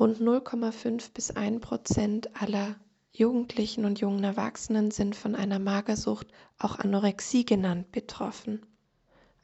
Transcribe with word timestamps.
Rund 0.00 0.18
0,5 0.18 1.12
bis 1.12 1.30
1 1.30 1.60
Prozent 1.60 2.30
aller 2.40 2.76
Jugendlichen 3.12 3.84
und 3.84 4.00
jungen 4.00 4.24
Erwachsenen 4.24 4.90
sind 4.90 5.14
von 5.14 5.34
einer 5.34 5.58
Magersucht, 5.58 6.26
auch 6.58 6.78
Anorexie 6.78 7.44
genannt, 7.44 7.92
betroffen. 7.92 8.64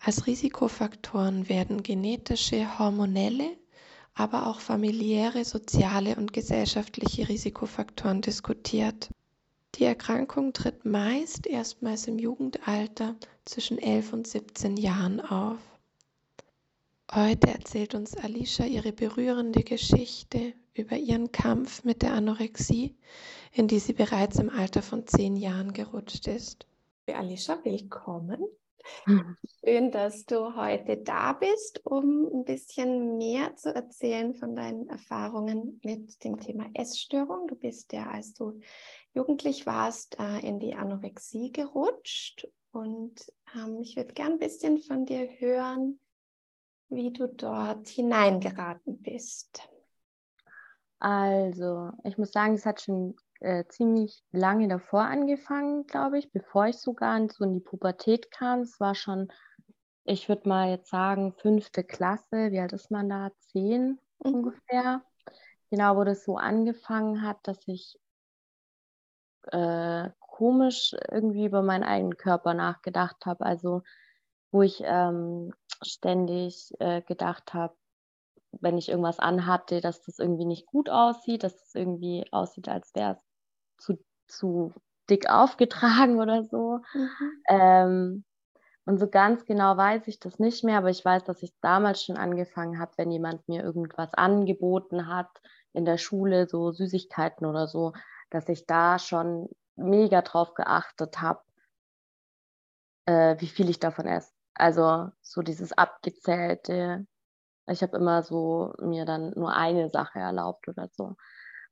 Als 0.00 0.26
Risikofaktoren 0.26 1.50
werden 1.50 1.82
genetische, 1.82 2.78
hormonelle, 2.78 3.54
aber 4.14 4.46
auch 4.46 4.60
familiäre, 4.60 5.44
soziale 5.44 6.16
und 6.16 6.32
gesellschaftliche 6.32 7.28
Risikofaktoren 7.28 8.22
diskutiert. 8.22 9.10
Die 9.74 9.84
Erkrankung 9.84 10.54
tritt 10.54 10.86
meist 10.86 11.46
erstmals 11.46 12.06
im 12.06 12.18
Jugendalter 12.18 13.14
zwischen 13.44 13.76
11 13.76 14.14
und 14.14 14.26
17 14.26 14.78
Jahren 14.78 15.20
auf. 15.20 15.58
Heute 17.14 17.48
erzählt 17.48 17.94
uns 17.94 18.16
Alicia 18.16 18.66
ihre 18.66 18.92
berührende 18.92 19.62
Geschichte 19.62 20.54
über 20.74 20.96
ihren 20.96 21.30
Kampf 21.30 21.84
mit 21.84 22.02
der 22.02 22.12
Anorexie, 22.12 22.96
in 23.52 23.68
die 23.68 23.78
sie 23.78 23.92
bereits 23.92 24.40
im 24.40 24.50
Alter 24.50 24.82
von 24.82 25.06
zehn 25.06 25.36
Jahren 25.36 25.72
gerutscht 25.72 26.26
ist. 26.26 26.66
Alicia, 27.06 27.64
willkommen. 27.64 28.44
Mhm. 29.06 29.36
Schön, 29.64 29.90
dass 29.92 30.26
du 30.26 30.56
heute 30.56 30.96
da 30.96 31.32
bist, 31.32 31.86
um 31.86 32.26
ein 32.32 32.44
bisschen 32.44 33.16
mehr 33.18 33.54
zu 33.54 33.72
erzählen 33.72 34.34
von 34.34 34.56
deinen 34.56 34.88
Erfahrungen 34.88 35.80
mit 35.84 36.24
dem 36.24 36.40
Thema 36.40 36.66
Essstörung. 36.74 37.46
Du 37.46 37.54
bist 37.54 37.92
ja, 37.92 38.10
als 38.10 38.34
du 38.34 38.58
jugendlich 39.14 39.64
warst, 39.64 40.18
äh, 40.18 40.40
in 40.46 40.58
die 40.58 40.74
Anorexie 40.74 41.52
gerutscht. 41.52 42.48
Und 42.72 43.32
ähm, 43.54 43.80
ich 43.80 43.94
würde 43.94 44.12
gern 44.12 44.32
ein 44.32 44.38
bisschen 44.38 44.78
von 44.78 45.06
dir 45.06 45.28
hören, 45.38 46.00
wie 46.88 47.12
du 47.12 47.28
dort 47.28 47.88
hineingeraten 47.88 49.02
bist. 49.02 49.68
Also, 50.98 51.90
ich 52.04 52.16
muss 52.16 52.32
sagen, 52.32 52.54
es 52.54 52.64
hat 52.64 52.80
schon 52.80 53.16
äh, 53.40 53.64
ziemlich 53.68 54.24
lange 54.32 54.68
davor 54.68 55.02
angefangen, 55.02 55.86
glaube 55.86 56.18
ich, 56.18 56.30
bevor 56.32 56.66
ich 56.66 56.78
sogar 56.78 57.20
so 57.30 57.44
in 57.44 57.52
die 57.52 57.60
Pubertät 57.60 58.30
kam. 58.30 58.60
Es 58.60 58.80
war 58.80 58.94
schon, 58.94 59.30
ich 60.04 60.28
würde 60.28 60.48
mal 60.48 60.70
jetzt 60.70 60.88
sagen, 60.88 61.34
fünfte 61.34 61.84
Klasse. 61.84 62.50
Wie 62.50 62.60
alt 62.60 62.72
ist 62.72 62.90
man 62.90 63.08
da? 63.08 63.30
Zehn 63.52 63.98
mhm. 64.24 64.34
ungefähr. 64.34 65.02
Genau, 65.70 65.96
wo 65.96 66.04
das 66.04 66.24
so 66.24 66.36
angefangen 66.36 67.22
hat, 67.22 67.38
dass 67.42 67.58
ich 67.66 67.98
äh, 69.52 70.08
komisch 70.20 70.94
irgendwie 71.10 71.46
über 71.46 71.62
meinen 71.62 71.84
eigenen 71.84 72.16
Körper 72.16 72.54
nachgedacht 72.54 73.26
habe. 73.26 73.44
Also, 73.44 73.82
wo 74.50 74.62
ich 74.62 74.82
ähm, 74.84 75.52
ständig 75.82 76.72
äh, 76.78 77.02
gedacht 77.02 77.54
habe, 77.54 77.74
wenn 78.52 78.78
ich 78.78 78.88
irgendwas 78.88 79.18
anhatte, 79.18 79.80
dass 79.80 80.02
das 80.02 80.18
irgendwie 80.18 80.44
nicht 80.44 80.66
gut 80.66 80.88
aussieht, 80.88 81.44
dass 81.44 81.54
es 81.54 81.62
das 81.64 81.74
irgendwie 81.74 82.24
aussieht, 82.30 82.68
als 82.68 82.94
wäre 82.94 83.18
es 83.78 83.84
zu, 83.84 84.04
zu 84.26 84.72
dick 85.10 85.28
aufgetragen 85.28 86.20
oder 86.20 86.44
so. 86.44 86.80
Mhm. 86.94 87.42
Ähm, 87.48 88.24
und 88.86 88.98
so 88.98 89.08
ganz 89.08 89.44
genau 89.44 89.76
weiß 89.76 90.06
ich 90.06 90.20
das 90.20 90.38
nicht 90.38 90.62
mehr, 90.62 90.78
aber 90.78 90.90
ich 90.90 91.04
weiß, 91.04 91.24
dass 91.24 91.42
ich 91.42 91.52
damals 91.60 92.04
schon 92.04 92.16
angefangen 92.16 92.78
habe, 92.78 92.92
wenn 92.96 93.10
jemand 93.10 93.46
mir 93.48 93.64
irgendwas 93.64 94.14
angeboten 94.14 95.08
hat 95.08 95.28
in 95.72 95.84
der 95.84 95.98
Schule, 95.98 96.46
so 96.46 96.70
Süßigkeiten 96.70 97.46
oder 97.46 97.66
so, 97.66 97.92
dass 98.30 98.48
ich 98.48 98.64
da 98.66 99.00
schon 99.00 99.48
mega 99.74 100.22
drauf 100.22 100.54
geachtet 100.54 101.20
habe, 101.20 101.42
äh, 103.06 103.36
wie 103.40 103.48
viel 103.48 103.68
ich 103.68 103.80
davon 103.80 104.06
esse. 104.06 104.35
Also 104.56 105.10
so 105.20 105.42
dieses 105.42 105.72
abgezählte. 105.72 107.06
Ich 107.68 107.82
habe 107.82 107.96
immer 107.96 108.22
so 108.22 108.74
mir 108.80 109.04
dann 109.04 109.32
nur 109.36 109.54
eine 109.54 109.90
Sache 109.90 110.18
erlaubt 110.18 110.68
oder 110.68 110.88
so. 110.88 111.16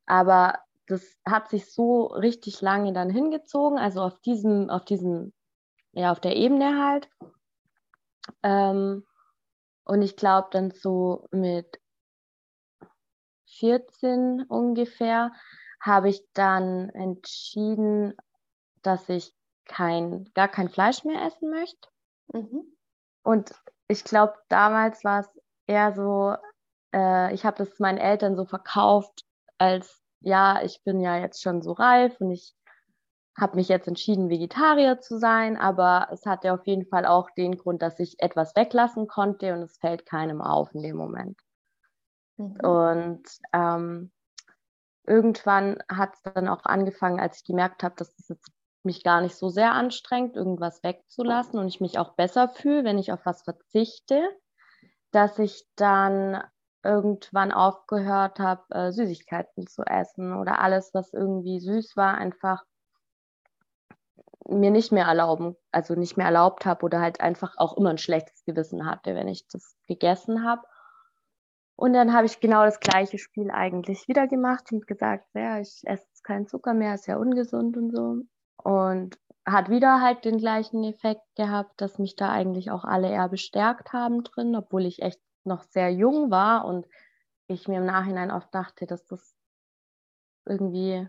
Aber 0.06 0.58
das 0.86 1.16
hat 1.26 1.48
sich 1.48 1.72
so 1.72 2.06
richtig 2.06 2.60
lange 2.60 2.92
dann 2.92 3.08
hingezogen, 3.08 3.78
also 3.78 4.02
auf 4.02 4.20
diesem, 4.20 4.68
auf 4.68 4.84
diesem, 4.84 5.32
ja, 5.92 6.12
auf 6.12 6.20
der 6.20 6.36
Ebene 6.36 6.84
halt. 6.84 7.08
Ähm, 8.42 9.06
und 9.84 10.02
ich 10.02 10.16
glaube 10.16 10.48
dann 10.50 10.70
so 10.70 11.26
mit 11.30 11.80
14 13.46 14.44
ungefähr 14.48 15.32
habe 15.80 16.08
ich 16.08 16.22
dann 16.32 16.90
entschieden, 16.90 18.14
dass 18.82 19.08
ich 19.08 19.34
kein, 19.66 20.30
gar 20.34 20.48
kein 20.48 20.68
Fleisch 20.68 21.04
mehr 21.04 21.24
essen 21.24 21.50
möchte. 21.50 21.88
Mhm. 22.32 22.64
Und 23.22 23.52
ich 23.88 24.04
glaube, 24.04 24.34
damals 24.48 25.04
war 25.04 25.20
es 25.20 25.28
eher 25.66 25.94
so, 25.94 26.34
äh, 26.94 27.32
ich 27.34 27.44
habe 27.44 27.56
das 27.56 27.78
meinen 27.78 27.98
Eltern 27.98 28.36
so 28.36 28.44
verkauft, 28.44 29.24
als 29.58 30.02
ja, 30.20 30.62
ich 30.62 30.82
bin 30.84 31.00
ja 31.00 31.18
jetzt 31.18 31.42
schon 31.42 31.62
so 31.62 31.72
reif 31.72 32.18
und 32.20 32.30
ich 32.30 32.54
habe 33.36 33.56
mich 33.56 33.68
jetzt 33.68 33.88
entschieden, 33.88 34.30
Vegetarier 34.30 35.00
zu 35.00 35.18
sein, 35.18 35.56
aber 35.56 36.08
es 36.12 36.24
hatte 36.24 36.52
auf 36.52 36.66
jeden 36.66 36.86
Fall 36.86 37.04
auch 37.04 37.30
den 37.30 37.56
Grund, 37.56 37.82
dass 37.82 37.98
ich 37.98 38.20
etwas 38.20 38.54
weglassen 38.54 39.08
konnte 39.08 39.52
und 39.52 39.62
es 39.62 39.76
fällt 39.78 40.06
keinem 40.06 40.40
auf 40.40 40.72
in 40.72 40.82
dem 40.82 40.96
Moment. 40.96 41.38
Mhm. 42.36 42.56
Und 42.60 43.28
ähm, 43.52 44.12
irgendwann 45.06 45.78
hat 45.88 46.14
es 46.14 46.22
dann 46.22 46.48
auch 46.48 46.64
angefangen, 46.64 47.20
als 47.20 47.38
ich 47.38 47.44
gemerkt 47.44 47.82
habe, 47.82 47.96
dass 47.96 48.16
es 48.18 48.28
jetzt 48.28 48.50
mich 48.84 49.02
gar 49.02 49.20
nicht 49.20 49.36
so 49.36 49.48
sehr 49.48 49.72
anstrengt, 49.72 50.36
irgendwas 50.36 50.82
wegzulassen 50.82 51.58
und 51.58 51.68
ich 51.68 51.80
mich 51.80 51.98
auch 51.98 52.14
besser 52.14 52.48
fühle, 52.48 52.84
wenn 52.84 52.98
ich 52.98 53.12
auf 53.12 53.24
was 53.24 53.42
verzichte, 53.42 54.22
dass 55.10 55.38
ich 55.38 55.66
dann 55.76 56.42
irgendwann 56.82 57.52
aufgehört 57.52 58.38
habe, 58.38 58.62
äh, 58.70 58.92
Süßigkeiten 58.92 59.66
zu 59.66 59.82
essen 59.82 60.34
oder 60.34 60.60
alles, 60.60 60.92
was 60.92 61.12
irgendwie 61.12 61.60
süß 61.60 61.96
war, 61.96 62.16
einfach 62.16 62.62
mir 64.46 64.70
nicht 64.70 64.92
mehr 64.92 65.06
erlauben, 65.06 65.56
also 65.72 65.94
nicht 65.94 66.16
mehr 66.16 66.26
erlaubt 66.26 66.66
habe 66.66 66.84
oder 66.84 67.00
halt 67.00 67.20
einfach 67.20 67.54
auch 67.56 67.76
immer 67.76 67.90
ein 67.90 67.98
schlechtes 67.98 68.44
Gewissen 68.44 68.86
hatte, 68.86 69.14
wenn 69.14 69.28
ich 69.28 69.46
das 69.48 69.76
gegessen 69.86 70.44
habe. 70.44 70.62
Und 71.76 71.92
dann 71.94 72.12
habe 72.12 72.26
ich 72.26 72.40
genau 72.40 72.64
das 72.64 72.78
gleiche 72.78 73.18
Spiel 73.18 73.50
eigentlich 73.50 74.06
wieder 74.06 74.28
gemacht 74.28 74.70
und 74.70 74.86
gesagt, 74.86 75.26
ja, 75.34 75.58
ich 75.58 75.80
esse 75.84 76.06
keinen 76.22 76.46
Zucker 76.46 76.74
mehr, 76.74 76.94
ist 76.94 77.06
ja 77.06 77.16
ungesund 77.16 77.76
und 77.76 77.90
so. 77.90 78.22
Und 78.56 79.18
hat 79.46 79.68
wieder 79.68 80.00
halt 80.00 80.24
den 80.24 80.38
gleichen 80.38 80.84
Effekt 80.84 81.22
gehabt, 81.36 81.80
dass 81.80 81.98
mich 81.98 82.16
da 82.16 82.30
eigentlich 82.30 82.70
auch 82.70 82.84
alle 82.84 83.10
eher 83.10 83.28
bestärkt 83.28 83.92
haben 83.92 84.24
drin, 84.24 84.56
obwohl 84.56 84.86
ich 84.86 85.02
echt 85.02 85.20
noch 85.44 85.62
sehr 85.62 85.92
jung 85.92 86.30
war 86.30 86.64
und 86.64 86.86
ich 87.46 87.68
mir 87.68 87.78
im 87.78 87.86
Nachhinein 87.86 88.30
oft 88.30 88.54
dachte, 88.54 88.86
dass 88.86 89.04
das 89.04 89.36
irgendwie, 90.46 91.06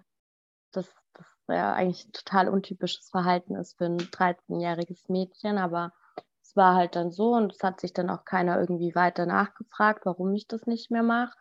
das, 0.71 0.93
das 1.13 1.25
ja 1.47 1.73
eigentlich 1.73 2.07
ein 2.07 2.11
total 2.11 2.49
untypisches 2.49 3.09
Verhalten 3.09 3.55
ist 3.55 3.77
für 3.77 3.85
ein 3.85 3.99
13-jähriges 3.99 5.09
Mädchen, 5.09 5.57
aber 5.57 5.93
es 6.41 6.55
war 6.55 6.75
halt 6.75 6.95
dann 6.95 7.11
so 7.11 7.33
und 7.33 7.53
es 7.53 7.63
hat 7.63 7.79
sich 7.79 7.93
dann 7.93 8.09
auch 8.09 8.25
keiner 8.25 8.59
irgendwie 8.59 8.95
weiter 8.95 9.25
nachgefragt, 9.25 10.05
warum 10.05 10.33
ich 10.33 10.47
das 10.47 10.65
nicht 10.67 10.91
mehr 10.91 11.03
mache. 11.03 11.37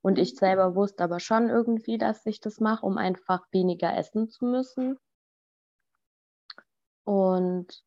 Und 0.00 0.18
ich 0.18 0.36
selber 0.36 0.74
wusste 0.74 1.04
aber 1.04 1.20
schon 1.20 1.48
irgendwie, 1.50 1.98
dass 1.98 2.24
ich 2.24 2.40
das 2.40 2.60
mache, 2.60 2.86
um 2.86 2.98
einfach 2.98 3.42
weniger 3.50 3.94
essen 3.96 4.28
zu 4.28 4.46
müssen. 4.46 4.98
Und 7.08 7.82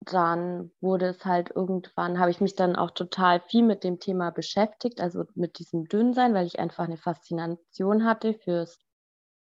dann 0.00 0.72
wurde 0.80 1.10
es 1.10 1.24
halt 1.24 1.52
irgendwann, 1.54 2.18
habe 2.18 2.32
ich 2.32 2.40
mich 2.40 2.56
dann 2.56 2.74
auch 2.74 2.90
total 2.90 3.38
viel 3.38 3.62
mit 3.62 3.84
dem 3.84 4.00
Thema 4.00 4.30
beschäftigt, 4.30 5.00
also 5.00 5.26
mit 5.36 5.60
diesem 5.60 5.84
Dünnsein, 5.84 6.34
weil 6.34 6.46
ich 6.46 6.58
einfach 6.58 6.82
eine 6.82 6.96
Faszination 6.96 8.04
hatte 8.04 8.34
fürs 8.34 8.80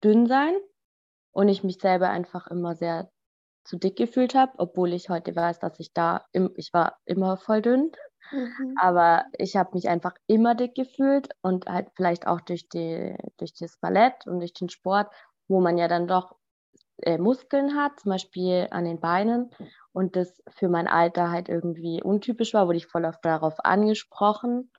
Dünnsein 0.04 0.52
und 1.32 1.48
ich 1.48 1.64
mich 1.64 1.78
selber 1.80 2.10
einfach 2.10 2.48
immer 2.48 2.74
sehr 2.74 3.10
zu 3.64 3.78
dick 3.78 3.96
gefühlt 3.96 4.34
habe, 4.34 4.52
obwohl 4.58 4.92
ich 4.92 5.08
heute 5.08 5.34
weiß, 5.34 5.60
dass 5.60 5.80
ich 5.80 5.94
da, 5.94 6.26
im, 6.32 6.52
ich 6.56 6.74
war 6.74 6.98
immer 7.06 7.38
voll 7.38 7.62
dünn, 7.62 7.92
mhm. 8.30 8.74
aber 8.78 9.24
ich 9.38 9.56
habe 9.56 9.70
mich 9.72 9.88
einfach 9.88 10.12
immer 10.26 10.54
dick 10.54 10.74
gefühlt 10.74 11.30
und 11.40 11.64
halt 11.70 11.88
vielleicht 11.96 12.26
auch 12.26 12.42
durch, 12.42 12.68
die, 12.68 13.16
durch 13.38 13.54
das 13.54 13.78
Ballett 13.78 14.26
und 14.26 14.40
durch 14.40 14.52
den 14.52 14.68
Sport, 14.68 15.10
wo 15.48 15.62
man 15.62 15.78
ja 15.78 15.88
dann 15.88 16.06
doch 16.06 16.36
äh, 17.02 17.18
Muskeln 17.18 17.76
hat, 17.76 18.00
zum 18.00 18.10
Beispiel 18.10 18.68
an 18.70 18.84
den 18.84 19.00
Beinen 19.00 19.50
und 19.92 20.16
das 20.16 20.42
für 20.48 20.68
mein 20.68 20.86
Alter 20.86 21.30
halt 21.30 21.48
irgendwie 21.48 22.02
untypisch 22.02 22.54
war, 22.54 22.66
wurde 22.66 22.78
ich 22.78 22.86
voll 22.86 23.04
oft 23.04 23.24
darauf 23.24 23.54
angesprochen. 23.64 24.70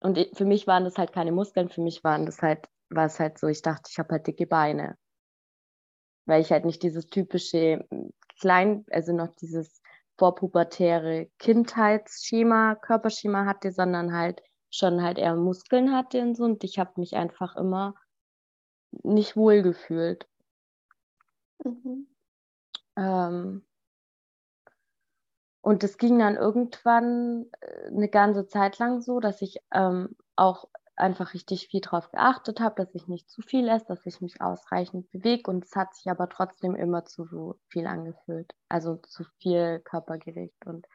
Und 0.00 0.18
für 0.34 0.44
mich 0.44 0.66
waren 0.66 0.84
das 0.84 0.96
halt 0.96 1.12
keine 1.12 1.32
Muskeln, 1.32 1.68
für 1.68 1.80
mich 1.80 2.04
waren 2.04 2.26
das 2.26 2.40
halt, 2.40 2.66
war 2.90 3.06
es 3.06 3.18
halt 3.18 3.38
so, 3.38 3.48
ich 3.48 3.62
dachte, 3.62 3.90
ich 3.90 3.98
habe 3.98 4.10
halt 4.12 4.26
dicke 4.26 4.46
Beine. 4.46 4.96
Weil 6.26 6.40
ich 6.40 6.52
halt 6.52 6.64
nicht 6.64 6.82
dieses 6.82 7.06
typische 7.06 7.84
klein, 8.40 8.84
also 8.90 9.12
noch 9.12 9.34
dieses 9.36 9.80
vorpubertäre 10.18 11.30
Kindheitsschema, 11.38 12.74
Körperschema 12.74 13.46
hatte, 13.46 13.72
sondern 13.72 14.12
halt 14.12 14.42
schon 14.70 15.02
halt 15.02 15.18
eher 15.18 15.34
Muskeln 15.36 15.92
hatte 15.94 16.20
und 16.20 16.36
so. 16.36 16.44
Und 16.44 16.62
ich 16.64 16.78
habe 16.78 16.92
mich 16.96 17.16
einfach 17.16 17.56
immer 17.56 17.94
nicht 19.02 19.36
wohl 19.36 19.62
gefühlt. 19.62 20.27
Mhm. 21.64 22.06
Ähm, 22.96 23.62
und 25.60 25.84
es 25.84 25.98
ging 25.98 26.18
dann 26.18 26.36
irgendwann 26.36 27.46
äh, 27.60 27.88
eine 27.88 28.08
ganze 28.08 28.46
Zeit 28.46 28.78
lang 28.78 29.00
so, 29.00 29.20
dass 29.20 29.42
ich 29.42 29.58
ähm, 29.72 30.16
auch 30.36 30.68
einfach 30.96 31.34
richtig 31.34 31.68
viel 31.68 31.80
darauf 31.80 32.10
geachtet 32.10 32.60
habe, 32.60 32.74
dass 32.76 32.94
ich 32.94 33.06
nicht 33.06 33.30
zu 33.30 33.42
viel 33.42 33.68
esse, 33.68 33.86
dass 33.86 34.04
ich 34.06 34.20
mich 34.20 34.40
ausreichend 34.40 35.10
bewege. 35.10 35.50
Und 35.50 35.64
es 35.64 35.76
hat 35.76 35.94
sich 35.94 36.10
aber 36.10 36.28
trotzdem 36.28 36.74
immer 36.74 37.04
zu 37.04 37.54
viel 37.68 37.86
angefühlt, 37.86 38.52
also 38.68 38.96
zu 38.96 39.24
viel 39.38 39.80
Körpergewicht 39.80 40.66
und 40.66 40.86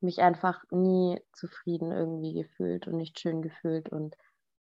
mich 0.00 0.20
einfach 0.20 0.62
nie 0.70 1.20
zufrieden 1.32 1.90
irgendwie 1.90 2.34
gefühlt 2.34 2.86
und 2.86 2.96
nicht 2.96 3.18
schön 3.18 3.42
gefühlt. 3.42 3.88
Und 3.88 4.16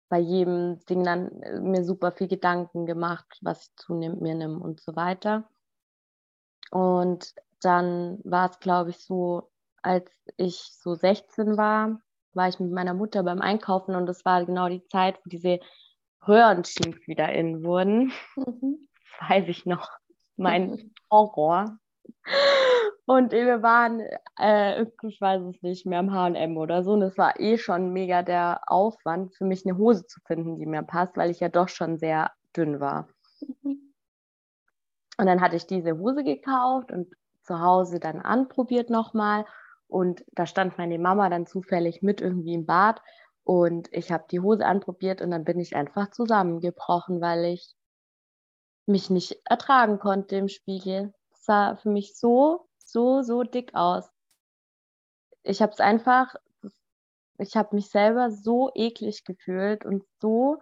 bei 0.10 0.20
jedem 0.20 0.84
Ding 0.86 1.04
dann 1.04 1.42
äh, 1.42 1.60
mir 1.60 1.84
super 1.84 2.12
viel 2.12 2.28
Gedanken 2.28 2.86
gemacht, 2.86 3.38
was 3.42 3.68
ich 3.68 3.76
zu 3.76 3.94
mir 3.94 4.14
nehme 4.16 4.60
und 4.60 4.82
so 4.82 4.96
weiter. 4.96 5.48
Und 6.72 7.34
dann 7.62 8.20
war 8.24 8.50
es, 8.50 8.60
glaube 8.60 8.92
ich, 8.92 8.98
so, 8.98 9.50
als 9.82 10.12
ich 10.38 10.58
so 10.74 10.96
16 10.96 11.58
war, 11.58 12.02
war 12.34 12.48
ich 12.48 12.60
mit 12.60 12.72
meiner 12.72 12.94
Mutter 12.94 13.24
beim 13.24 13.42
Einkaufen 13.42 13.96
und 13.96 14.06
das 14.06 14.24
war 14.26 14.46
genau 14.46 14.70
die 14.70 14.86
Zeit, 14.86 15.20
wo 15.24 15.30
diese 15.30 15.60
Röhrenjeans 16.28 17.08
wieder 17.08 17.32
in 17.32 17.64
wurden. 17.64 18.12
Mhm. 18.36 18.88
Weiß 19.30 19.48
ich 19.48 19.66
noch. 19.66 19.90
Mein 20.38 20.94
Horror. 21.12 21.78
Und 23.06 23.32
wir 23.32 23.64
waren, 23.64 24.02
äh, 24.40 24.86
ich 25.04 25.20
weiß 25.20 25.42
es 25.44 25.62
nicht, 25.64 25.86
mehr 25.88 26.00
im 26.00 26.12
HM 26.12 26.58
oder 26.58 26.84
so. 26.84 26.92
Und 26.94 27.02
es 27.02 27.18
war 27.18 27.40
eh 27.40 27.58
schon 27.58 27.92
mega 27.92 28.22
der 28.22 28.62
Aufwand, 28.68 29.34
für 29.34 29.46
mich 29.46 29.66
eine 29.66 29.78
Hose 29.78 30.06
zu 30.06 30.20
finden, 30.28 30.58
die 30.58 30.68
mir 30.68 30.84
passt, 30.84 31.18
weil 31.18 31.32
ich 31.32 31.40
ja 31.40 31.50
doch 31.50 31.70
schon 31.70 31.98
sehr 31.98 32.32
dünn 32.56 32.80
war. 32.80 33.08
Und 35.20 35.26
dann 35.26 35.42
hatte 35.42 35.56
ich 35.58 35.68
diese 35.68 35.98
Hose 35.98 36.24
gekauft 36.24 36.92
und 36.92 37.14
zu 37.44 37.60
Hause 37.60 38.00
dann 38.00 38.22
anprobiert 38.22 38.90
nochmal. 38.90 39.46
Und 39.88 40.24
da 40.34 40.46
stand 40.46 40.78
meine 40.78 41.00
Mama 41.00 41.30
dann 41.30 41.48
zufällig 41.48 42.02
mit 42.02 42.22
irgendwie 42.22 42.54
im 42.54 42.66
Bad. 42.66 43.02
Und 43.44 43.90
ich 43.92 44.12
habe 44.12 44.26
die 44.30 44.40
Hose 44.40 44.66
anprobiert 44.66 45.22
und 45.22 45.32
dann 45.32 45.44
bin 45.44 45.60
ich 45.60 45.76
einfach 45.76 46.12
zusammengebrochen, 46.12 47.20
weil 47.22 47.46
ich 47.46 47.76
mich 48.86 49.10
nicht 49.10 49.42
ertragen 49.46 50.00
konnte 50.00 50.36
im 50.36 50.48
Spiegel. 50.48 51.14
Sah 51.50 51.78
für 51.78 51.90
mich 51.90 52.16
so, 52.16 52.68
so, 52.78 53.24
so 53.24 53.42
dick 53.42 53.74
aus. 53.74 54.08
Ich 55.42 55.64
habe 55.64 55.72
es 55.72 55.80
einfach, 55.80 56.36
ich 57.40 57.58
habe 57.58 57.76
mich 57.76 57.90
selber 57.90 58.30
so 58.30 58.70
eklig 58.76 59.24
gefühlt 59.24 59.84
und 59.84 60.04
so 60.22 60.62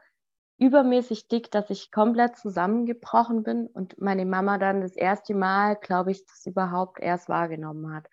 übermäßig 0.57 1.27
dick, 1.27 1.51
dass 1.51 1.69
ich 1.71 1.91
komplett 1.91 2.37
zusammengebrochen 2.37 3.43
bin 3.43 3.67
und 3.67 3.99
meine 3.99 4.25
Mama 4.25 4.57
dann 4.57 4.79
das 4.79 4.95
erste 4.95 5.35
Mal, 5.35 5.75
glaube 5.75 6.11
ich, 6.11 6.25
das 6.25 6.45
überhaupt 6.45 7.01
erst 7.01 7.27
wahrgenommen 7.27 7.93
hat. 7.93 8.07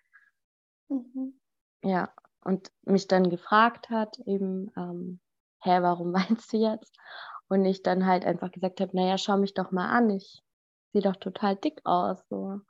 Mhm. 0.89 1.39
Ja, 1.81 2.13
und 2.43 2.73
mich 2.83 3.07
dann 3.07 3.29
gefragt 3.29 3.89
hat, 3.89 4.19
eben, 4.25 4.69
ähm, 4.75 5.21
hä, 5.61 5.77
warum 5.81 6.13
weinst 6.13 6.51
du 6.51 6.57
jetzt? 6.57 6.93
Und 7.47 7.63
ich 7.63 7.83
dann 7.83 8.05
halt 8.05 8.25
einfach 8.25 8.51
gesagt 8.51 8.81
habe, 8.81 8.93
naja, 8.97 9.17
schau 9.17 9.37
mich 9.37 9.53
doch 9.53 9.71
mal 9.71 9.87
an, 9.87 10.09
ich 10.09 10.44
sehe 10.95 11.01
doch 11.01 11.17
total 11.17 11.57
dick 11.57 11.81
aus. 11.83 12.25
So. 12.29 12.61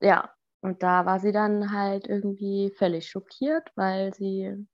Ja, 0.00 0.34
und 0.62 0.82
da 0.82 1.04
war 1.04 1.20
sie 1.20 1.32
dann 1.32 1.70
halt 1.70 2.06
irgendwie 2.06 2.72
völlig 2.78 3.08
schockiert, 3.10 3.70
weil 3.76 4.14
sie 4.14 4.66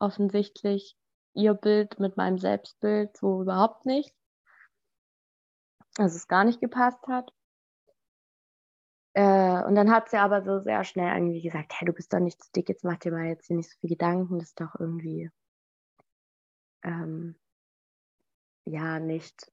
offensichtlich 0.00 0.96
ihr 1.34 1.54
Bild 1.54 2.00
mit 2.00 2.16
meinem 2.16 2.38
Selbstbild 2.38 3.16
so 3.16 3.42
überhaupt 3.42 3.86
nicht, 3.86 4.12
dass 5.94 6.16
es 6.16 6.26
gar 6.26 6.44
nicht 6.44 6.60
gepasst 6.60 7.06
hat. 7.06 7.32
Äh, 9.14 9.64
und 9.64 9.76
dann 9.76 9.92
hat 9.92 10.10
sie 10.10 10.18
aber 10.18 10.42
so 10.42 10.60
sehr 10.60 10.82
schnell 10.84 11.14
irgendwie 11.14 11.42
gesagt, 11.42 11.72
hey, 11.78 11.86
du 11.86 11.92
bist 11.92 12.12
doch 12.12 12.18
nicht 12.18 12.42
zu 12.42 12.50
dick, 12.52 12.68
jetzt 12.68 12.84
mach 12.84 12.96
dir 12.98 13.12
mal 13.12 13.26
jetzt 13.26 13.46
hier 13.46 13.56
nicht 13.56 13.70
so 13.70 13.78
viel 13.80 13.90
Gedanken, 13.90 14.38
das 14.38 14.48
ist 14.48 14.60
doch 14.60 14.74
irgendwie 14.78 15.30
ähm, 16.82 17.38
ja 18.64 18.98
nicht, 18.98 19.50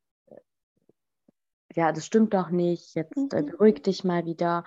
ja, 1.75 1.91
das 1.91 2.05
stimmt 2.05 2.33
doch 2.33 2.49
nicht, 2.49 2.95
jetzt 2.95 3.33
äh, 3.33 3.41
mhm. 3.41 3.45
beruhig 3.47 3.81
dich 3.81 4.03
mal 4.03 4.25
wieder 4.25 4.63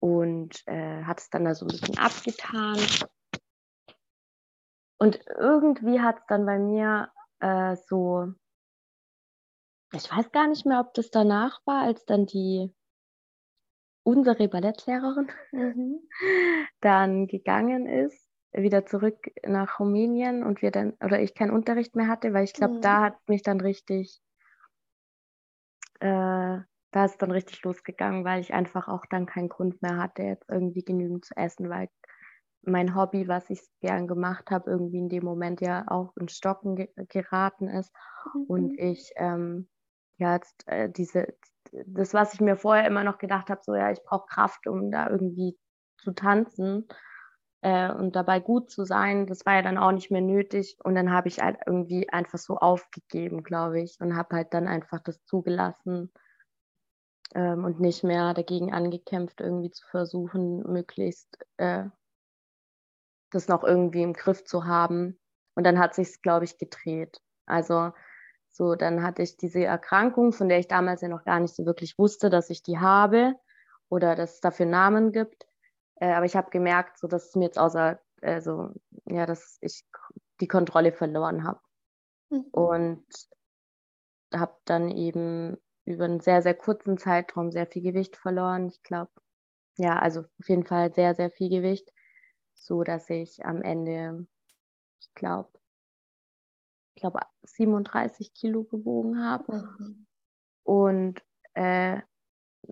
und 0.00 0.62
äh, 0.66 1.02
hat 1.04 1.20
es 1.20 1.30
dann 1.30 1.44
da 1.44 1.54
so 1.54 1.66
ein 1.66 1.68
bisschen 1.68 1.98
abgetan. 1.98 2.78
Und 4.98 5.20
irgendwie 5.38 6.00
hat 6.00 6.18
es 6.18 6.26
dann 6.26 6.44
bei 6.44 6.58
mir 6.58 7.10
äh, 7.40 7.76
so, 7.76 8.32
ich 9.92 10.10
weiß 10.10 10.32
gar 10.32 10.48
nicht 10.48 10.66
mehr, 10.66 10.80
ob 10.80 10.92
das 10.94 11.10
danach 11.10 11.60
war, 11.66 11.82
als 11.82 12.04
dann 12.04 12.26
die 12.26 12.74
unsere 14.02 14.48
Ballettlehrerin 14.48 15.30
mhm. 15.52 16.00
dann 16.80 17.26
gegangen 17.26 17.86
ist, 17.86 18.28
wieder 18.52 18.86
zurück 18.86 19.18
nach 19.46 19.78
Rumänien 19.78 20.42
und 20.42 20.62
wir 20.62 20.70
dann, 20.70 20.94
oder 21.04 21.20
ich 21.20 21.34
keinen 21.34 21.50
Unterricht 21.50 21.94
mehr 21.94 22.08
hatte, 22.08 22.32
weil 22.32 22.44
ich 22.44 22.54
glaube, 22.54 22.74
mhm. 22.74 22.80
da 22.80 23.02
hat 23.02 23.28
mich 23.28 23.42
dann 23.42 23.60
richtig, 23.60 24.20
äh, 26.00 26.58
da 26.90 27.04
ist 27.04 27.20
dann 27.20 27.30
richtig 27.30 27.62
losgegangen, 27.62 28.24
weil 28.24 28.40
ich 28.40 28.54
einfach 28.54 28.88
auch 28.88 29.04
dann 29.10 29.26
keinen 29.26 29.48
Grund 29.48 29.82
mehr 29.82 29.98
hatte, 29.98 30.22
jetzt 30.22 30.48
irgendwie 30.48 30.82
genügend 30.82 31.24
zu 31.24 31.36
essen, 31.36 31.68
weil 31.68 31.88
mein 32.62 32.94
Hobby, 32.94 33.28
was 33.28 33.48
ich 33.50 33.60
gern 33.80 34.06
gemacht 34.06 34.50
habe, 34.50 34.70
irgendwie 34.70 34.98
in 34.98 35.08
dem 35.08 35.24
Moment 35.24 35.60
ja 35.60 35.84
auch 35.88 36.16
in 36.16 36.28
Stocken 36.28 36.76
ge 36.76 36.88
geraten 37.08 37.68
ist 37.68 37.92
mhm. 38.34 38.44
und 38.48 38.78
ich 38.78 39.12
ähm, 39.16 39.68
ja 40.18 40.34
jetzt 40.34 40.66
äh, 40.66 40.90
diese 40.90 41.34
das, 41.86 42.14
was 42.14 42.32
ich 42.34 42.40
mir 42.40 42.56
vorher 42.56 42.86
immer 42.86 43.04
noch 43.04 43.18
gedacht 43.18 43.50
habe, 43.50 43.60
so 43.62 43.74
ja, 43.74 43.90
ich 43.90 44.02
brauche 44.02 44.26
Kraft, 44.26 44.66
um 44.66 44.90
da 44.90 45.08
irgendwie 45.10 45.56
zu 45.98 46.12
tanzen 46.12 46.88
äh, 47.60 47.90
und 47.92 48.14
dabei 48.16 48.40
gut 48.40 48.70
zu 48.70 48.84
sein, 48.84 49.26
das 49.26 49.44
war 49.44 49.54
ja 49.54 49.62
dann 49.62 49.78
auch 49.78 49.92
nicht 49.92 50.10
mehr 50.10 50.20
nötig. 50.20 50.78
Und 50.82 50.94
dann 50.94 51.12
habe 51.12 51.28
ich 51.28 51.40
halt 51.40 51.58
irgendwie 51.66 52.08
einfach 52.08 52.38
so 52.38 52.56
aufgegeben, 52.56 53.42
glaube 53.42 53.80
ich, 53.80 53.98
und 54.00 54.16
habe 54.16 54.36
halt 54.36 54.54
dann 54.54 54.68
einfach 54.68 55.00
das 55.00 55.24
zugelassen 55.24 56.12
ähm, 57.34 57.64
und 57.64 57.80
nicht 57.80 58.04
mehr 58.04 58.32
dagegen 58.34 58.72
angekämpft, 58.72 59.40
irgendwie 59.40 59.70
zu 59.70 59.86
versuchen, 59.88 60.62
möglichst 60.70 61.38
äh, 61.56 61.84
das 63.30 63.48
noch 63.48 63.64
irgendwie 63.64 64.02
im 64.02 64.12
Griff 64.14 64.44
zu 64.44 64.64
haben. 64.64 65.18
Und 65.54 65.64
dann 65.64 65.78
hat 65.78 65.94
sich 65.94 66.22
glaube 66.22 66.44
ich, 66.44 66.58
gedreht. 66.58 67.20
Also 67.46 67.92
so, 68.50 68.74
dann 68.76 69.02
hatte 69.02 69.22
ich 69.22 69.36
diese 69.36 69.64
Erkrankung, 69.64 70.32
von 70.32 70.48
der 70.48 70.58
ich 70.58 70.68
damals 70.68 71.00
ja 71.02 71.08
noch 71.08 71.24
gar 71.24 71.40
nicht 71.40 71.54
so 71.54 71.66
wirklich 71.66 71.98
wusste, 71.98 72.30
dass 72.30 72.50
ich 72.50 72.62
die 72.62 72.78
habe 72.78 73.34
oder 73.88 74.14
dass 74.14 74.34
es 74.34 74.40
dafür 74.40 74.66
Namen 74.66 75.12
gibt. 75.12 75.47
Äh, 76.00 76.12
aber 76.12 76.26
ich 76.26 76.36
habe 76.36 76.50
gemerkt, 76.50 76.98
so 76.98 77.08
dass 77.08 77.28
es 77.28 77.34
mir 77.34 77.44
jetzt 77.46 77.58
außer, 77.58 78.00
also 78.22 78.70
ja, 79.06 79.26
dass 79.26 79.58
ich 79.60 79.84
die 80.40 80.48
Kontrolle 80.48 80.92
verloren 80.92 81.44
habe. 81.44 81.60
Mhm. 82.30 82.44
Und 82.52 83.04
habe 84.32 84.56
dann 84.64 84.90
eben 84.90 85.56
über 85.84 86.04
einen 86.04 86.20
sehr, 86.20 86.42
sehr 86.42 86.54
kurzen 86.54 86.98
Zeitraum 86.98 87.50
sehr 87.50 87.66
viel 87.66 87.82
Gewicht 87.82 88.16
verloren. 88.16 88.68
Ich 88.68 88.82
glaube, 88.82 89.10
ja, 89.76 89.98
also 89.98 90.20
auf 90.20 90.48
jeden 90.48 90.66
Fall 90.66 90.92
sehr, 90.92 91.14
sehr 91.14 91.30
viel 91.30 91.48
Gewicht, 91.48 91.90
so 92.54 92.82
dass 92.82 93.08
ich 93.08 93.44
am 93.44 93.62
Ende, 93.62 94.26
ich 95.00 95.14
glaube, 95.14 95.50
ich 96.94 97.00
glaube, 97.00 97.20
37 97.42 98.34
Kilo 98.34 98.64
gewogen 98.64 99.24
habe. 99.24 99.76
Mhm. 99.78 100.06
Und 100.64 101.22
äh, 101.54 102.00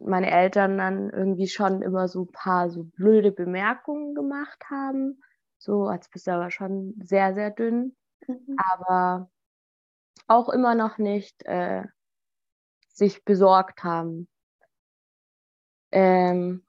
meine 0.01 0.31
Eltern 0.31 0.79
dann 0.79 1.11
irgendwie 1.11 1.49
schon 1.49 1.83
immer 1.83 2.09
so 2.09 2.23
ein 2.23 2.33
paar 2.33 2.71
so 2.71 2.85
blöde 2.85 3.33
Bemerkungen 3.33 4.15
gemacht 4.15 4.65
haben. 4.71 5.23
So, 5.59 5.85
als 5.85 6.09
bist 6.09 6.27
du 6.27 6.33
aber 6.33 6.51
schon 6.51 6.95
sehr, 7.03 7.35
sehr 7.35 7.51
dünn. 7.51 7.97
Mhm. 8.27 8.57
Aber 8.57 9.31
auch 10.27 10.49
immer 10.49 10.75
noch 10.75 10.99
nicht 10.99 11.45
äh, 11.45 11.85
sich 12.89 13.25
besorgt 13.25 13.85
haben. 13.85 14.29
Ähm, 15.93 16.65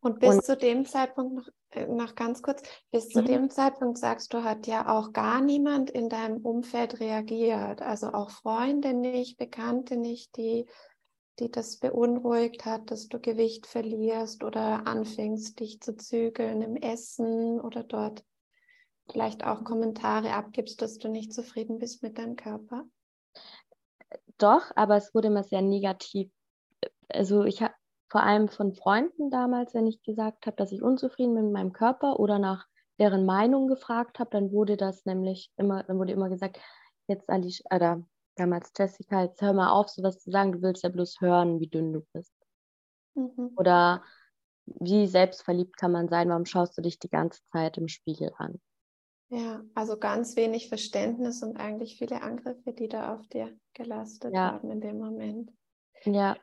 und 0.00 0.20
bis 0.20 0.36
und, 0.36 0.44
zu 0.44 0.56
dem 0.56 0.84
Zeitpunkt 0.84 1.34
noch 1.34 1.48
äh, 1.70 1.86
noch 1.86 2.14
ganz 2.14 2.42
kurz, 2.42 2.62
bis 2.90 3.08
zu 3.08 3.22
mhm. 3.22 3.26
dem 3.26 3.50
Zeitpunkt 3.50 3.98
sagst 3.98 4.32
du, 4.32 4.42
hat 4.42 4.66
ja 4.66 4.88
auch 4.88 5.12
gar 5.12 5.40
niemand 5.40 5.90
in 5.90 6.08
deinem 6.08 6.38
Umfeld 6.38 7.00
reagiert, 7.00 7.82
also 7.82 8.08
auch 8.08 8.30
Freunde 8.30 8.94
nicht, 8.94 9.38
Bekannte 9.38 9.96
nicht, 9.96 10.36
die, 10.36 10.66
die 11.38 11.50
das 11.50 11.76
beunruhigt 11.76 12.64
hat, 12.64 12.90
dass 12.90 13.08
du 13.08 13.20
Gewicht 13.20 13.66
verlierst 13.66 14.44
oder 14.44 14.86
anfängst, 14.86 15.60
dich 15.60 15.80
zu 15.80 15.96
zügeln 15.96 16.62
im 16.62 16.76
Essen 16.76 17.60
oder 17.60 17.84
dort 17.84 18.24
vielleicht 19.10 19.44
auch 19.44 19.64
Kommentare 19.64 20.32
abgibst, 20.32 20.82
dass 20.82 20.98
du 20.98 21.08
nicht 21.08 21.32
zufrieden 21.32 21.78
bist 21.78 22.02
mit 22.02 22.18
deinem 22.18 22.36
Körper? 22.36 22.84
Doch, 24.38 24.70
aber 24.76 24.96
es 24.96 25.14
wurde 25.14 25.28
immer 25.28 25.44
sehr 25.44 25.62
negativ. 25.62 26.30
Also 27.08 27.44
ich 27.44 27.62
habe 27.62 27.74
vor 28.10 28.22
allem 28.22 28.48
von 28.48 28.74
Freunden 28.74 29.30
damals, 29.30 29.74
wenn 29.74 29.86
ich 29.86 30.02
gesagt 30.02 30.46
habe, 30.46 30.56
dass 30.56 30.72
ich 30.72 30.82
unzufrieden 30.82 31.34
bin 31.34 31.44
mit 31.46 31.52
meinem 31.52 31.72
Körper 31.72 32.18
oder 32.18 32.38
nach 32.38 32.66
deren 32.98 33.26
Meinung 33.26 33.68
gefragt 33.68 34.18
habe, 34.18 34.30
dann 34.30 34.50
wurde 34.50 34.76
das 34.76 35.04
nämlich 35.04 35.50
immer, 35.56 35.82
dann 35.84 35.98
wurde 35.98 36.12
immer 36.12 36.28
gesagt, 36.28 36.58
jetzt 37.06 37.28
Alice, 37.28 37.62
oder 37.72 38.02
damals 38.38 38.72
Jessica, 38.76 39.22
jetzt 39.22 39.40
hör 39.42 39.52
mal 39.52 39.70
auf, 39.70 39.88
sowas 39.88 40.18
zu 40.18 40.30
sagen, 40.30 40.52
du 40.52 40.62
willst 40.62 40.82
ja 40.82 40.88
bloß 40.88 41.20
hören, 41.20 41.60
wie 41.60 41.68
dünn 41.68 41.92
du 41.92 42.06
bist. 42.12 42.34
Mhm. 43.14 43.52
Oder 43.56 44.02
wie 44.66 45.06
selbstverliebt 45.06 45.76
kann 45.76 45.92
man 45.92 46.08
sein, 46.08 46.28
warum 46.28 46.46
schaust 46.46 46.76
du 46.76 46.82
dich 46.82 46.98
die 46.98 47.08
ganze 47.08 47.40
Zeit 47.52 47.78
im 47.78 47.88
Spiegel 47.88 48.32
an? 48.36 48.60
Ja, 49.30 49.62
also 49.74 49.98
ganz 49.98 50.36
wenig 50.36 50.68
Verständnis 50.68 51.42
und 51.42 51.58
eigentlich 51.58 51.98
viele 51.98 52.22
Angriffe, 52.22 52.72
die 52.72 52.88
da 52.88 53.14
auf 53.14 53.26
dir 53.28 53.58
gelastet 53.74 54.32
ja. 54.32 54.52
haben 54.52 54.70
in 54.70 54.80
dem 54.80 54.98
Moment. 54.98 55.52
Ja. 56.04 56.36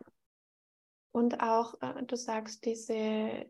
Und 1.11 1.41
auch, 1.41 1.81
äh, 1.81 2.03
du 2.03 2.15
sagst, 2.15 2.65
diese, 2.65 3.49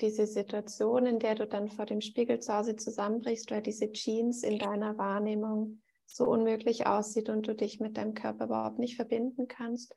diese 0.00 0.26
Situation, 0.26 1.06
in 1.06 1.18
der 1.20 1.36
du 1.36 1.46
dann 1.46 1.68
vor 1.68 1.86
dem 1.86 2.00
Spiegel 2.00 2.40
zu 2.40 2.52
Hause 2.52 2.76
zusammenbrichst, 2.76 3.50
weil 3.50 3.62
diese 3.62 3.92
Jeans 3.92 4.42
in 4.42 4.58
deiner 4.58 4.98
Wahrnehmung 4.98 5.80
so 6.08 6.24
unmöglich 6.24 6.86
aussieht 6.86 7.28
und 7.28 7.46
du 7.46 7.54
dich 7.54 7.80
mit 7.80 7.96
deinem 7.96 8.14
Körper 8.14 8.46
überhaupt 8.46 8.78
nicht 8.78 8.96
verbinden 8.96 9.46
kannst. 9.46 9.94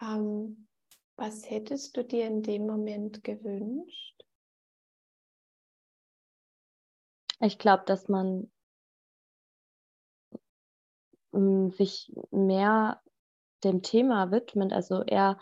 Ähm, 0.00 0.68
was 1.16 1.48
hättest 1.48 1.96
du 1.96 2.04
dir 2.04 2.26
in 2.26 2.42
dem 2.42 2.66
Moment 2.66 3.24
gewünscht? 3.24 4.22
Ich 7.40 7.58
glaube, 7.58 7.84
dass 7.86 8.08
man 8.08 8.50
mm, 11.32 11.70
sich 11.70 12.12
mehr 12.30 13.00
dem 13.64 13.82
Thema 13.82 14.30
widmet, 14.30 14.72
also 14.72 15.02
eher 15.02 15.38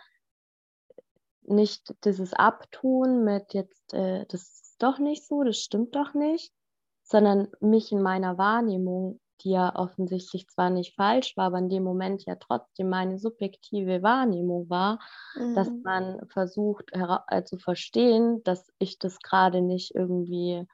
nicht 1.43 1.95
dieses 2.05 2.33
Abtun 2.33 3.25
mit 3.25 3.55
jetzt, 3.55 3.93
äh, 3.93 4.27
das 4.27 4.43
ist 4.43 4.83
doch 4.83 4.99
nicht 4.99 5.27
so, 5.27 5.43
das 5.43 5.59
stimmt 5.59 5.95
doch 5.95 6.15
nicht, 6.15 6.53
sondern 7.03 7.49
mich 7.61 7.93
in 7.93 8.03
meiner 8.03 8.39
Wahrnehmung, 8.39 9.21
die 9.45 9.51
ja 9.51 9.75
offensichtlich 9.77 10.49
zwar 10.49 10.71
nicht 10.71 10.95
falsch 10.95 11.37
war, 11.37 11.47
aber 11.47 11.59
in 11.59 11.69
dem 11.69 11.83
Moment 11.83 12.25
ja 12.25 12.35
trotzdem 12.37 12.89
meine 12.89 13.19
subjektive 13.19 14.03
Wahrnehmung 14.03 14.69
war, 14.71 14.99
mhm. 15.37 15.55
dass 15.55 15.71
man 15.83 16.27
versucht 16.29 16.91
äh, 16.93 17.45
zu 17.45 17.59
verstehen, 17.59 18.43
dass 18.45 18.73
ich 18.79 18.99
das 18.99 19.19
gerade 19.21 19.61
nicht 19.61 19.95
irgendwie 19.95 20.67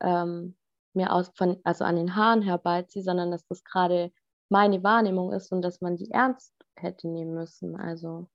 ähm, 0.00 0.56
mir 0.94 1.12
aus 1.12 1.30
von, 1.34 1.58
also 1.64 1.84
an 1.84 1.96
den 1.96 2.16
Haaren 2.16 2.42
herbeiziehe, 2.42 3.04
sondern 3.04 3.30
dass 3.30 3.46
das 3.46 3.62
gerade 3.64 4.12
meine 4.48 4.82
Wahrnehmung 4.82 5.32
ist 5.32 5.52
und 5.52 5.62
dass 5.62 5.80
man 5.80 5.96
die 5.96 6.10
ernst 6.10 6.52
hätte 6.76 7.08
nehmen 7.08 7.34
müssen. 7.34 7.76
Also 7.76 8.28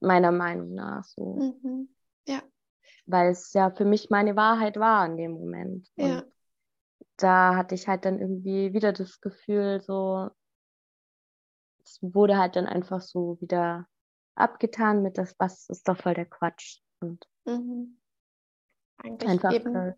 meiner 0.00 0.32
Meinung 0.32 0.74
nach 0.74 1.04
so. 1.04 1.56
Mhm. 1.62 1.88
Ja. 2.26 2.42
Weil 3.06 3.30
es 3.30 3.52
ja 3.52 3.70
für 3.70 3.84
mich 3.84 4.10
meine 4.10 4.36
Wahrheit 4.36 4.78
war 4.78 5.04
in 5.06 5.16
dem 5.16 5.32
Moment. 5.32 5.88
Ja. 5.96 6.20
Und 6.20 6.33
da 7.16 7.56
hatte 7.56 7.74
ich 7.74 7.88
halt 7.88 8.04
dann 8.04 8.18
irgendwie 8.18 8.72
wieder 8.72 8.92
das 8.92 9.20
Gefühl, 9.20 9.80
so, 9.80 10.30
es 11.82 11.98
wurde 12.02 12.38
halt 12.38 12.56
dann 12.56 12.66
einfach 12.66 13.00
so 13.00 13.38
wieder 13.40 13.86
abgetan 14.34 15.02
mit 15.02 15.18
das, 15.18 15.34
was 15.38 15.68
ist 15.68 15.86
doch 15.88 15.96
voll 15.96 16.14
der 16.14 16.26
Quatsch. 16.26 16.80
Und 17.00 17.28
mhm. 17.44 18.00
Eigentlich 18.96 19.30
einfach 19.30 19.52
eben 19.52 19.94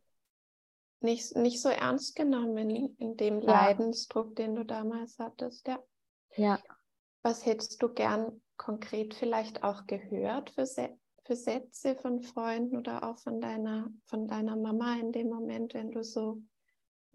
nicht, 1.00 1.36
nicht 1.36 1.60
so 1.60 1.68
ernst 1.68 2.16
genommen 2.16 2.70
in, 2.70 2.96
in 2.96 3.16
dem 3.16 3.40
ja. 3.40 3.52
Leidensdruck, 3.52 4.34
den 4.36 4.56
du 4.56 4.64
damals 4.64 5.18
hattest, 5.18 5.66
ja. 5.68 5.82
Ja. 6.34 6.58
Was 7.22 7.46
hättest 7.46 7.82
du 7.82 7.92
gern 7.92 8.40
konkret 8.56 9.14
vielleicht 9.14 9.62
auch 9.62 9.86
gehört 9.86 10.50
für, 10.50 10.66
für 11.24 11.36
Sätze 11.36 11.96
von 11.96 12.22
Freunden 12.22 12.76
oder 12.76 13.08
auch 13.08 13.18
von 13.18 13.40
deiner, 13.40 13.88
von 14.04 14.26
deiner 14.26 14.56
Mama 14.56 14.96
in 14.96 15.12
dem 15.12 15.28
Moment, 15.28 15.74
wenn 15.74 15.90
du 15.90 16.02
so 16.02 16.42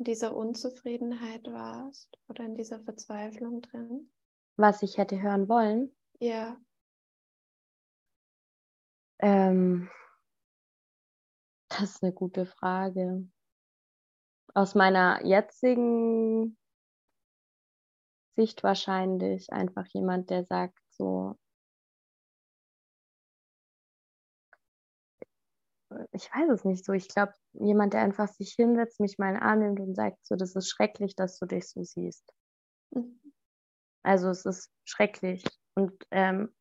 in 0.01 0.05
dieser 0.05 0.35
Unzufriedenheit 0.35 1.45
warst 1.51 2.17
oder 2.27 2.43
in 2.43 2.55
dieser 2.55 2.79
Verzweiflung 2.79 3.61
drin? 3.61 4.11
Was 4.57 4.81
ich 4.81 4.97
hätte 4.97 5.21
hören 5.21 5.47
wollen? 5.47 5.95
Ja. 6.19 6.57
Ähm, 9.19 9.91
das 11.69 11.81
ist 11.81 12.03
eine 12.03 12.13
gute 12.13 12.47
Frage. 12.47 13.29
Aus 14.55 14.73
meiner 14.73 15.23
jetzigen 15.23 16.57
Sicht 18.35 18.63
wahrscheinlich 18.63 19.53
einfach 19.53 19.85
jemand, 19.85 20.31
der 20.31 20.45
sagt 20.45 20.79
so, 20.89 21.37
ich 26.11 26.29
weiß 26.33 26.49
es 26.49 26.65
nicht 26.65 26.85
so. 26.85 26.93
Ich 26.93 27.07
glaube, 27.07 27.33
jemand, 27.53 27.93
der 27.93 28.01
einfach 28.01 28.27
sich 28.27 28.53
hinsetzt, 28.53 28.99
mich 28.99 29.17
mal 29.17 29.29
in 29.29 29.35
den 29.35 29.43
Arm 29.43 29.59
nimmt 29.59 29.79
und 29.79 29.95
sagt, 29.95 30.17
so, 30.25 30.35
das 30.35 30.55
ist 30.55 30.69
schrecklich, 30.69 31.15
dass 31.15 31.39
du 31.39 31.45
dich 31.45 31.67
so 31.69 31.83
siehst. 31.83 32.33
Mhm. 32.91 33.19
Also 34.03 34.29
es 34.29 34.45
ist 34.45 34.71
schrecklich. 34.85 35.43
Und 35.75 35.93
ähm, 36.11 36.53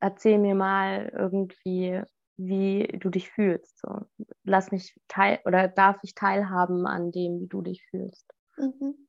erzähl 0.00 0.38
mir 0.38 0.54
mal 0.54 1.10
irgendwie, 1.14 2.02
wie 2.36 2.86
du 2.98 3.10
dich 3.10 3.30
fühlst. 3.30 3.78
So. 3.78 4.06
Lass 4.44 4.72
mich 4.72 4.98
teil 5.08 5.40
oder 5.44 5.68
darf 5.68 5.98
ich 6.02 6.14
teilhaben 6.14 6.86
an 6.86 7.12
dem, 7.12 7.40
wie 7.40 7.46
du 7.46 7.62
dich 7.62 7.84
fühlst. 7.90 8.26
Mhm. 8.56 9.08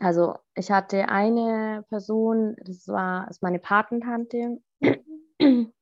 Also 0.00 0.36
ich 0.54 0.70
hatte 0.70 1.08
eine 1.08 1.84
Person, 1.88 2.56
das 2.62 2.86
war 2.86 3.28
ist 3.30 3.42
meine 3.42 3.58
Patentante, 3.58 4.58
mhm 5.40 5.72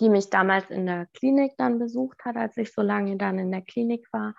die 0.00 0.08
mich 0.08 0.30
damals 0.30 0.70
in 0.70 0.86
der 0.86 1.06
Klinik 1.14 1.54
dann 1.56 1.78
besucht 1.78 2.24
hat, 2.24 2.36
als 2.36 2.56
ich 2.56 2.72
so 2.72 2.82
lange 2.82 3.16
dann 3.16 3.38
in 3.38 3.50
der 3.50 3.62
Klinik 3.62 4.06
war. 4.12 4.34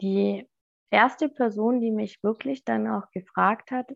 Die 0.00 0.48
erste 0.90 1.28
Person, 1.28 1.80
die 1.80 1.90
mich 1.90 2.22
wirklich 2.22 2.64
dann 2.64 2.88
auch 2.88 3.10
gefragt 3.10 3.70
hat 3.70 3.90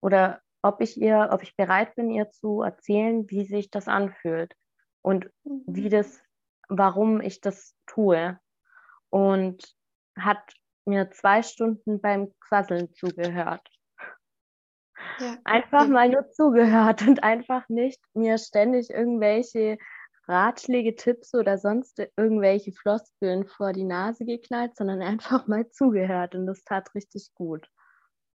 oder 0.00 0.40
ob 0.62 0.80
ich 0.80 1.00
ihr, 1.00 1.28
ob 1.30 1.42
ich 1.42 1.56
bereit 1.56 1.94
bin, 1.94 2.10
ihr 2.10 2.30
zu 2.30 2.62
erzählen, 2.62 3.28
wie 3.30 3.44
sich 3.44 3.70
das 3.70 3.88
anfühlt 3.88 4.54
und 5.02 5.30
mhm. 5.44 5.62
wie 5.66 5.88
das, 5.88 6.20
warum 6.68 7.20
ich 7.20 7.40
das 7.40 7.74
tue. 7.86 8.38
Und 9.10 9.64
hat 10.18 10.52
mir 10.84 11.10
zwei 11.10 11.42
Stunden 11.42 12.00
beim 12.00 12.32
Quasseln 12.40 12.92
zugehört. 12.92 13.66
Ja. 15.20 15.36
Einfach 15.44 15.86
mal 15.86 16.08
nur 16.08 16.28
zugehört 16.30 17.02
und 17.02 17.22
einfach 17.22 17.68
nicht 17.68 18.00
mir 18.14 18.36
ständig 18.38 18.90
irgendwelche 18.90 19.78
Ratschläge, 20.28 20.94
Tipps 20.94 21.34
oder 21.34 21.56
sonst 21.56 21.98
irgendwelche 22.16 22.72
Floskeln 22.72 23.46
vor 23.46 23.72
die 23.72 23.84
Nase 23.84 24.24
geknallt, 24.24 24.76
sondern 24.76 25.00
einfach 25.02 25.46
mal 25.46 25.68
zugehört 25.70 26.34
und 26.34 26.46
das 26.46 26.62
tat 26.64 26.94
richtig 26.94 27.32
gut. 27.34 27.68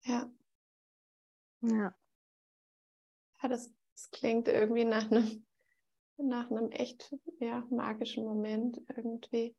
Ja. 0.05 0.31
Ja. 1.63 1.95
Ja, 3.43 3.49
das, 3.49 3.73
das 3.95 4.11
klingt 4.11 4.49
irgendwie 4.49 4.85
nach 4.85 5.11
einem, 5.11 5.47
nach 6.17 6.51
einem 6.51 6.71
echt 6.73 7.15
ja, 7.41 7.65
magischen 7.71 8.25
Moment 8.25 8.81
irgendwie. 8.95 9.57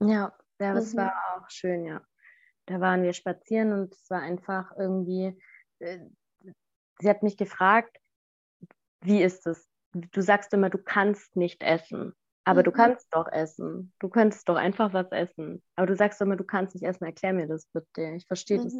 Ja, 0.00 0.36
ja 0.60 0.74
das 0.74 0.92
mhm. 0.92 0.98
war 0.98 1.12
auch 1.36 1.50
schön, 1.50 1.84
ja. 1.84 2.04
Da 2.66 2.80
waren 2.80 3.02
wir 3.02 3.12
spazieren 3.12 3.72
und 3.72 3.94
es 3.94 4.08
war 4.08 4.22
einfach 4.22 4.72
irgendwie, 4.78 5.38
äh, 5.80 5.98
sie 7.00 7.08
hat 7.10 7.22
mich 7.22 7.36
gefragt, 7.36 7.98
wie 9.02 9.22
ist 9.22 9.46
es? 9.46 9.68
Du 9.94 10.22
sagst 10.22 10.52
immer, 10.52 10.70
du 10.70 10.78
kannst 10.78 11.36
nicht 11.36 11.62
essen. 11.62 12.14
Aber 12.44 12.60
mhm. 12.60 12.64
du 12.64 12.72
kannst 12.72 13.08
doch 13.14 13.30
essen. 13.30 13.92
Du 13.98 14.08
könntest 14.08 14.48
doch 14.48 14.56
einfach 14.56 14.92
was 14.92 15.10
essen. 15.12 15.62
Aber 15.76 15.86
du 15.86 15.96
sagst 15.96 16.20
immer, 16.20 16.36
du 16.36 16.44
kannst 16.44 16.74
nicht 16.74 16.84
essen. 16.84 17.04
Erklär 17.04 17.32
mir 17.32 17.46
das 17.46 17.66
bitte. 17.66 18.14
Ich 18.16 18.26
verstehe 18.26 18.58
mhm. 18.58 18.64
das. 18.64 18.74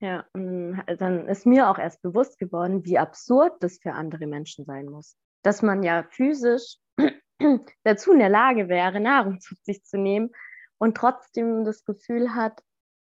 Ja, 0.00 0.26
dann 0.34 1.28
ist 1.28 1.46
mir 1.46 1.68
auch 1.68 1.78
erst 1.78 2.02
bewusst 2.02 2.38
geworden, 2.40 2.84
wie 2.84 2.98
absurd 2.98 3.62
das 3.62 3.78
für 3.78 3.92
andere 3.92 4.26
Menschen 4.26 4.64
sein 4.64 4.86
muss. 4.86 5.16
Dass 5.42 5.62
man 5.62 5.84
ja 5.84 6.02
physisch 6.10 6.78
dazu 7.84 8.12
in 8.12 8.18
der 8.18 8.28
Lage 8.28 8.68
wäre, 8.68 8.98
Nahrung 8.98 9.40
zu 9.40 9.54
sich 9.62 9.84
zu 9.84 9.98
nehmen 9.98 10.32
und 10.78 10.96
trotzdem 10.96 11.64
das 11.64 11.84
Gefühl 11.84 12.34
hat, 12.34 12.60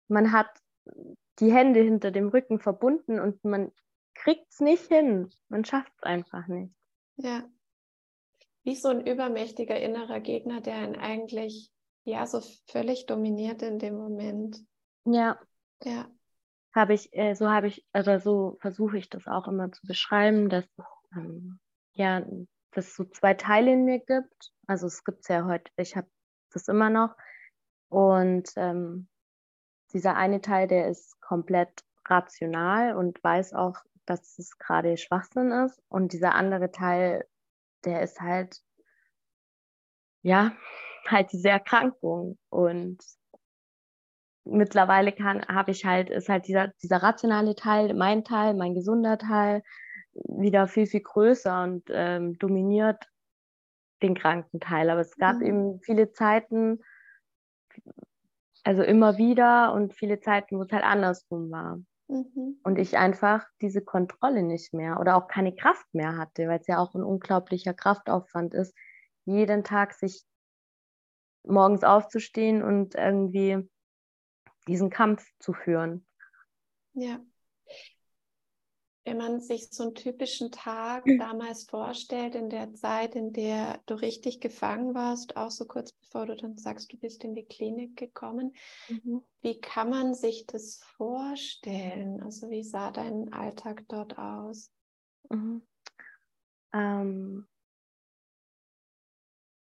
man 0.08 0.32
hat 0.32 0.50
die 1.38 1.54
Hände 1.54 1.82
hinter 1.82 2.10
dem 2.10 2.30
Rücken 2.30 2.60
verbunden 2.60 3.20
und 3.20 3.44
man 3.46 3.72
kriegt 4.20 4.52
es 4.52 4.60
nicht 4.60 4.88
hin. 4.88 5.30
Man 5.48 5.66
schafft 5.66 5.92
es 5.98 6.04
einfach 6.04 6.48
nicht. 6.48 6.74
Ja. 7.18 7.44
Wie 8.64 8.76
so 8.76 8.90
ein 8.90 9.06
übermächtiger 9.06 9.80
innerer 9.80 10.20
Gegner, 10.20 10.62
der 10.62 10.76
einen 10.76 10.96
eigentlich 10.96 11.72
ja 12.04 12.26
so 12.28 12.42
völlig 12.68 13.06
dominiert 13.06 13.62
in 13.62 13.80
dem 13.80 13.96
Moment. 13.96 14.60
Ja. 15.06 15.40
Ja. 15.84 16.10
Habe 16.76 16.94
ich, 16.94 17.10
äh, 17.14 17.34
so 17.34 17.50
habe 17.50 17.68
ich, 17.68 17.86
also 17.94 18.20
so 18.20 18.58
versuche 18.60 18.98
ich 18.98 19.10
das 19.10 19.28
auch 19.28 19.48
immer 19.48 19.72
zu 19.72 19.86
beschreiben, 19.88 20.50
dass 20.50 20.66
ähm, 21.16 21.60
ja, 21.94 22.22
dass 22.72 22.88
es 22.88 22.96
so 22.96 23.06
zwei 23.06 23.34
Teile 23.34 23.74
in 23.74 23.86
mir 23.86 24.00
gibt. 24.00 24.52
Also 24.68 24.88
es 24.88 25.04
gibt 25.04 25.22
es 25.22 25.28
ja 25.30 25.46
heute, 25.46 25.72
ich 25.78 25.96
habe 25.96 26.08
das 26.52 26.68
immer 26.68 26.90
noch. 26.90 27.16
Und 27.90 28.52
ähm, 28.56 29.08
dieser 29.94 30.16
eine 30.16 30.42
Teil, 30.42 30.68
der 30.68 30.90
ist 30.90 31.20
komplett 31.22 31.84
rational 32.06 32.96
und 32.96 33.24
weiß 33.24 33.54
auch, 33.54 33.78
dass 34.10 34.38
es 34.40 34.58
gerade 34.58 34.98
Schwachsinn 34.98 35.52
ist. 35.52 35.82
Und 35.90 36.14
dieser 36.14 36.36
andere 36.36 36.72
Teil, 36.72 37.26
der 37.86 38.02
ist 38.02 38.20
halt, 38.20 38.62
ja, 40.22 40.54
halt 41.08 41.32
diese 41.32 41.50
Erkrankung. 41.50 42.38
Und 42.50 42.98
mittlerweile 44.46 45.12
kann, 45.12 45.46
habe 45.48 45.72
ich 45.72 45.86
halt, 45.86 46.10
ist 46.10 46.30
halt 46.30 46.48
dieser, 46.48 46.70
dieser 46.82 47.04
rationale 47.04 47.56
Teil, 47.56 47.94
mein 47.94 48.24
Teil, 48.24 48.54
mein 48.54 48.74
gesunder 48.74 49.18
Teil, 49.18 49.64
wieder 50.14 50.68
viel, 50.68 50.88
viel 50.88 51.02
größer 51.02 51.64
und 51.64 51.84
ähm, 51.90 52.38
dominiert 52.40 53.06
den 54.02 54.16
kranken 54.16 54.60
Teil. 54.60 54.90
Aber 54.90 55.02
es 55.02 55.16
gab 55.18 55.38
mhm. 55.38 55.46
eben 55.46 55.80
viele 55.82 56.12
Zeiten, 56.12 56.80
also 58.64 58.84
immer 58.84 59.18
wieder 59.18 59.74
und 59.74 59.94
viele 59.94 60.20
Zeiten, 60.20 60.58
wo 60.58 60.64
es 60.64 60.72
halt 60.72 60.84
andersrum 60.84 61.52
war. 61.52 61.80
Mhm. 62.10 62.60
Und 62.64 62.80
ich 62.80 62.98
einfach 62.98 63.46
diese 63.62 63.82
Kontrolle 63.84 64.42
nicht 64.44 64.74
mehr 64.74 65.00
oder 65.00 65.16
auch 65.16 65.28
keine 65.28 65.56
Kraft 65.56 65.86
mehr 65.94 66.18
hatte, 66.18 66.48
weil 66.48 66.60
es 66.60 66.68
ja 66.68 66.80
auch 66.80 66.96
ein 66.96 67.04
unglaublicher 67.04 67.74
Kraftaufwand 67.74 68.54
ist, 68.56 68.76
jeden 69.26 69.64
Tag 69.64 69.94
sich 69.94 70.24
morgens 71.44 71.84
aufzustehen 71.84 72.64
und 72.64 72.96
irgendwie 72.96 73.70
diesen 74.68 74.90
Kampf 74.90 75.26
zu 75.40 75.54
führen. 75.54 76.06
Ja. 76.94 77.20
Wenn 79.10 79.18
man 79.18 79.40
sich 79.40 79.70
so 79.72 79.86
einen 79.86 79.96
typischen 79.96 80.52
Tag 80.52 81.04
damals 81.18 81.64
vorstellt, 81.64 82.36
in 82.36 82.48
der 82.52 82.76
Zeit, 82.76 83.16
in 83.16 83.34
der 83.34 83.80
du 83.88 83.96
richtig 83.96 84.40
gefangen 84.40 84.94
warst, 84.94 85.36
auch 85.36 85.50
so 85.50 85.66
kurz 85.66 85.94
bevor 85.94 86.28
du 86.28 86.36
dann 86.36 86.60
sagst, 86.60 86.94
du 86.94 86.98
bist 86.98 87.24
in 87.24 87.34
die 87.34 87.46
Klinik 87.46 87.98
gekommen, 87.98 88.54
mhm. 88.88 89.24
wie 89.42 89.60
kann 89.60 89.90
man 89.90 90.14
sich 90.14 90.46
das 90.46 90.84
vorstellen? 90.96 92.22
Also 92.22 92.52
wie 92.52 92.64
sah 92.64 92.92
dein 92.92 93.34
Alltag 93.34 93.84
dort 93.88 94.20
aus? 94.20 94.70
Mhm. 95.32 95.64
Ähm, 96.72 97.48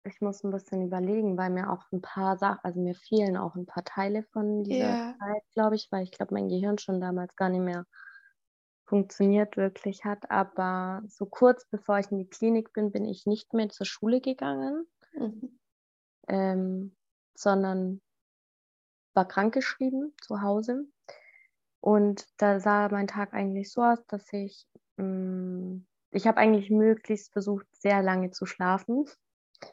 ich 0.03 0.21
muss 0.21 0.43
ein 0.43 0.51
bisschen 0.51 0.85
überlegen, 0.85 1.35
weil 1.35 1.49
mir 1.49 1.71
auch 1.71 1.91
ein 1.91 2.03
paar 2.03 2.37
Sachen, 2.37 2.59
also 2.61 2.79
mir 2.79 2.93
fehlen 2.93 3.37
auch 3.37 3.55
ein 3.55 3.65
paar 3.65 3.85
Teile 3.85 4.21
von 4.21 4.63
dieser 4.63 4.85
yeah. 4.85 5.15
Zeit, 5.17 5.43
glaube 5.55 5.77
ich, 5.77 5.87
weil 5.91 6.03
ich 6.03 6.11
glaube, 6.11 6.35
mein 6.35 6.47
Gehirn 6.47 6.77
schon 6.77 7.01
damals 7.01 7.35
gar 7.35 7.49
nicht 7.49 7.61
mehr 7.61 7.87
funktioniert 8.91 9.55
wirklich 9.55 10.03
hat. 10.03 10.29
Aber 10.29 11.01
so 11.07 11.25
kurz 11.25 11.65
bevor 11.65 11.97
ich 11.99 12.11
in 12.11 12.17
die 12.17 12.29
Klinik 12.29 12.73
bin, 12.73 12.91
bin 12.91 13.05
ich 13.05 13.25
nicht 13.25 13.53
mehr 13.53 13.69
zur 13.69 13.85
Schule 13.85 14.19
gegangen, 14.19 14.85
mhm. 15.13 15.59
ähm, 16.27 16.95
sondern 17.33 18.01
war 19.13 19.25
krankgeschrieben 19.25 20.13
zu 20.21 20.41
Hause. 20.41 20.85
Und 21.79 22.27
da 22.35 22.59
sah 22.59 22.89
mein 22.89 23.07
Tag 23.07 23.33
eigentlich 23.33 23.71
so 23.71 23.81
aus, 23.81 24.05
dass 24.07 24.31
ich, 24.33 24.67
mh, 24.97 25.05
mm, 25.05 25.87
ich 26.11 26.27
habe 26.27 26.37
eigentlich 26.37 26.69
möglichst 26.69 27.31
versucht, 27.31 27.65
sehr 27.73 28.03
lange 28.03 28.31
zu 28.31 28.45
schlafen. 28.45 29.05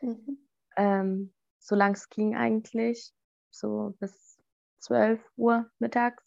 Mhm. 0.01 0.39
Ähm, 0.77 1.35
solange 1.59 1.95
es 1.95 2.09
ging 2.09 2.37
eigentlich, 2.37 3.13
so 3.51 3.97
bis 3.99 4.39
12 4.79 5.21
Uhr 5.37 5.69
mittags. 5.81 6.23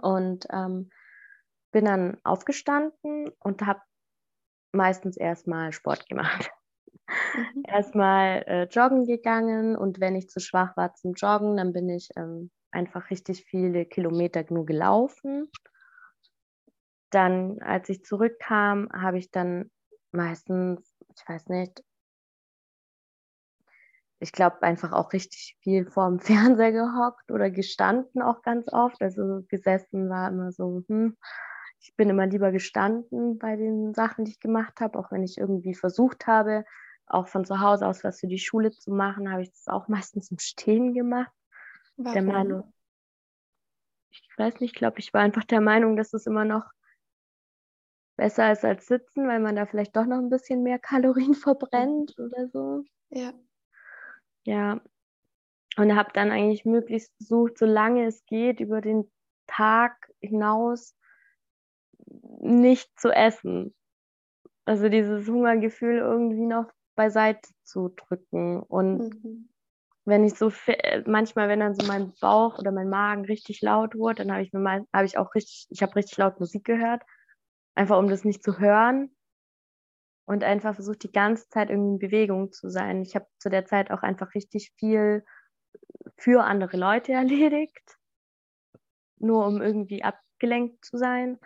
Und 0.00 0.46
ähm, 0.50 0.88
bin 1.78 1.84
dann 1.84 2.16
aufgestanden 2.24 3.30
und 3.38 3.62
habe 3.64 3.80
meistens 4.72 5.16
erstmal 5.16 5.70
Sport 5.70 6.08
gemacht. 6.08 6.50
Mhm. 7.06 7.62
erstmal 7.68 8.42
äh, 8.48 8.64
joggen 8.64 9.06
gegangen 9.06 9.76
und 9.76 10.00
wenn 10.00 10.16
ich 10.16 10.28
zu 10.28 10.40
schwach 10.40 10.76
war 10.76 10.94
zum 10.94 11.12
Joggen, 11.12 11.56
dann 11.56 11.72
bin 11.72 11.88
ich 11.88 12.08
ähm, 12.16 12.50
einfach 12.72 13.10
richtig 13.10 13.44
viele 13.44 13.84
Kilometer 13.86 14.44
nur 14.50 14.66
gelaufen. 14.66 15.52
Dann, 17.10 17.60
als 17.60 17.88
ich 17.90 18.04
zurückkam, 18.04 18.88
habe 18.92 19.18
ich 19.18 19.30
dann 19.30 19.70
meistens, 20.10 20.96
ich 21.14 21.28
weiß 21.28 21.46
nicht, 21.46 21.84
ich 24.20 24.32
glaube, 24.32 24.62
einfach 24.62 24.92
auch 24.92 25.12
richtig 25.12 25.56
viel 25.60 25.86
vorm 25.86 26.18
Fernseher 26.58 26.72
gehockt 26.72 27.30
oder 27.30 27.50
gestanden 27.50 28.20
auch 28.20 28.42
ganz 28.42 28.66
oft. 28.72 29.00
Also 29.00 29.44
gesessen 29.48 30.08
war 30.08 30.28
immer 30.28 30.50
so, 30.50 30.82
hm, 30.88 31.16
ich 31.80 31.94
bin 31.96 32.10
immer 32.10 32.26
lieber 32.26 32.50
gestanden 32.52 33.38
bei 33.38 33.56
den 33.56 33.94
Sachen, 33.94 34.24
die 34.24 34.32
ich 34.32 34.40
gemacht 34.40 34.80
habe, 34.80 34.98
auch 34.98 35.12
wenn 35.12 35.22
ich 35.22 35.38
irgendwie 35.38 35.74
versucht 35.74 36.26
habe, 36.26 36.64
auch 37.06 37.28
von 37.28 37.44
zu 37.44 37.60
Hause 37.60 37.86
aus 37.86 38.04
was 38.04 38.20
für 38.20 38.26
die 38.26 38.38
Schule 38.38 38.70
zu 38.70 38.90
machen, 38.90 39.30
habe 39.30 39.42
ich 39.42 39.50
das 39.50 39.68
auch 39.68 39.88
meistens 39.88 40.30
im 40.30 40.38
Stehen 40.38 40.94
gemacht. 40.94 41.32
Warum? 41.96 42.12
Der 42.12 42.22
Meinung, 42.22 42.72
ich 44.10 44.22
weiß 44.36 44.60
nicht, 44.60 44.72
ich 44.74 44.78
glaube, 44.78 45.00
ich 45.00 45.12
war 45.12 45.22
einfach 45.22 45.44
der 45.44 45.60
Meinung, 45.60 45.96
dass 45.96 46.12
es 46.12 46.26
immer 46.26 46.44
noch 46.44 46.64
besser 48.16 48.50
ist 48.52 48.64
als 48.64 48.86
sitzen, 48.86 49.28
weil 49.28 49.40
man 49.40 49.56
da 49.56 49.66
vielleicht 49.66 49.96
doch 49.96 50.04
noch 50.04 50.18
ein 50.18 50.30
bisschen 50.30 50.62
mehr 50.62 50.78
Kalorien 50.78 51.34
verbrennt 51.34 52.18
oder 52.18 52.48
so. 52.48 52.84
Ja. 53.10 53.32
Ja. 54.44 54.80
Und 55.76 55.94
habe 55.94 56.10
dann 56.12 56.32
eigentlich 56.32 56.64
möglichst 56.64 57.14
versucht, 57.16 57.58
solange 57.58 58.06
es 58.06 58.24
geht, 58.26 58.58
über 58.58 58.80
den 58.80 59.10
Tag 59.46 60.12
hinaus 60.20 60.97
nicht 62.40 62.88
zu 62.98 63.10
essen. 63.10 63.74
Also 64.64 64.88
dieses 64.88 65.28
Hungergefühl 65.28 65.98
irgendwie 65.98 66.46
noch 66.46 66.70
beiseite 66.94 67.48
zu 67.62 67.88
drücken. 67.90 68.60
Und 68.60 69.14
mhm. 69.24 69.48
wenn 70.04 70.24
ich 70.24 70.34
so 70.34 70.52
manchmal, 71.06 71.48
wenn 71.48 71.60
dann 71.60 71.74
so 71.74 71.86
mein 71.86 72.12
Bauch 72.20 72.58
oder 72.58 72.72
mein 72.72 72.88
Magen 72.88 73.24
richtig 73.24 73.62
laut 73.62 73.94
wurde, 73.94 74.24
dann 74.24 74.32
habe 74.32 74.42
ich 74.42 74.52
mir 74.52 74.60
mal, 74.60 74.84
habe 74.92 75.06
ich 75.06 75.16
auch 75.16 75.34
richtig, 75.34 75.66
ich 75.70 75.82
habe 75.82 75.96
richtig 75.96 76.18
laut 76.18 76.38
Musik 76.40 76.64
gehört, 76.64 77.02
einfach 77.74 77.98
um 77.98 78.08
das 78.08 78.24
nicht 78.24 78.42
zu 78.42 78.58
hören 78.58 79.14
und 80.26 80.44
einfach 80.44 80.74
versucht 80.74 81.02
die 81.02 81.12
ganze 81.12 81.48
Zeit 81.48 81.70
irgendwie 81.70 81.92
in 81.92 81.98
Bewegung 81.98 82.52
zu 82.52 82.68
sein. 82.68 83.02
Ich 83.02 83.14
habe 83.14 83.26
zu 83.38 83.48
der 83.48 83.64
Zeit 83.64 83.90
auch 83.90 84.02
einfach 84.02 84.34
richtig 84.34 84.72
viel 84.76 85.24
für 86.16 86.44
andere 86.44 86.76
Leute 86.76 87.12
erledigt, 87.14 87.96
nur 89.16 89.46
um 89.46 89.62
irgendwie 89.62 90.04
abgelenkt 90.04 90.84
zu 90.84 90.98
sein 90.98 91.38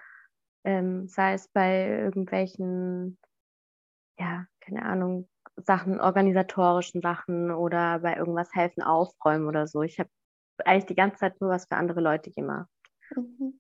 ähm, 0.65 1.09
sei 1.09 1.35
es 1.35 1.49
bei 1.49 1.89
irgendwelchen, 1.89 3.19
ja, 4.19 4.47
keine 4.61 4.85
Ahnung, 4.85 5.29
Sachen, 5.57 6.01
organisatorischen 6.01 7.03
Sachen 7.03 7.51
oder 7.51 8.01
bei 8.01 8.17
irgendwas 8.17 8.53
helfen, 8.55 8.83
aufräumen 8.83 9.47
oder 9.47 9.67
so. 9.67 9.83
Ich 9.83 9.99
habe 9.99 10.11
eigentlich 10.65 10.87
die 10.87 10.95
ganze 10.95 11.19
Zeit 11.19 11.41
nur 11.41 11.51
was 11.51 11.67
für 11.67 11.77
andere 11.77 12.01
Leute 12.01 12.31
gemacht. 12.31 12.69
Mhm. 13.15 13.59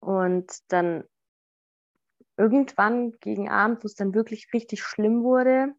Und 0.00 0.50
dann 0.68 1.04
irgendwann 2.36 3.12
gegen 3.20 3.48
Abend, 3.48 3.84
wo 3.84 3.86
es 3.86 3.94
dann 3.94 4.14
wirklich 4.14 4.48
richtig 4.52 4.82
schlimm 4.82 5.22
wurde, 5.22 5.74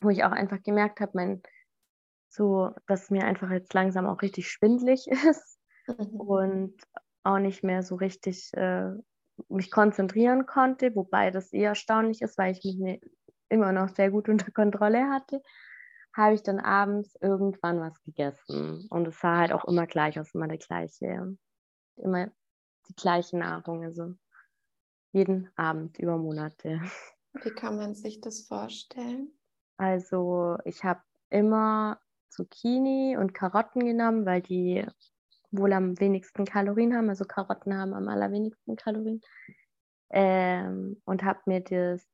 wo 0.00 0.10
ich 0.10 0.24
auch 0.24 0.32
einfach 0.32 0.62
gemerkt 0.62 1.00
habe, 1.00 1.12
mein, 1.14 1.42
so, 2.28 2.74
dass 2.86 3.10
mir 3.10 3.24
einfach 3.24 3.50
jetzt 3.50 3.72
langsam 3.72 4.06
auch 4.06 4.20
richtig 4.22 4.50
schwindlig 4.50 5.06
ist 5.30 5.58
mhm. 5.86 6.20
und 6.20 6.74
auch 7.22 7.38
nicht 7.38 7.62
mehr 7.64 7.82
so 7.82 7.96
richtig 7.96 8.52
äh, 8.54 8.92
mich 9.48 9.70
konzentrieren 9.70 10.46
konnte, 10.46 10.94
wobei 10.94 11.30
das 11.30 11.52
eher 11.52 11.70
erstaunlich 11.70 12.22
ist, 12.22 12.38
weil 12.38 12.52
ich 12.52 12.64
mich 12.64 12.78
ne, 12.78 13.00
immer 13.48 13.72
noch 13.72 13.88
sehr 13.88 14.10
gut 14.10 14.28
unter 14.28 14.50
Kontrolle 14.50 15.08
hatte, 15.08 15.42
habe 16.14 16.34
ich 16.34 16.42
dann 16.42 16.58
abends 16.58 17.16
irgendwann 17.20 17.80
was 17.80 18.02
gegessen. 18.02 18.86
Und 18.90 19.06
es 19.08 19.20
sah 19.20 19.38
halt 19.38 19.52
auch 19.52 19.64
immer 19.66 19.86
gleich 19.86 20.18
aus, 20.18 20.34
immer 20.34 20.48
der 20.48 20.58
gleiche, 20.58 21.36
immer 21.96 22.28
die 22.88 22.94
gleiche 22.94 23.38
Nahrung, 23.38 23.84
also 23.84 24.14
jeden 25.12 25.50
Abend 25.56 25.98
über 25.98 26.16
Monate. 26.16 26.80
Wie 27.42 27.50
kann 27.50 27.76
man 27.76 27.94
sich 27.94 28.20
das 28.20 28.42
vorstellen? 28.42 29.32
Also 29.76 30.56
ich 30.64 30.82
habe 30.82 31.02
immer 31.30 32.00
Zucchini 32.30 33.16
und 33.16 33.34
Karotten 33.34 33.84
genommen, 33.84 34.26
weil 34.26 34.42
die 34.42 34.84
wohl 35.50 35.72
am 35.72 35.98
wenigsten 36.00 36.44
Kalorien 36.44 36.94
haben. 36.94 37.08
Also 37.08 37.24
Karotten 37.24 37.76
haben 37.76 37.94
am 37.94 38.08
allerwenigsten 38.08 38.76
Kalorien. 38.76 39.20
Ähm, 40.10 41.00
und 41.04 41.22
habe 41.22 41.40
mir 41.46 41.60
das 41.60 42.06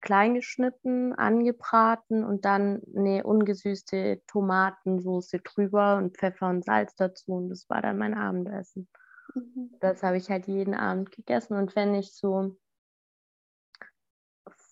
klein 0.00 0.34
geschnitten, 0.34 1.14
angebraten 1.14 2.24
und 2.24 2.44
dann 2.44 2.82
eine 2.94 3.24
ungesüßte 3.24 4.22
Tomatensoße 4.26 5.40
drüber 5.40 5.96
und 5.96 6.16
Pfeffer 6.16 6.48
und 6.48 6.64
Salz 6.64 6.94
dazu. 6.94 7.32
Und 7.32 7.48
das 7.48 7.68
war 7.68 7.82
dann 7.82 7.98
mein 7.98 8.14
Abendessen. 8.14 8.88
Mhm. 9.34 9.74
Das 9.80 10.02
habe 10.02 10.16
ich 10.16 10.30
halt 10.30 10.46
jeden 10.46 10.74
Abend 10.74 11.10
gegessen. 11.10 11.56
Und 11.56 11.74
wenn 11.74 11.94
ich 11.94 12.12
so 12.12 12.56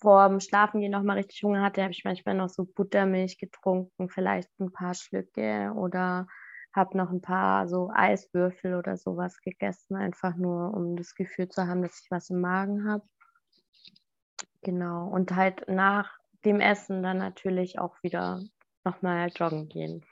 vorm 0.04 0.40
Schlafengehen 0.40 0.92
noch 0.92 1.02
mal 1.02 1.16
richtig 1.16 1.42
Hunger 1.42 1.62
hatte, 1.62 1.82
habe 1.82 1.92
ich 1.92 2.04
manchmal 2.04 2.34
noch 2.34 2.48
so 2.48 2.64
Buttermilch 2.64 3.38
getrunken, 3.38 4.08
vielleicht 4.08 4.50
ein 4.60 4.70
paar 4.70 4.94
Schlücke 4.94 5.72
oder 5.74 6.26
habe 6.74 6.96
noch 6.96 7.10
ein 7.10 7.20
paar 7.20 7.68
so 7.68 7.90
Eiswürfel 7.94 8.74
oder 8.74 8.96
sowas 8.96 9.40
gegessen, 9.40 9.94
einfach 9.96 10.34
nur 10.34 10.74
um 10.74 10.96
das 10.96 11.14
Gefühl 11.14 11.48
zu 11.48 11.66
haben, 11.66 11.82
dass 11.82 12.00
ich 12.02 12.10
was 12.10 12.30
im 12.30 12.40
Magen 12.40 12.88
habe. 12.88 13.08
Genau. 14.62 15.08
Und 15.08 15.36
halt 15.36 15.68
nach 15.68 16.18
dem 16.44 16.60
Essen 16.60 17.02
dann 17.02 17.18
natürlich 17.18 17.78
auch 17.78 18.02
wieder 18.02 18.42
nochmal 18.82 19.28
joggen 19.28 19.68
gehen. 19.68 20.04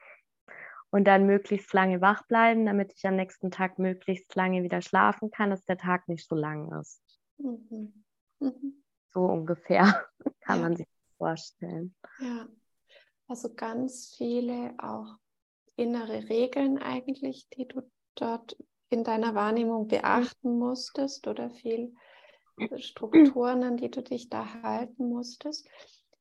Und 0.90 1.05
dann 1.05 1.27
möglichst 1.27 1.72
lange 1.72 2.01
wach 2.01 2.22
bleiben, 2.27 2.66
damit 2.66 2.92
ich 2.94 3.07
am 3.07 3.16
nächsten 3.16 3.51
Tag 3.51 3.79
möglichst 3.79 4.35
lange 4.35 4.62
wieder 4.62 4.83
schlafen 4.83 5.31
kann, 5.31 5.51
dass 5.51 5.64
der 5.64 5.79
Tag 5.79 6.07
nicht 6.07 6.29
so 6.29 6.37
lang 6.37 6.70
ist. 6.81 7.03
Mhm. 7.38 8.05
Mhm. 8.38 8.85
So 9.09 9.25
ungefähr 9.25 10.07
kann 10.42 10.59
ja. 10.59 10.62
man 10.62 10.77
sich 10.77 10.87
das 10.87 11.16
vorstellen. 11.16 11.94
Ja, 12.20 12.46
also 13.27 13.55
ganz 13.55 14.14
viele 14.16 14.75
auch 14.79 15.18
innere 15.77 16.29
Regeln 16.29 16.79
eigentlich, 16.79 17.49
die 17.57 17.67
du 17.67 17.83
dort 18.15 18.57
in 18.91 19.05
deiner 19.05 19.35
Wahrnehmung 19.35 19.89
beachten 19.89 20.59
musstest 20.59 21.27
oder 21.27 21.51
viel 21.51 21.95
Strukturen, 22.77 23.63
an 23.63 23.77
die 23.77 23.91
du 23.91 24.03
dich 24.03 24.29
da 24.29 24.63
halten 24.63 25.09
musstest. 25.09 25.67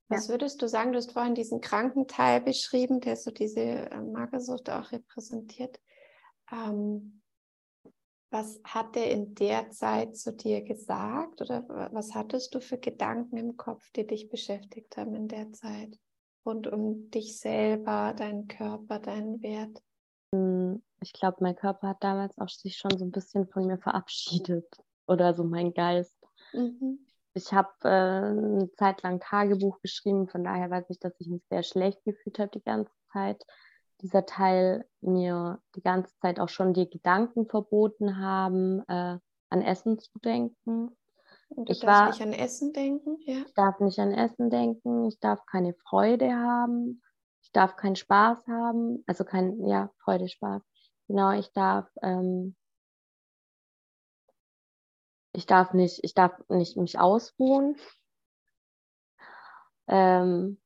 Was 0.07 0.27
ja. 0.27 0.33
würdest 0.33 0.61
du 0.61 0.67
sagen? 0.67 0.91
Du 0.91 0.97
hast 0.97 1.11
vorhin 1.11 1.35
diesen 1.35 1.61
kranken 1.61 2.07
Teil 2.07 2.41
beschrieben, 2.41 2.99
der 3.01 3.15
so 3.15 3.31
diese 3.31 3.59
äh, 3.59 4.01
Magersucht 4.01 4.69
auch 4.69 4.91
repräsentiert. 4.91 5.79
Ähm, 6.51 7.21
was 8.29 8.61
hat 8.63 8.95
er 8.95 9.11
in 9.11 9.35
der 9.35 9.71
Zeit 9.71 10.15
zu 10.15 10.33
dir 10.33 10.61
gesagt 10.61 11.41
oder 11.41 11.89
was 11.91 12.13
hattest 12.15 12.55
du 12.55 12.61
für 12.61 12.77
Gedanken 12.77 13.35
im 13.35 13.57
Kopf, 13.57 13.89
die 13.91 14.07
dich 14.07 14.29
beschäftigt 14.29 14.95
haben 14.95 15.15
in 15.15 15.27
der 15.27 15.51
Zeit? 15.51 15.99
Rund 16.45 16.67
um 16.67 17.09
dich 17.11 17.39
selber, 17.39 18.13
deinen 18.15 18.47
Körper, 18.47 18.99
deinen 18.99 19.41
Wert? 19.41 19.81
Hm, 20.33 20.81
ich 21.01 21.13
glaube, 21.13 21.37
mein 21.41 21.55
Körper 21.55 21.89
hat 21.89 22.03
damals 22.03 22.37
auch 22.37 22.49
sich 22.49 22.77
schon 22.77 22.97
so 22.97 23.05
ein 23.05 23.11
bisschen 23.11 23.47
von 23.47 23.67
mir 23.67 23.77
verabschiedet 23.77 24.65
oder 25.07 25.33
so 25.33 25.43
mein 25.43 25.73
Geist. 25.73 26.15
Mhm. 26.53 27.05
Ich 27.33 27.53
habe 27.53 27.69
äh, 27.83 27.87
eine 27.87 28.69
Zeit 28.77 29.03
lang 29.03 29.19
Tagebuch 29.19 29.79
geschrieben, 29.81 30.27
von 30.27 30.43
daher 30.43 30.69
weiß 30.69 30.89
ich, 30.89 30.99
dass 30.99 31.13
ich 31.19 31.29
mich 31.29 31.43
sehr 31.49 31.63
schlecht 31.63 32.03
gefühlt 32.03 32.39
habe 32.39 32.51
die 32.53 32.63
ganze 32.63 32.91
Zeit 33.13 33.45
dieser 34.01 34.25
Teil 34.25 34.85
mir 35.01 35.61
die 35.75 35.81
ganze 35.81 36.15
Zeit 36.19 36.39
auch 36.39 36.49
schon 36.49 36.73
die 36.73 36.89
Gedanken 36.89 37.47
verboten 37.47 38.17
haben, 38.17 38.81
äh, 38.87 39.17
an 39.49 39.61
Essen 39.61 39.99
zu 39.99 40.17
denken. 40.19 40.95
Und 41.55 41.69
du 41.69 41.73
ich 41.73 41.79
darfst 41.79 42.19
war, 42.19 42.27
nicht 42.27 42.35
an 42.35 42.45
Essen 42.45 42.73
denken, 42.73 43.17
ja? 43.25 43.43
Ich 43.45 43.53
darf 43.53 43.79
nicht 43.79 43.99
an 43.99 44.13
Essen 44.13 44.49
denken, 44.49 45.05
ich 45.05 45.19
darf 45.19 45.45
keine 45.45 45.73
Freude 45.73 46.33
haben, 46.33 47.01
ich 47.43 47.51
darf 47.51 47.75
keinen 47.75 47.95
Spaß 47.95 48.47
haben, 48.47 49.03
also 49.05 49.23
kein, 49.25 49.65
ja, 49.67 49.91
Freude, 49.99 50.27
Spaß. 50.27 50.61
Genau, 51.07 51.31
ich 51.31 51.51
darf, 51.51 51.89
ähm, 52.01 52.55
ich 55.33 55.45
darf 55.45 55.73
nicht, 55.73 55.99
ich 56.03 56.13
darf 56.13 56.33
nicht 56.49 56.77
mich 56.77 56.99
ausruhen. 56.99 57.75
Ähm, 59.87 60.57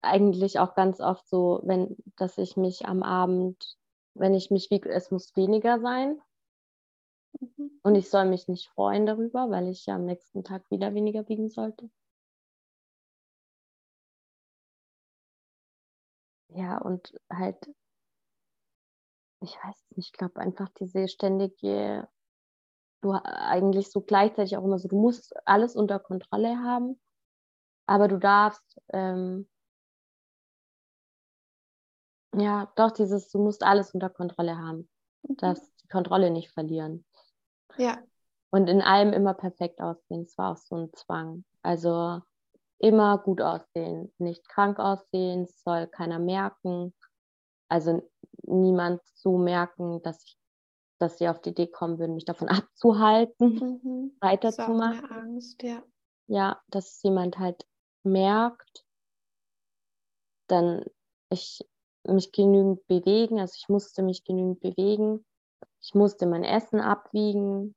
eigentlich 0.00 0.58
auch 0.58 0.74
ganz 0.74 1.00
oft 1.00 1.28
so, 1.28 1.60
wenn, 1.64 1.96
dass 2.16 2.38
ich 2.38 2.56
mich 2.56 2.86
am 2.86 3.02
Abend, 3.02 3.76
wenn 4.14 4.34
ich 4.34 4.50
mich 4.50 4.70
wiege, 4.70 4.88
es 4.90 5.10
muss 5.10 5.36
weniger 5.36 5.80
sein. 5.80 6.20
Mhm. 7.40 7.80
Und 7.82 7.94
ich 7.94 8.10
soll 8.10 8.26
mich 8.26 8.48
nicht 8.48 8.68
freuen 8.70 9.06
darüber, 9.06 9.50
weil 9.50 9.68
ich 9.68 9.86
ja 9.86 9.96
am 9.96 10.04
nächsten 10.04 10.44
Tag 10.44 10.70
wieder 10.70 10.94
weniger 10.94 11.28
wiegen 11.28 11.50
sollte. 11.50 11.90
Ja, 16.48 16.78
und 16.78 17.12
halt, 17.30 17.56
ich 19.40 19.56
weiß 19.56 19.76
nicht, 19.96 20.08
ich 20.08 20.12
glaube 20.12 20.40
einfach 20.40 20.68
diese 20.80 21.08
ständige, 21.08 22.08
du 23.02 23.12
eigentlich 23.12 23.90
so 23.90 24.00
gleichzeitig 24.00 24.56
auch 24.56 24.64
immer 24.64 24.78
so, 24.78 24.88
du 24.88 25.00
musst 25.00 25.34
alles 25.46 25.76
unter 25.76 25.98
Kontrolle 25.98 26.58
haben, 26.58 27.00
aber 27.86 28.08
du 28.08 28.18
darfst 28.18 28.80
ähm, 28.92 29.48
ja, 32.36 32.72
doch, 32.76 32.90
dieses, 32.90 33.30
du 33.30 33.38
musst 33.38 33.62
alles 33.62 33.92
unter 33.92 34.10
Kontrolle 34.10 34.56
haben. 34.56 34.88
Du 35.22 35.32
mhm. 35.32 35.36
darfst 35.36 35.72
die 35.82 35.88
Kontrolle 35.88 36.30
nicht 36.30 36.50
verlieren. 36.52 37.04
Ja. 37.76 37.98
Und 38.50 38.68
in 38.68 38.82
allem 38.82 39.12
immer 39.12 39.34
perfekt 39.34 39.80
aussehen. 39.80 40.22
Es 40.22 40.38
war 40.38 40.52
auch 40.52 40.56
so 40.56 40.76
ein 40.76 40.92
Zwang. 40.92 41.44
Also 41.62 42.20
immer 42.78 43.18
gut 43.18 43.40
aussehen, 43.40 44.12
nicht 44.18 44.46
krank 44.48 44.78
aussehen, 44.78 45.44
es 45.44 45.62
soll 45.62 45.86
keiner 45.86 46.18
merken. 46.18 46.94
Also 47.68 48.08
niemand 48.42 49.00
so 49.14 49.38
merken, 49.38 50.02
dass 50.02 50.22
ich, 50.24 50.36
dass 50.98 51.18
sie 51.18 51.28
auf 51.28 51.40
die 51.40 51.50
Idee 51.50 51.66
kommen 51.66 51.98
würden, 51.98 52.14
mich 52.14 52.26
davon 52.26 52.48
abzuhalten, 52.48 53.80
mhm. 53.82 54.16
weiterzumachen. 54.20 55.10
Angst, 55.10 55.62
ja. 55.62 55.82
Ja, 56.26 56.62
dass 56.68 57.02
jemand 57.02 57.38
halt 57.38 57.66
merkt, 58.02 58.84
dann 60.46 60.84
ich 61.30 61.66
mich 62.06 62.32
genügend 62.32 62.86
bewegen. 62.86 63.40
Also 63.40 63.54
ich 63.56 63.68
musste 63.68 64.02
mich 64.02 64.24
genügend 64.24 64.60
bewegen. 64.60 65.24
Ich 65.84 65.92
musste 65.92 66.24
mein 66.24 66.44
Essen 66.44 66.80
abwiegen. 66.80 67.74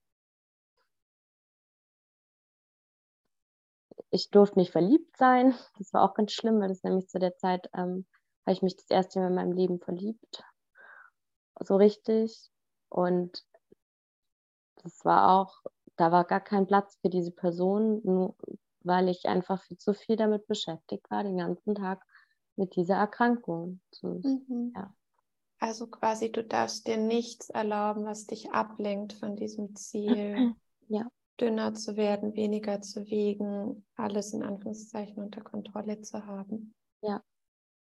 Ich 4.11 4.29
durfte 4.29 4.59
nicht 4.59 4.71
verliebt 4.71 5.17
sein. 5.17 5.53
Das 5.77 5.91
war 5.91 6.03
auch 6.03 6.13
ganz 6.13 6.31
schlimm, 6.31 6.61
weil 6.61 6.69
das 6.69 6.83
nämlich 6.83 7.09
zu 7.09 7.19
der 7.19 7.35
Zeit 7.35 7.69
ähm, 7.73 8.05
habe 8.45 8.53
ich 8.53 8.61
mich 8.61 8.77
das 8.77 8.89
erste 8.89 9.19
Mal 9.19 9.27
in 9.27 9.35
meinem 9.35 9.51
Leben 9.51 9.81
verliebt. 9.81 10.41
So 11.59 11.75
richtig. 11.75 12.49
Und 12.87 13.45
das 14.83 15.03
war 15.03 15.33
auch, 15.33 15.61
da 15.97 16.09
war 16.09 16.23
gar 16.23 16.39
kein 16.39 16.65
Platz 16.65 16.97
für 17.01 17.09
diese 17.09 17.31
Person, 17.31 17.99
nur 18.05 18.37
weil 18.83 19.09
ich 19.09 19.25
einfach 19.25 19.61
viel 19.63 19.77
zu 19.77 19.93
viel 19.93 20.15
damit 20.15 20.47
beschäftigt 20.47 21.11
war, 21.11 21.25
den 21.25 21.39
ganzen 21.39 21.75
Tag 21.75 22.01
mit 22.55 22.77
dieser 22.77 22.95
Erkrankung. 22.95 23.81
So, 23.91 24.21
mhm. 24.23 24.71
ja. 24.73 24.93
Also 25.59 25.87
quasi, 25.87 26.31
du 26.31 26.43
darfst 26.43 26.87
dir 26.87 26.97
nichts 26.97 27.49
erlauben, 27.49 28.05
was 28.05 28.27
dich 28.27 28.51
ablenkt 28.51 29.13
von 29.13 29.35
diesem 29.35 29.75
Ziel, 29.75 30.55
ja. 30.87 31.07
dünner 31.39 31.73
zu 31.73 31.97
werden, 31.97 32.35
weniger 32.35 32.81
zu 32.81 33.07
wiegen, 33.07 33.85
alles 33.95 34.33
in 34.33 34.43
Anführungszeichen 34.43 35.23
unter 35.23 35.41
Kontrolle 35.41 36.01
zu 36.01 36.25
haben. 36.25 36.73
Ja. 37.01 37.21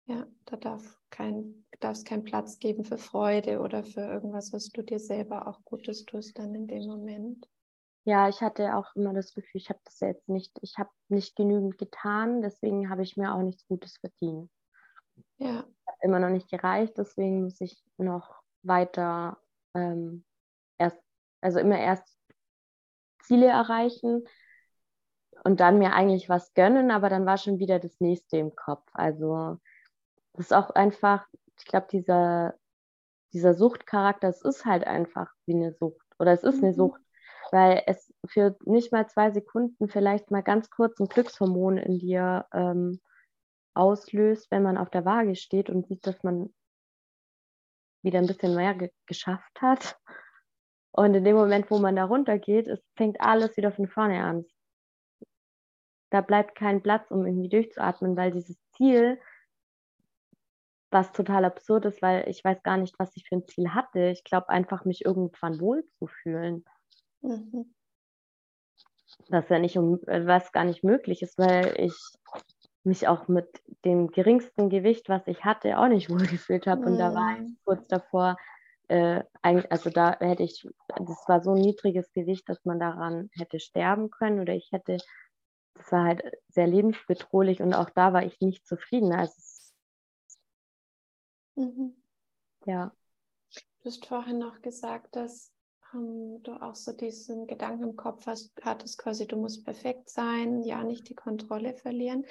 Ja, 0.05 0.25
da 0.45 0.57
darf 0.57 0.99
kein, 1.09 1.65
darfst 1.79 2.05
keinen 2.05 2.23
Platz 2.23 2.59
geben 2.59 2.83
für 2.83 2.97
Freude 2.97 3.61
oder 3.61 3.83
für 3.83 4.01
irgendwas, 4.01 4.51
was 4.51 4.69
du 4.69 4.81
dir 4.81 4.99
selber 4.99 5.47
auch 5.47 5.63
Gutes 5.63 6.05
tust 6.05 6.37
dann 6.37 6.53
in 6.55 6.67
dem 6.67 6.87
Moment. 6.87 7.47
Ja, 8.03 8.27
ich 8.27 8.41
hatte 8.41 8.75
auch 8.75 8.95
immer 8.95 9.13
das 9.13 9.33
Gefühl, 9.33 9.61
ich 9.61 9.69
habe 9.69 9.79
das 9.85 9.99
jetzt 9.99 10.27
nicht, 10.27 10.57
ich 10.61 10.77
habe 10.77 10.89
nicht 11.07 11.35
genügend 11.35 11.77
getan, 11.77 12.41
deswegen 12.41 12.89
habe 12.89 13.03
ich 13.03 13.15
mir 13.15 13.33
auch 13.33 13.43
nichts 13.43 13.65
Gutes 13.67 13.97
verdient. 13.97 14.49
Ja. 15.37 15.65
Immer 16.01 16.19
noch 16.19 16.29
nicht 16.29 16.49
gereicht, 16.49 16.97
deswegen 16.97 17.43
muss 17.43 17.61
ich 17.61 17.83
noch 17.97 18.41
weiter 18.63 19.37
ähm, 19.75 20.25
erst, 20.77 20.99
also 21.41 21.59
immer 21.59 21.77
erst 21.77 22.17
Ziele 23.23 23.47
erreichen 23.47 24.25
und 25.43 25.59
dann 25.59 25.79
mir 25.79 25.93
eigentlich 25.93 26.29
was 26.29 26.53
gönnen, 26.53 26.91
aber 26.91 27.09
dann 27.09 27.25
war 27.25 27.37
schon 27.37 27.59
wieder 27.59 27.79
das 27.79 27.99
nächste 27.99 28.37
im 28.37 28.55
Kopf. 28.55 28.87
Also 28.93 29.57
das 30.33 30.47
ist 30.47 30.53
auch 30.53 30.69
einfach, 30.71 31.27
ich 31.57 31.65
glaube, 31.65 31.87
dieser, 31.91 32.55
dieser 33.33 33.53
Suchtcharakter, 33.53 34.29
es 34.29 34.41
ist 34.41 34.65
halt 34.65 34.85
einfach 34.85 35.31
wie 35.45 35.55
eine 35.55 35.73
Sucht 35.73 36.05
oder 36.19 36.31
es 36.31 36.43
ist 36.43 36.57
mhm. 36.57 36.65
eine 36.65 36.73
Sucht, 36.73 37.01
weil 37.51 37.83
es 37.87 38.13
für 38.27 38.55
nicht 38.65 38.91
mal 38.91 39.07
zwei 39.07 39.31
Sekunden 39.31 39.89
vielleicht 39.89 40.31
mal 40.31 40.43
ganz 40.43 40.69
kurz 40.69 40.99
ein 40.99 41.07
Glückshormon 41.07 41.77
in 41.77 41.99
dir 41.99 42.45
ähm, 42.53 42.99
auslöst, 43.73 44.51
wenn 44.51 44.63
man 44.63 44.77
auf 44.77 44.89
der 44.89 45.05
Waage 45.05 45.35
steht 45.35 45.69
und 45.69 45.87
sieht, 45.87 46.05
dass 46.05 46.23
man 46.23 46.53
wieder 48.03 48.19
ein 48.19 48.27
bisschen 48.27 48.55
mehr 48.55 48.73
ge 48.75 48.91
geschafft 49.05 49.61
hat. 49.61 49.99
Und 50.91 51.13
in 51.13 51.23
dem 51.23 51.35
Moment, 51.35 51.71
wo 51.71 51.79
man 51.79 51.95
da 51.95 52.05
runtergeht, 52.05 52.67
es 52.67 52.81
fängt 52.95 53.21
alles 53.21 53.55
wieder 53.55 53.71
von 53.71 53.87
vorne 53.87 54.23
an. 54.23 54.45
Da 56.09 56.19
bleibt 56.19 56.55
kein 56.55 56.81
Platz, 56.81 57.09
um 57.11 57.25
irgendwie 57.25 57.47
durchzuatmen, 57.47 58.17
weil 58.17 58.31
dieses 58.31 58.57
Ziel, 58.75 59.19
was 60.89 61.13
total 61.13 61.45
absurd 61.45 61.85
ist, 61.85 62.01
weil 62.01 62.27
ich 62.27 62.43
weiß 62.43 62.63
gar 62.63 62.75
nicht, 62.75 62.99
was 62.99 63.15
ich 63.15 63.25
für 63.29 63.35
ein 63.35 63.47
Ziel 63.47 63.73
hatte. 63.73 64.09
Ich 64.09 64.25
glaube 64.25 64.49
einfach, 64.49 64.83
mich 64.83 65.05
irgendwann 65.05 65.61
wohlzufühlen. 65.61 66.65
Mhm. 67.21 67.73
Was 69.29 69.47
ja 69.47 69.59
nicht 69.59 69.77
um, 69.77 70.01
was 70.05 70.51
gar 70.51 70.65
nicht 70.65 70.83
möglich 70.83 71.21
ist, 71.21 71.37
weil 71.37 71.73
ich 71.77 71.95
mich 72.83 73.07
auch 73.07 73.27
mit 73.27 73.61
dem 73.85 74.11
geringsten 74.11 74.69
Gewicht, 74.69 75.09
was 75.09 75.25
ich 75.27 75.43
hatte, 75.43 75.77
auch 75.77 75.87
nicht 75.87 76.09
wohlgefühlt 76.49 76.67
habe. 76.67 76.85
Und 76.85 76.97
da 76.97 77.13
war 77.13 77.35
ich 77.35 77.41
mhm. 77.41 77.57
kurz 77.63 77.87
davor, 77.87 78.37
äh, 78.87 79.23
also 79.41 79.89
da 79.89 80.17
hätte 80.19 80.43
ich, 80.43 80.67
das 80.87 81.23
war 81.27 81.41
so 81.41 81.53
ein 81.53 81.61
niedriges 81.61 82.11
Gewicht, 82.11 82.47
dass 82.49 82.63
man 82.65 82.79
daran 82.79 83.29
hätte 83.33 83.59
sterben 83.59 84.09
können 84.09 84.39
oder 84.39 84.53
ich 84.53 84.71
hätte, 84.71 84.97
das 85.75 85.91
war 85.91 86.03
halt 86.05 86.23
sehr 86.49 86.67
lebensbedrohlich 86.67 87.61
und 87.61 87.73
auch 87.73 87.89
da 87.89 88.13
war 88.13 88.23
ich 88.23 88.39
nicht 88.41 88.67
zufrieden. 88.67 89.13
Also 89.13 89.33
mhm. 91.55 91.95
ja. 92.65 92.91
Du 93.83 93.89
hast 93.89 94.05
vorhin 94.05 94.39
noch 94.39 94.61
gesagt, 94.61 95.15
dass 95.15 95.51
ähm, 95.93 96.41
du 96.43 96.53
auch 96.53 96.75
so 96.75 96.91
diesen 96.91 97.47
Gedanken 97.47 97.83
im 97.83 97.95
Kopf 97.95 98.25
hast, 98.27 98.51
hattest 98.61 98.97
quasi, 98.97 99.27
du 99.27 99.37
musst 99.37 99.65
perfekt 99.65 100.09
sein, 100.09 100.63
ja 100.63 100.83
nicht 100.83 101.09
die 101.09 101.15
Kontrolle 101.15 101.73
verlieren. 101.73 102.25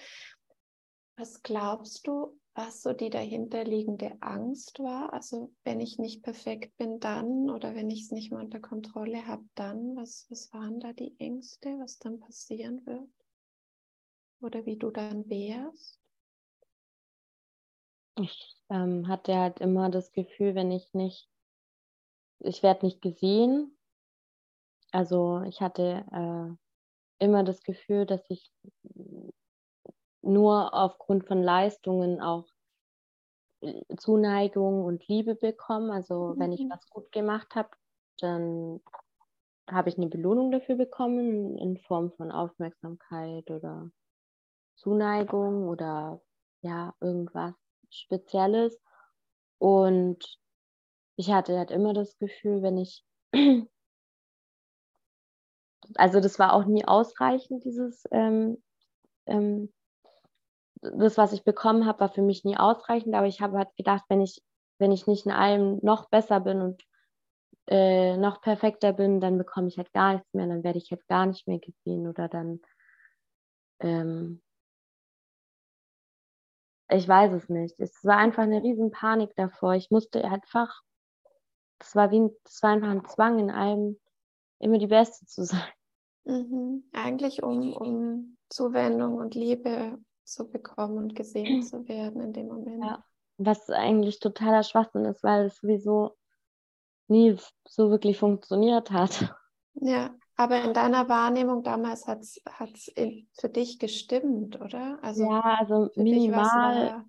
Was 1.20 1.42
glaubst 1.42 2.06
du, 2.06 2.40
was 2.54 2.80
so 2.80 2.94
die 2.94 3.10
dahinterliegende 3.10 4.16
Angst 4.22 4.78
war? 4.78 5.12
Also 5.12 5.52
wenn 5.64 5.78
ich 5.78 5.98
nicht 5.98 6.22
perfekt 6.22 6.74
bin, 6.78 6.98
dann 6.98 7.50
oder 7.50 7.74
wenn 7.74 7.90
ich 7.90 8.04
es 8.04 8.10
nicht 8.10 8.30
mehr 8.30 8.40
unter 8.40 8.58
Kontrolle 8.58 9.26
habe, 9.26 9.44
dann? 9.54 9.96
Was, 9.96 10.26
was 10.30 10.50
waren 10.54 10.80
da 10.80 10.94
die 10.94 11.14
Ängste, 11.18 11.78
was 11.78 11.98
dann 11.98 12.20
passieren 12.20 12.86
wird? 12.86 13.10
Oder 14.40 14.64
wie 14.64 14.78
du 14.78 14.90
dann 14.90 15.28
wärst? 15.28 16.00
Ich 18.18 18.56
ähm, 18.70 19.06
hatte 19.06 19.36
halt 19.36 19.60
immer 19.60 19.90
das 19.90 20.12
Gefühl, 20.12 20.54
wenn 20.54 20.70
ich 20.72 20.94
nicht, 20.94 21.28
ich 22.38 22.62
werde 22.62 22.86
nicht 22.86 23.02
gesehen. 23.02 23.76
Also 24.90 25.42
ich 25.42 25.60
hatte 25.60 26.06
äh, 26.12 27.24
immer 27.24 27.44
das 27.44 27.62
Gefühl, 27.62 28.06
dass 28.06 28.24
ich 28.30 28.50
nur 30.22 30.74
aufgrund 30.74 31.26
von 31.26 31.42
Leistungen 31.42 32.20
auch 32.20 32.46
äh, 33.60 33.82
Zuneigung 33.96 34.84
und 34.84 35.06
Liebe 35.08 35.34
bekomme. 35.34 35.92
Also 35.92 36.34
mhm. 36.34 36.40
wenn 36.40 36.52
ich 36.52 36.60
mhm. 36.60 36.70
was 36.70 36.88
gut 36.90 37.10
gemacht 37.12 37.54
habe, 37.54 37.70
dann 38.18 38.80
habe 39.68 39.88
ich 39.88 39.96
eine 39.96 40.08
Belohnung 40.08 40.50
dafür 40.50 40.76
bekommen 40.76 41.56
in 41.56 41.78
Form 41.78 42.12
von 42.12 42.32
Aufmerksamkeit 42.32 43.50
oder 43.50 43.90
Zuneigung 44.76 45.68
oder 45.68 46.20
ja, 46.62 46.94
irgendwas 47.00 47.54
Spezielles. 47.90 48.78
Und 49.58 50.38
ich 51.16 51.30
hatte 51.30 51.56
halt 51.56 51.70
immer 51.70 51.92
das 51.92 52.18
Gefühl, 52.18 52.62
wenn 52.62 52.78
ich, 52.78 53.04
also 55.94 56.20
das 56.20 56.38
war 56.38 56.54
auch 56.54 56.64
nie 56.64 56.84
ausreichend, 56.84 57.64
dieses, 57.64 58.04
ähm, 58.10 58.62
ähm, 59.26 59.72
das, 60.82 61.18
was 61.18 61.32
ich 61.32 61.44
bekommen 61.44 61.86
habe, 61.86 62.00
war 62.00 62.08
für 62.08 62.22
mich 62.22 62.44
nie 62.44 62.56
ausreichend, 62.56 63.14
aber 63.14 63.26
ich 63.26 63.40
habe 63.40 63.58
halt 63.58 63.74
gedacht, 63.76 64.04
wenn 64.08 64.20
ich, 64.20 64.42
wenn 64.78 64.92
ich 64.92 65.06
nicht 65.06 65.26
in 65.26 65.32
allem 65.32 65.78
noch 65.82 66.08
besser 66.08 66.40
bin 66.40 66.60
und 66.60 66.82
äh, 67.66 68.16
noch 68.16 68.40
perfekter 68.40 68.92
bin, 68.92 69.20
dann 69.20 69.38
bekomme 69.38 69.68
ich 69.68 69.78
halt 69.78 69.92
gar 69.92 70.14
nichts 70.14 70.32
mehr, 70.32 70.46
dann 70.46 70.64
werde 70.64 70.78
ich 70.78 70.90
halt 70.90 71.06
gar 71.06 71.26
nicht 71.26 71.46
mehr 71.46 71.58
gesehen 71.58 72.08
oder 72.08 72.28
dann, 72.28 72.60
ähm, 73.80 74.42
ich 76.90 77.06
weiß 77.06 77.32
es 77.32 77.48
nicht. 77.48 77.78
Es 77.78 78.04
war 78.04 78.16
einfach 78.16 78.42
eine 78.42 78.62
riesen 78.62 78.90
Panik 78.90 79.36
davor. 79.36 79.74
Ich 79.74 79.90
musste 79.90 80.24
einfach, 80.24 80.82
das 81.78 81.94
war 81.94 82.10
wie, 82.10 82.28
das 82.42 82.62
war 82.62 82.70
einfach 82.70 82.88
ein 82.88 83.04
Zwang 83.04 83.38
in 83.38 83.50
allem, 83.50 84.00
immer 84.58 84.78
die 84.78 84.88
Beste 84.88 85.26
zu 85.26 85.44
sein. 85.44 85.72
Mhm. 86.24 86.84
Eigentlich 86.92 87.42
um, 87.42 87.72
um 87.74 88.36
Zuwendung 88.48 89.14
und 89.14 89.34
Liebe 89.34 89.98
zu 90.30 90.48
bekommen 90.48 90.98
und 90.98 91.14
gesehen 91.14 91.62
zu 91.62 91.86
werden 91.88 92.20
in 92.20 92.32
dem 92.32 92.48
Moment. 92.48 92.84
Ja, 92.84 93.04
was 93.38 93.68
eigentlich 93.70 94.20
totaler 94.20 94.62
Schwachsinn 94.62 95.04
ist, 95.04 95.22
weil 95.22 95.46
es 95.46 95.56
sowieso 95.56 96.16
nie 97.08 97.36
so 97.66 97.90
wirklich 97.90 98.18
funktioniert 98.18 98.90
hat. 98.90 99.34
Ja, 99.74 100.12
aber 100.34 100.62
in 100.64 100.74
deiner 100.74 101.08
Wahrnehmung 101.08 101.62
damals 101.62 102.06
hat 102.06 102.22
es 102.22 102.92
für 103.38 103.48
dich 103.48 103.78
gestimmt, 103.78 104.60
oder? 104.60 104.98
Also 105.00 105.22
ja, 105.22 105.40
also 105.40 105.88
minimal. 105.94 107.04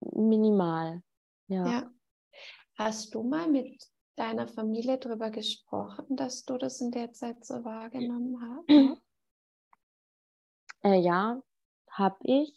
Minimal, 0.00 1.02
ja. 1.46 1.66
ja. 1.66 1.90
Hast 2.76 3.14
du 3.14 3.22
mal 3.22 3.48
mit 3.48 3.82
deiner 4.16 4.48
Familie 4.48 4.98
darüber 4.98 5.30
gesprochen, 5.30 6.14
dass 6.14 6.44
du 6.44 6.58
das 6.58 6.80
in 6.82 6.90
der 6.90 7.12
Zeit 7.12 7.44
so 7.44 7.64
wahrgenommen 7.64 8.36
hast? 8.68 9.02
Äh, 10.82 11.00
ja, 11.00 11.42
habe 12.00 12.16
ich. 12.22 12.52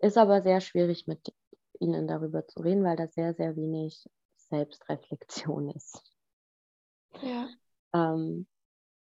Ist 0.00 0.18
aber 0.18 0.42
sehr 0.42 0.60
schwierig 0.60 1.06
mit 1.06 1.32
ihnen 1.80 2.06
darüber 2.06 2.46
zu 2.46 2.60
reden, 2.60 2.84
weil 2.84 2.96
da 2.96 3.06
sehr, 3.06 3.32
sehr 3.34 3.56
wenig 3.56 4.04
Selbstreflexion 4.36 5.70
ist. 5.70 6.02
Ja. 7.22 7.48
Ähm, 7.94 8.46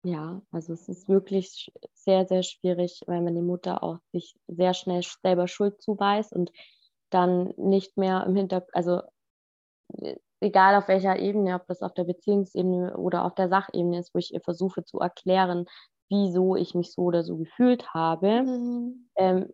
ja, 0.04 0.42
also 0.52 0.74
es 0.74 0.88
ist 0.88 1.10
wirklich 1.10 1.72
sehr, 1.94 2.26
sehr 2.26 2.44
schwierig, 2.44 3.02
weil 3.08 3.22
meine 3.22 3.42
Mutter 3.42 3.84
auch 3.84 4.00
sich 4.12 4.36
sehr 4.48 4.74
schnell 4.74 5.04
selber 5.22 5.48
Schuld 5.48 5.82
zuweist 5.82 6.34
und 6.34 6.52
dann 7.10 7.54
nicht 7.58 7.98
mehr 7.98 8.26
im 8.26 8.36
Hintergrund, 8.36 8.76
also 8.76 9.02
äh, 10.00 10.18
egal 10.40 10.76
auf 10.76 10.88
welcher 10.88 11.18
Ebene, 11.18 11.56
ob 11.56 11.68
das 11.68 11.82
auf 11.82 11.94
der 11.94 12.04
Beziehungsebene 12.04 12.96
oder 12.98 13.26
auf 13.26 13.36
der 13.36 13.50
Sachebene 13.50 14.00
ist, 14.00 14.14
wo 14.14 14.20
ich 14.20 14.34
ihr 14.34 14.42
versuche 14.42 14.84
zu 14.84 15.00
erklären, 15.00 15.66
wieso 16.10 16.56
ich 16.56 16.76
mich 16.76 16.94
so 16.94 17.04
oder 17.04 17.24
so 17.24 17.38
gefühlt 17.38 17.94
habe, 17.94 18.44
mhm. 18.44 19.10
ähm, 19.16 19.54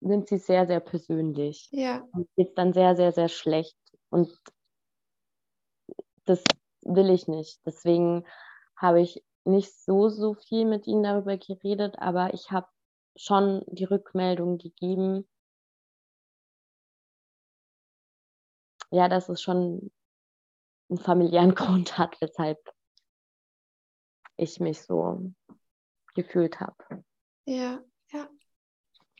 sind 0.00 0.28
sie 0.28 0.38
sehr, 0.38 0.66
sehr 0.66 0.80
persönlich. 0.80 1.68
Ja. 1.72 2.06
Und 2.12 2.28
geht 2.36 2.56
dann 2.58 2.72
sehr, 2.72 2.96
sehr, 2.96 3.12
sehr 3.12 3.28
schlecht. 3.28 3.76
Und 4.10 4.38
das 6.24 6.42
will 6.82 7.10
ich 7.10 7.28
nicht. 7.28 7.60
Deswegen 7.66 8.24
habe 8.76 9.00
ich 9.00 9.24
nicht 9.44 9.74
so, 9.74 10.08
so 10.08 10.34
viel 10.34 10.64
mit 10.64 10.86
ihnen 10.86 11.02
darüber 11.02 11.36
geredet, 11.36 11.96
aber 11.98 12.34
ich 12.34 12.50
habe 12.50 12.68
schon 13.16 13.62
die 13.66 13.84
Rückmeldung 13.84 14.58
gegeben, 14.58 15.28
ja, 18.90 19.08
dass 19.08 19.28
es 19.28 19.42
schon 19.42 19.90
einen 20.88 20.98
familiären 20.98 21.54
Grund 21.54 21.98
hat, 21.98 22.20
weshalb 22.20 22.58
ich 24.36 24.60
mich 24.60 24.82
so 24.82 25.32
gefühlt 26.14 26.60
habe. 26.60 27.04
Ja, 27.46 27.80
ja. 28.12 28.28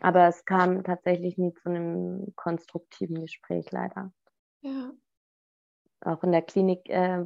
Aber 0.01 0.27
es 0.29 0.45
kam 0.45 0.83
tatsächlich 0.83 1.39
nie 1.39 1.55
zu 1.55 1.69
einem 1.69 2.33
konstruktiven 2.37 3.21
Gespräch, 3.21 3.71
leider. 3.71 4.13
Ja. 4.61 4.93
Auch 6.01 6.23
in 6.23 6.33
der 6.33 6.43
Klinik 6.43 6.89
äh, 6.89 7.25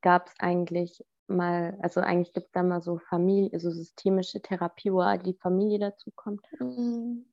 gab 0.00 0.28
es 0.28 0.34
eigentlich 0.38 1.04
mal, 1.26 1.76
also 1.82 2.00
eigentlich 2.00 2.32
gibt 2.32 2.46
es 2.46 2.52
da 2.52 2.62
mal 2.62 2.80
so 2.80 2.98
Familie, 2.98 3.58
so 3.58 3.70
systemische 3.70 4.40
Therapie, 4.40 4.92
wo 4.92 5.02
die 5.18 5.34
Familie 5.34 5.78
dazu 5.78 6.10
kommt. 6.14 6.44
Mhm. 6.58 7.26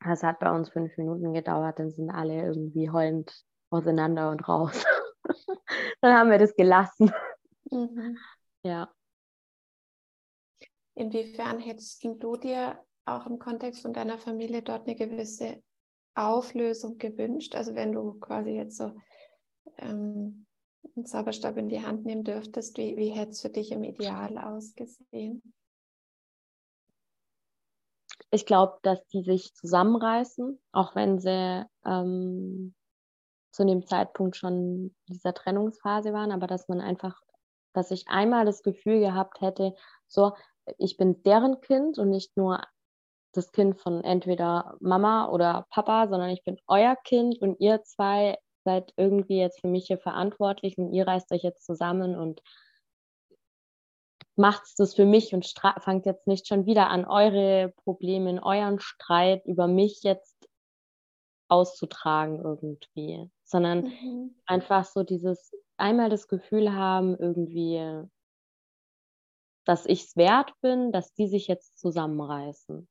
Das 0.00 0.22
hat 0.22 0.38
bei 0.38 0.50
uns 0.50 0.70
fünf 0.70 0.96
Minuten 0.96 1.32
gedauert, 1.34 1.78
dann 1.78 1.90
sind 1.90 2.10
alle 2.10 2.42
irgendwie 2.46 2.90
heulend 2.90 3.44
auseinander 3.70 4.30
und 4.30 4.46
raus. 4.48 4.84
dann 6.00 6.16
haben 6.16 6.30
wir 6.30 6.38
das 6.38 6.54
gelassen. 6.54 7.12
Mhm. 7.70 8.16
Ja. 8.62 8.92
Inwiefern 10.94 11.60
hättest 11.60 12.02
du 12.02 12.36
dir 12.36 12.84
auch 13.04 13.26
im 13.26 13.38
Kontext 13.38 13.82
von 13.82 13.92
deiner 13.92 14.18
Familie 14.18 14.62
dort 14.62 14.86
eine 14.86 14.96
gewisse 14.96 15.62
Auflösung 16.14 16.98
gewünscht? 16.98 17.54
Also 17.54 17.74
wenn 17.74 17.92
du 17.92 18.14
quasi 18.14 18.50
jetzt 18.50 18.76
so 18.76 18.96
ähm, 19.76 20.46
einen 20.96 21.06
Zauberstab 21.06 21.56
in 21.56 21.68
die 21.68 21.84
Hand 21.84 22.04
nehmen 22.04 22.24
dürftest, 22.24 22.76
wie, 22.78 22.96
wie 22.96 23.10
hätte 23.10 23.30
es 23.30 23.40
für 23.40 23.50
dich 23.50 23.70
im 23.70 23.84
Ideal 23.84 24.38
ausgesehen? 24.38 25.42
Ich 28.30 28.44
glaube, 28.44 28.78
dass 28.82 29.06
die 29.06 29.22
sich 29.22 29.54
zusammenreißen, 29.54 30.60
auch 30.72 30.94
wenn 30.94 31.18
sie 31.18 31.64
ähm, 31.86 32.74
zu 33.52 33.64
dem 33.64 33.86
Zeitpunkt 33.86 34.36
schon 34.36 34.94
in 35.06 35.14
dieser 35.14 35.32
Trennungsphase 35.32 36.12
waren, 36.12 36.32
aber 36.32 36.46
dass 36.46 36.68
man 36.68 36.80
einfach 36.80 37.20
dass 37.78 37.92
ich 37.92 38.08
einmal 38.08 38.44
das 38.44 38.64
Gefühl 38.64 38.98
gehabt 38.98 39.40
hätte, 39.40 39.74
so, 40.08 40.32
ich 40.78 40.96
bin 40.96 41.22
deren 41.22 41.60
Kind 41.60 41.98
und 41.98 42.10
nicht 42.10 42.36
nur 42.36 42.60
das 43.32 43.52
Kind 43.52 43.78
von 43.78 44.02
entweder 44.02 44.76
Mama 44.80 45.28
oder 45.28 45.66
Papa, 45.70 46.08
sondern 46.08 46.30
ich 46.30 46.42
bin 46.42 46.58
euer 46.66 46.96
Kind 47.04 47.40
und 47.40 47.60
ihr 47.60 47.84
zwei 47.84 48.36
seid 48.64 48.92
irgendwie 48.96 49.38
jetzt 49.38 49.60
für 49.60 49.68
mich 49.68 49.86
hier 49.86 49.98
verantwortlich 49.98 50.76
und 50.76 50.92
ihr 50.92 51.06
reißt 51.06 51.30
euch 51.30 51.44
jetzt 51.44 51.64
zusammen 51.64 52.16
und 52.16 52.42
macht 54.34 54.62
das 54.78 54.94
für 54.94 55.06
mich 55.06 55.32
und 55.32 55.46
fangt 55.80 56.04
jetzt 56.04 56.26
nicht 56.26 56.48
schon 56.48 56.66
wieder 56.66 56.90
an, 56.90 57.04
eure 57.04 57.72
Probleme, 57.84 58.42
euren 58.42 58.80
Streit 58.80 59.44
über 59.46 59.68
mich 59.68 60.02
jetzt 60.02 60.27
auszutragen 61.48 62.40
irgendwie, 62.42 63.30
sondern 63.44 63.84
mhm. 63.84 64.34
einfach 64.46 64.84
so 64.84 65.02
dieses, 65.02 65.52
einmal 65.76 66.10
das 66.10 66.28
Gefühl 66.28 66.72
haben, 66.74 67.16
irgendwie, 67.16 68.04
dass 69.64 69.86
ich 69.86 70.04
es 70.04 70.16
wert 70.16 70.52
bin, 70.60 70.92
dass 70.92 71.14
die 71.14 71.28
sich 71.28 71.46
jetzt 71.46 71.78
zusammenreißen. 71.78 72.88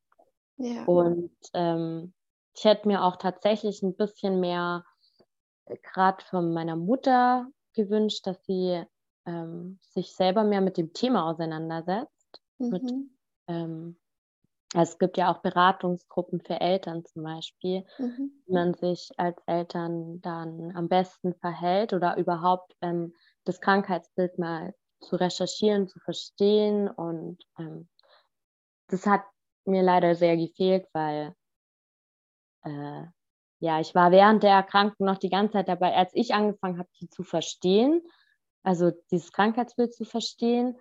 Ja. 0.57 0.85
Und 0.85 1.35
ähm, 1.53 2.13
ich 2.55 2.65
hätte 2.65 2.87
mir 2.87 3.03
auch 3.03 3.17
tatsächlich 3.17 3.83
ein 3.83 3.95
bisschen 3.95 4.39
mehr, 4.39 4.83
äh, 5.65 5.77
gerade 5.83 6.23
von 6.25 6.53
meiner 6.53 6.75
Mutter 6.75 7.47
gewünscht, 7.73 8.25
dass 8.25 8.43
sie 8.45 8.83
ähm, 9.25 9.79
sich 9.81 10.13
selber 10.13 10.43
mehr 10.43 10.61
mit 10.61 10.77
dem 10.77 10.93
Thema 10.93 11.29
auseinandersetzt, 11.29 12.41
mhm. 12.57 12.69
mit 12.69 12.93
ähm, 13.47 13.97
also 14.73 14.91
es 14.91 14.99
gibt 14.99 15.17
ja 15.17 15.31
auch 15.31 15.41
Beratungsgruppen 15.41 16.41
für 16.41 16.59
Eltern 16.59 17.05
zum 17.05 17.23
Beispiel, 17.23 17.85
mhm. 17.97 18.31
wie 18.45 18.53
man 18.53 18.73
sich 18.73 19.11
als 19.17 19.41
Eltern 19.45 20.21
dann 20.21 20.75
am 20.75 20.89
besten 20.89 21.33
verhält 21.35 21.93
oder 21.93 22.17
überhaupt 22.17 22.75
ähm, 22.81 23.13
das 23.45 23.61
Krankheitsbild 23.61 24.37
mal 24.37 24.73
zu 24.99 25.15
recherchieren, 25.15 25.87
zu 25.87 25.99
verstehen. 25.99 26.89
Und 26.89 27.37
ähm, 27.57 27.87
das 28.87 29.05
hat 29.05 29.23
mir 29.65 29.83
leider 29.83 30.15
sehr 30.15 30.35
gefehlt, 30.35 30.85
weil 30.91 31.33
äh, 32.63 33.03
ja, 33.59 33.79
ich 33.79 33.95
war 33.95 34.11
während 34.11 34.43
der 34.43 34.51
Erkrankung 34.51 35.07
noch 35.07 35.17
die 35.17 35.29
ganze 35.29 35.53
Zeit 35.53 35.69
dabei, 35.69 35.95
als 35.95 36.11
ich 36.13 36.33
angefangen 36.33 36.77
habe, 36.77 36.89
die 36.99 37.09
zu 37.09 37.23
verstehen, 37.23 38.01
also 38.63 38.91
dieses 39.11 39.31
Krankheitsbild 39.31 39.93
zu 39.93 40.03
verstehen, 40.03 40.77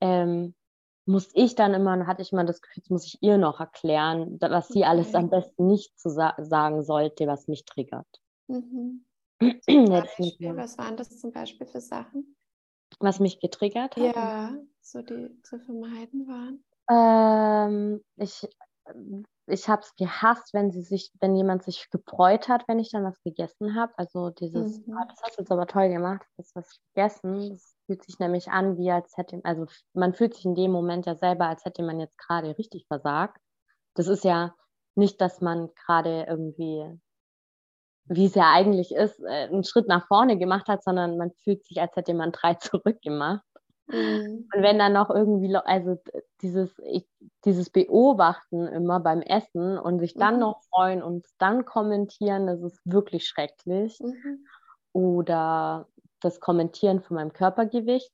ähm, 0.00 0.54
muss 1.08 1.30
ich 1.32 1.54
dann 1.54 1.72
immer, 1.72 2.06
hatte 2.06 2.22
ich 2.22 2.32
mal 2.32 2.44
das 2.44 2.60
Gefühl, 2.60 2.82
jetzt 2.82 2.90
muss 2.90 3.06
ich 3.06 3.22
ihr 3.22 3.38
noch 3.38 3.60
erklären, 3.60 4.38
was 4.40 4.68
sie 4.68 4.84
alles 4.84 5.14
am 5.14 5.30
besten 5.30 5.66
nicht 5.66 5.98
zu 5.98 6.10
sa 6.10 6.34
sagen 6.38 6.84
sollte, 6.84 7.26
was 7.26 7.48
mich 7.48 7.64
triggert. 7.64 8.06
Mhm. 8.46 9.04
Beispiel, 9.40 10.56
was 10.56 10.76
waren 10.76 10.96
das 10.96 11.18
zum 11.18 11.32
Beispiel 11.32 11.66
für 11.66 11.80
Sachen? 11.80 12.36
Was 13.00 13.20
mich 13.20 13.40
getriggert 13.40 13.96
hat? 13.96 14.16
Ja, 14.16 14.54
so 14.80 15.00
die 15.02 15.40
zu 15.42 15.58
vermeiden 15.58 16.26
waren? 16.26 16.64
Ähm, 16.90 18.02
ich 18.16 18.46
ich 19.48 19.68
habe 19.68 19.82
es 19.82 19.94
gehasst, 19.96 20.52
wenn 20.54 20.70
sie 20.70 20.82
sich, 20.82 21.10
wenn 21.20 21.34
jemand 21.34 21.62
sich 21.62 21.88
gefreut 21.90 22.48
hat, 22.48 22.64
wenn 22.68 22.78
ich 22.78 22.90
dann 22.90 23.04
was 23.04 23.20
gegessen 23.22 23.74
habe. 23.74 23.92
Also 23.96 24.30
dieses, 24.30 24.86
mhm. 24.86 24.96
oh, 24.96 25.04
das 25.08 25.22
hast 25.22 25.36
du 25.36 25.42
jetzt 25.42 25.52
aber 25.52 25.66
toll 25.66 25.88
gemacht, 25.88 26.22
du 26.36 26.42
hast 26.42 26.54
was 26.54 26.80
gegessen. 26.94 27.50
Das 27.50 27.76
fühlt 27.86 28.04
sich 28.04 28.18
nämlich 28.18 28.50
an, 28.50 28.78
wie 28.78 28.90
als 28.90 29.16
hätte, 29.16 29.40
also 29.44 29.66
man 29.94 30.14
fühlt 30.14 30.34
sich 30.34 30.44
in 30.44 30.54
dem 30.54 30.70
Moment 30.70 31.06
ja 31.06 31.16
selber, 31.16 31.46
als 31.46 31.64
hätte 31.64 31.82
man 31.82 31.98
jetzt 31.98 32.18
gerade 32.18 32.56
richtig 32.58 32.86
versagt. 32.86 33.40
Das 33.94 34.06
ist 34.06 34.24
ja 34.24 34.54
nicht, 34.94 35.20
dass 35.20 35.40
man 35.40 35.70
gerade 35.74 36.26
irgendwie, 36.28 36.98
wie 38.04 38.26
es 38.26 38.34
ja 38.34 38.52
eigentlich 38.52 38.92
ist, 38.92 39.20
äh, 39.20 39.48
einen 39.48 39.64
Schritt 39.64 39.88
nach 39.88 40.06
vorne 40.06 40.38
gemacht 40.38 40.68
hat, 40.68 40.82
sondern 40.82 41.16
man 41.16 41.32
fühlt 41.42 41.64
sich, 41.64 41.80
als 41.80 41.94
hätte 41.96 42.14
man 42.14 42.32
drei 42.32 42.54
zurück 42.54 43.00
gemacht. 43.02 43.42
Mhm. 43.88 44.48
Und 44.54 44.62
wenn 44.62 44.78
dann 44.78 44.92
noch 44.92 45.10
irgendwie, 45.10 45.54
also 45.56 45.98
dieses, 46.42 46.78
ich, 46.84 47.08
dieses 47.44 47.70
Beobachten 47.70 48.66
immer 48.66 49.00
beim 49.00 49.22
Essen 49.22 49.78
und 49.78 49.98
sich 49.98 50.14
dann 50.14 50.34
mhm. 50.34 50.40
noch 50.40 50.62
freuen 50.64 51.02
und 51.02 51.26
dann 51.38 51.64
kommentieren, 51.64 52.46
das 52.46 52.60
ist 52.62 52.80
wirklich 52.84 53.26
schrecklich. 53.26 53.98
Mhm. 54.00 54.46
Oder 54.92 55.88
das 56.20 56.40
Kommentieren 56.40 57.00
von 57.00 57.16
meinem 57.16 57.32
Körpergewicht. 57.32 58.12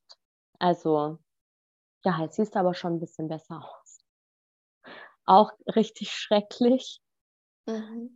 Also, 0.59 1.17
ja, 2.03 2.21
jetzt 2.21 2.35
siehst 2.35 2.55
du 2.55 2.59
aber 2.59 2.73
schon 2.73 2.93
ein 2.93 2.99
bisschen 2.99 3.27
besser 3.27 3.57
aus. 3.57 3.99
Auch 5.25 5.51
richtig 5.75 6.11
schrecklich. 6.11 7.01
Mhm. 7.65 8.13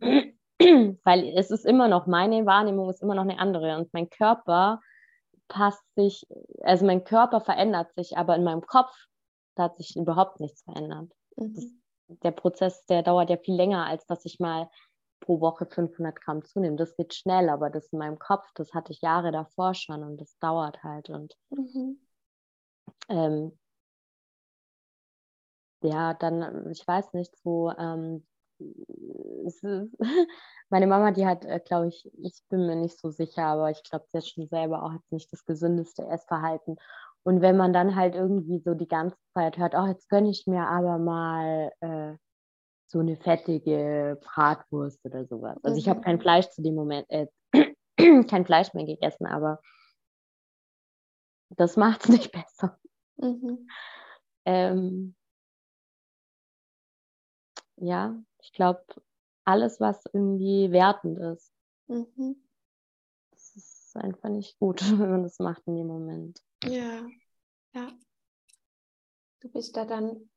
Weil 1.04 1.32
es 1.36 1.50
ist 1.50 1.66
immer 1.66 1.88
noch, 1.88 2.06
meine 2.06 2.46
Wahrnehmung 2.46 2.88
ist 2.88 3.02
immer 3.02 3.14
noch 3.14 3.22
eine 3.22 3.38
andere 3.38 3.76
und 3.76 3.92
mein 3.92 4.08
Körper 4.08 4.80
passt 5.50 5.84
sich, 5.94 6.26
also 6.62 6.86
mein 6.86 7.04
Körper 7.04 7.42
verändert 7.42 7.92
sich, 7.94 8.16
aber 8.16 8.36
in 8.36 8.44
meinem 8.44 8.62
Kopf, 8.62 8.94
da 9.56 9.64
hat 9.64 9.76
sich 9.76 9.96
überhaupt 9.96 10.40
nichts 10.40 10.62
verändert. 10.62 11.12
Mhm. 11.36 11.54
Das, 11.54 11.64
der 12.22 12.30
Prozess, 12.30 12.86
der 12.86 13.02
dauert 13.02 13.28
ja 13.28 13.36
viel 13.36 13.54
länger, 13.54 13.84
als 13.84 14.06
dass 14.06 14.24
ich 14.24 14.40
mal 14.40 14.70
pro 15.20 15.40
Woche 15.40 15.66
500 15.66 16.18
Gramm 16.20 16.44
zunehme. 16.44 16.76
Das 16.76 16.96
geht 16.96 17.14
schnell, 17.14 17.50
aber 17.50 17.68
das 17.68 17.92
in 17.92 17.98
meinem 17.98 18.18
Kopf, 18.18 18.46
das 18.54 18.72
hatte 18.72 18.92
ich 18.92 19.02
Jahre 19.02 19.32
davor 19.32 19.74
schon 19.74 20.02
und 20.02 20.20
das 20.20 20.38
dauert 20.38 20.82
halt. 20.82 21.10
Und 21.10 21.36
mhm. 21.50 22.00
ähm, 23.08 23.58
ja, 25.82 26.14
dann, 26.14 26.70
ich 26.70 26.86
weiß 26.86 27.12
nicht, 27.12 27.36
so 27.42 27.70
ähm, 27.76 28.26
meine 30.70 30.86
Mama, 30.86 31.10
die 31.12 31.26
hat, 31.26 31.44
äh, 31.44 31.60
glaube 31.64 31.88
ich, 31.88 32.10
ich 32.22 32.42
bin 32.48 32.66
mir 32.66 32.76
nicht 32.76 32.98
so 32.98 33.10
sicher, 33.10 33.44
aber 33.44 33.70
ich 33.70 33.82
glaube, 33.82 34.06
sie 34.08 34.18
hat 34.18 34.26
schon 34.26 34.46
selber 34.48 34.82
auch 34.82 34.92
jetzt 34.92 35.12
nicht 35.12 35.32
das 35.32 35.44
gesündeste 35.44 36.06
Essverhalten. 36.06 36.76
Und 37.22 37.42
wenn 37.42 37.56
man 37.56 37.72
dann 37.72 37.96
halt 37.96 38.14
irgendwie 38.14 38.60
so 38.60 38.74
die 38.74 38.88
ganze 38.88 39.16
Zeit 39.34 39.58
hört, 39.58 39.74
oh, 39.74 39.86
jetzt 39.86 40.08
gönne 40.08 40.30
ich 40.30 40.46
mir 40.46 40.66
aber 40.66 40.98
mal 40.98 41.72
äh, 41.80 42.16
so 42.86 42.98
eine 42.98 43.16
fettige 43.16 44.18
Bratwurst 44.20 45.04
oder 45.04 45.24
sowas. 45.26 45.58
Also 45.62 45.78
ich 45.78 45.88
habe 45.88 46.00
kein 46.00 46.16
mhm. 46.16 46.20
Fleisch 46.20 46.48
zu 46.50 46.62
dem 46.62 46.74
Moment, 46.74 47.06
äh, 47.10 47.26
kein 48.24 48.46
Fleisch 48.46 48.72
mehr 48.74 48.86
gegessen, 48.86 49.26
aber 49.26 49.60
das 51.50 51.76
macht 51.76 52.04
es 52.04 52.08
nicht 52.08 52.32
besser. 52.32 52.78
Mhm. 53.16 53.68
Ähm, 54.44 55.14
ja, 57.76 58.16
ich 58.42 58.52
glaube, 58.52 58.84
alles, 59.44 59.80
was 59.80 60.02
irgendwie 60.12 60.70
wertend 60.72 61.18
ist, 61.18 61.52
mhm. 61.88 62.36
das 63.30 63.56
ist 63.56 63.96
einfach 63.96 64.28
nicht 64.28 64.58
gut, 64.58 64.80
wenn 64.98 65.10
man 65.10 65.22
das 65.22 65.38
macht 65.38 65.62
in 65.66 65.76
dem 65.76 65.86
Moment. 65.86 66.42
Ja, 66.64 67.06
ja. 67.74 67.88
Du 69.40 69.48
bist 69.48 69.76
da 69.76 69.86
dann 69.86 70.28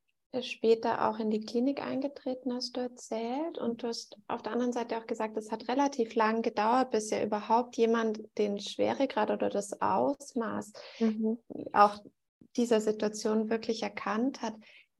später 0.41 1.07
auch 1.07 1.19
in 1.19 1.29
die 1.29 1.45
Klinik 1.45 1.85
eingetreten, 1.85 2.53
hast 2.53 2.75
du 2.75 2.81
erzählt. 2.81 3.57
Und 3.59 3.83
du 3.83 3.87
hast 3.87 4.17
auf 4.27 4.41
der 4.41 4.53
anderen 4.53 4.73
Seite 4.73 4.97
auch 4.97 5.05
gesagt, 5.05 5.37
es 5.37 5.51
hat 5.51 5.67
relativ 5.67 6.15
lang 6.15 6.41
gedauert, 6.41 6.91
bis 6.91 7.11
ja 7.11 7.23
überhaupt 7.23 7.77
jemand 7.77 8.21
den 8.37 8.59
Schweregrad 8.59 9.29
oder 9.29 9.49
das 9.49 9.79
Ausmaß 9.79 10.73
mhm. 10.99 11.37
auch 11.73 11.99
dieser 12.55 12.81
Situation 12.81 13.49
wirklich 13.49 13.83
erkannt 13.83 14.41
hat. 14.41 14.55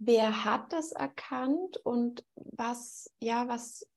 Wer 0.06 0.44
hat 0.44 0.74
das 0.74 0.92
erkannt 0.92 1.78
und 1.78 2.26
was, 2.36 3.10
ja, 3.22 3.48
was, 3.48 3.88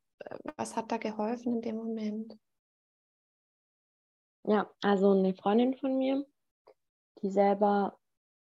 was 0.57 0.77
hat 0.77 0.93
da 0.93 0.99
geholfen 0.99 1.57
in 1.57 1.63
dem 1.63 1.77
Moment? 1.77 2.39
Ja, 4.45 4.71
also 4.83 5.11
eine 5.11 5.35
Freundin 5.35 5.75
von 5.75 5.99
mir, 5.99 6.25
die 7.23 7.31
selber 7.31 7.99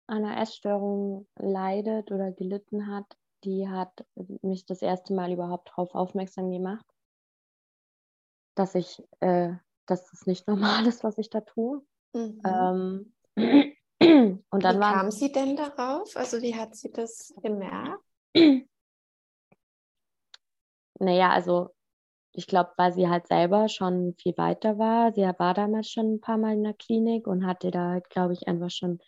an 0.09 0.25
einer 0.25 0.40
Essstörung 0.40 1.29
leidet 1.37 2.11
oder 2.11 2.33
gelitten 2.33 2.88
hat, 2.88 3.16
die 3.44 3.68
hat 3.68 4.05
mich 4.42 4.66
das 4.66 4.83
erste 4.83 5.14
Mal 5.14 5.33
überhaupt 5.33 5.70
darauf 5.70 5.94
aufmerksam 5.94 6.51
gemacht, 6.51 6.87
dass 8.57 8.75
ich, 8.75 9.01
äh, 9.20 9.55
dass 9.87 10.11
das 10.11 10.27
nicht 10.27 10.48
normal 10.48 10.87
ist, 10.87 11.05
was 11.05 11.16
ich 11.18 11.31
da 11.31 11.40
tue. 11.42 11.85
Mhm. 12.12 13.12
Ähm, 13.37 13.72
Und 14.51 14.64
dann 14.64 14.77
wie 14.77 14.81
kam 14.81 15.11
sie 15.11 15.33
denn 15.33 15.57
darauf? 15.57 16.16
Also 16.16 16.40
wie 16.42 16.55
hat 16.55 16.75
sie 16.75 16.90
das 16.90 17.35
gemerkt? 17.42 18.03
Naja, 20.99 21.31
also 21.31 21.71
ich 22.33 22.47
glaube, 22.47 22.71
weil 22.77 22.92
sie 22.92 23.09
halt 23.09 23.27
selber 23.27 23.68
schon 23.68 24.14
viel 24.18 24.37
weiter 24.37 24.79
war. 24.79 25.12
Sie 25.12 25.23
war 25.23 25.53
damals 25.53 25.90
schon 25.90 26.14
ein 26.14 26.21
paar 26.21 26.38
Mal 26.38 26.55
in 26.55 26.62
der 26.62 26.75
Klinik 26.75 27.27
und 27.27 27.47
hatte 27.47 27.71
da 27.71 27.90
halt, 27.90 28.09
glaube 28.09 28.33
ich, 28.33 28.49
einfach 28.49 28.71
schon 28.71 29.01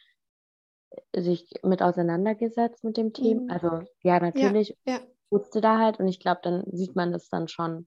äh, 0.90 1.22
sich 1.22 1.48
mit 1.62 1.82
auseinandergesetzt 1.82 2.84
mit 2.84 2.96
dem 2.96 3.12
Thema. 3.12 3.42
Mhm. 3.42 3.50
Also 3.50 3.88
ja, 4.02 4.20
natürlich 4.20 4.76
ja, 4.84 4.94
ja. 4.94 5.00
wusste 5.30 5.60
da 5.60 5.78
halt 5.78 6.00
und 6.00 6.08
ich 6.08 6.20
glaube, 6.20 6.40
dann 6.42 6.64
sieht 6.72 6.96
man 6.96 7.12
das 7.12 7.28
dann 7.28 7.48
schon. 7.48 7.86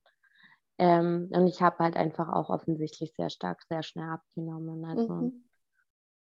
Ähm, 0.78 1.28
und 1.32 1.46
ich 1.46 1.60
habe 1.60 1.78
halt 1.78 1.96
einfach 1.96 2.28
auch 2.32 2.50
offensichtlich 2.50 3.12
sehr 3.14 3.30
stark, 3.30 3.62
sehr 3.68 3.82
schnell 3.82 4.08
abgenommen. 4.08 4.84
Also 4.84 5.12
mhm. 5.12 5.44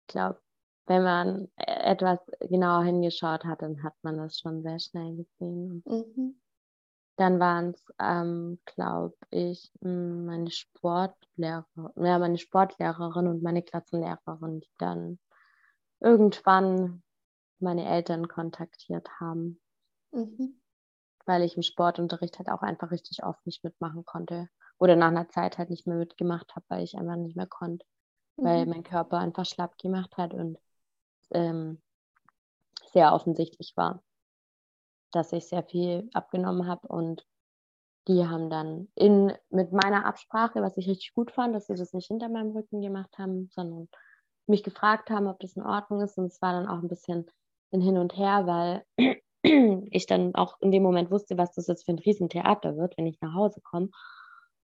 ich 0.02 0.08
glaube, 0.08 0.40
wenn 0.86 1.04
man 1.04 1.48
etwas 1.58 2.20
genauer 2.42 2.84
hingeschaut 2.84 3.46
hat, 3.46 3.62
dann 3.62 3.84
hat 3.84 3.94
man 4.02 4.18
das 4.18 4.40
schon 4.40 4.64
sehr 4.64 4.80
schnell 4.80 5.16
gesehen. 5.16 5.84
Mhm. 5.86 6.42
Dann 7.16 7.40
waren 7.40 7.70
es, 7.70 7.86
ähm, 8.00 8.60
glaube 8.66 9.16
ich, 9.30 9.72
hm, 9.82 10.26
meine 10.26 10.50
Sportlehrer, 10.50 11.66
ja, 11.96 12.20
meine 12.20 12.38
Sportlehrerin 12.38 13.28
und 13.28 13.44
meine 13.44 13.62
Klassenlehrerin, 13.62 14.62
die 14.62 14.72
dann 14.80 15.20
irgendwann 16.00 17.04
meine 17.60 17.86
Eltern 17.86 18.28
kontaktiert 18.28 19.08
haben. 19.20 19.62
Mhm. 20.12 20.60
Weil 21.26 21.44
ich 21.44 21.56
im 21.56 21.64
Sportunterricht 21.64 22.40
halt 22.40 22.50
auch 22.50 22.62
einfach 22.62 22.92
richtig 22.92 23.24
oft 23.24 23.46
nicht 23.46 23.64
mitmachen 23.64 24.04
konnte. 24.06 24.50
Oder 24.80 24.96
nach 24.96 25.08
einer 25.08 25.30
Zeit 25.30 25.58
halt 25.58 25.70
nicht 25.70 25.88
mehr 25.88 25.96
mitgemacht 25.98 26.56
habe, 26.56 26.66
weil 26.68 26.84
ich 26.84 26.98
einfach 26.98 27.16
nicht 27.16 27.38
mehr 27.38 27.48
konnte. 27.48 27.86
Mhm. 28.38 28.44
Weil 28.44 28.66
mein 28.66 28.84
Körper 28.84 29.20
einfach 29.20 29.46
schlapp 29.46 29.78
gemacht 29.78 30.18
hat 30.18 30.34
und 30.34 30.58
ähm, 31.34 31.82
sehr 32.92 33.14
offensichtlich 33.14 33.74
war, 33.76 34.04
dass 35.12 35.34
ich 35.34 35.48
sehr 35.48 35.64
viel 35.64 36.10
abgenommen 36.14 36.68
habe 36.68 36.88
und 36.88 37.26
die 38.08 38.28
haben 38.28 38.50
dann 38.50 38.90
in, 38.96 39.32
mit 39.50 39.72
meiner 39.72 40.06
Absprache, 40.06 40.62
was 40.62 40.78
ich 40.78 40.90
richtig 40.90 41.14
gut 41.14 41.32
fand, 41.32 41.56
dass 41.56 41.68
sie 41.68 41.76
das 41.76 41.94
nicht 41.94 42.08
hinter 42.08 42.30
meinem 42.30 42.52
Rücken 42.52 42.82
gemacht 42.82 43.18
haben, 43.18 43.50
sondern 43.54 43.88
mich 44.46 44.64
gefragt 44.64 45.10
haben, 45.10 45.28
ob 45.28 45.40
das 45.40 45.56
in 45.56 45.64
Ordnung 45.64 46.02
ist. 46.02 46.18
Und 46.18 46.26
es 46.26 46.42
war 46.42 46.52
dann 46.52 46.68
auch 46.68 46.82
ein 46.82 46.90
bisschen 46.90 47.26
ein 47.72 47.82
Hin 47.82 47.98
und 47.98 48.18
Her, 48.18 48.46
weil 48.46 49.20
ich 49.92 50.06
dann 50.06 50.36
auch 50.36 50.60
in 50.60 50.72
dem 50.72 50.84
Moment 50.84 51.12
wusste, 51.12 51.38
was 51.38 51.54
das 51.54 51.68
jetzt 51.68 51.86
für 51.86 51.94
ein 51.94 52.00
Riesentheater 52.00 52.76
wird, 52.78 52.98
wenn 52.98 53.08
ich 53.08 53.22
nach 53.22 53.34
Hause 53.34 53.62
komme. 53.62 53.90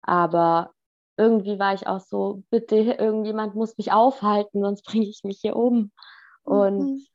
Aber 0.03 0.71
irgendwie 1.17 1.59
war 1.59 1.73
ich 1.73 1.87
auch 1.87 2.01
so, 2.01 2.43
bitte, 2.49 2.75
irgendjemand 2.75 3.55
muss 3.55 3.77
mich 3.77 3.91
aufhalten, 3.91 4.61
sonst 4.61 4.83
bringe 4.83 5.07
ich 5.07 5.23
mich 5.23 5.39
hier 5.41 5.55
um. 5.55 5.91
Und 6.43 6.79
mhm. 6.79 7.05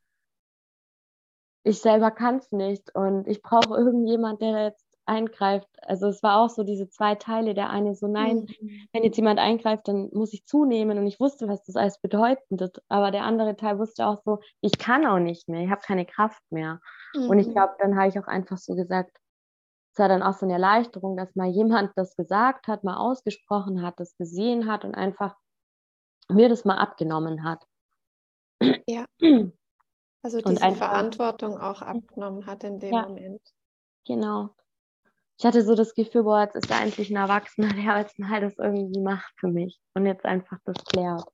ich 1.64 1.80
selber 1.80 2.10
kann 2.10 2.36
es 2.36 2.50
nicht. 2.52 2.94
Und 2.94 3.26
ich 3.28 3.42
brauche 3.42 3.76
irgendjemand, 3.76 4.42
der 4.42 4.64
jetzt 4.64 4.88
eingreift. 5.07 5.68
Also 5.82 6.09
es 6.09 6.22
war 6.22 6.40
auch 6.40 6.50
so 6.50 6.62
diese 6.62 6.88
zwei 6.88 7.14
Teile. 7.14 7.55
Der 7.55 7.70
eine 7.70 7.94
so, 7.94 8.07
nein, 8.07 8.46
mhm. 8.61 8.88
wenn 8.92 9.03
jetzt 9.03 9.16
jemand 9.16 9.40
eingreift, 9.40 9.88
dann 9.88 10.11
muss 10.12 10.32
ich 10.32 10.44
zunehmen. 10.44 10.98
Und 10.98 11.07
ich 11.07 11.18
wusste, 11.18 11.48
was 11.48 11.64
das 11.64 11.76
alles 11.76 11.98
bedeutet. 12.00 12.82
Aber 12.88 13.11
der 13.11 13.24
andere 13.24 13.57
Teil 13.57 13.78
wusste 13.78 14.07
auch 14.07 14.22
so, 14.24 14.40
ich 14.61 14.78
kann 14.78 15.07
auch 15.07 15.18
nicht 15.18 15.48
mehr, 15.48 15.62
ich 15.62 15.70
habe 15.70 15.80
keine 15.80 16.07
Kraft 16.07 16.42
mehr. 16.50 16.80
Mhm. 17.14 17.30
Und 17.30 17.38
ich 17.38 17.48
mhm. 17.48 17.53
glaube, 17.53 17.74
dann 17.78 17.96
habe 17.96 18.09
ich 18.09 18.18
auch 18.18 18.28
einfach 18.28 18.59
so 18.59 18.74
gesagt, 18.74 19.18
es 19.94 19.98
war 19.98 20.09
dann 20.09 20.22
auch 20.22 20.34
so 20.34 20.46
eine 20.46 20.53
Erleichterung, 20.53 21.16
dass 21.16 21.34
mal 21.34 21.48
jemand 21.48 21.90
das 21.96 22.14
gesagt 22.14 22.68
hat, 22.68 22.84
mal 22.84 22.98
ausgesprochen 22.98 23.82
hat, 23.82 23.98
das 23.98 24.16
gesehen 24.16 24.70
hat 24.70 24.84
und 24.84 24.94
einfach 24.94 25.34
mir 26.28 26.48
das 26.48 26.64
mal 26.64 26.76
abgenommen 26.76 27.42
hat. 27.42 27.66
Ja. 28.86 29.04
Also 30.22 30.40
diese 30.40 30.62
einfach, 30.62 30.88
Verantwortung 30.88 31.59
auch 31.59 31.80
abgenommen 31.80 32.46
hat 32.46 32.64
in 32.64 32.80
dem 32.80 32.92
ja, 32.92 33.02
Moment. 33.02 33.40
Genau. 34.04 34.50
Ich 35.38 35.46
hatte 35.46 35.62
so 35.62 35.76
das 35.76 35.94
Gefühl, 35.94 36.24
boah, 36.24 36.42
jetzt 36.42 36.56
ist 36.56 36.70
er 36.70 36.82
endlich 36.82 37.11
ein 37.11 37.16
Erwachsener, 37.16 37.68
der 37.74 37.98
jetzt 37.98 38.18
mal 38.18 38.40
das 38.40 38.59
irgendwie 38.59 39.00
macht 39.00 39.32
für 39.38 39.48
mich 39.48 39.80
und 39.94 40.06
jetzt 40.06 40.24
einfach 40.24 40.59
das 40.64 40.84
klärt. 40.84 41.24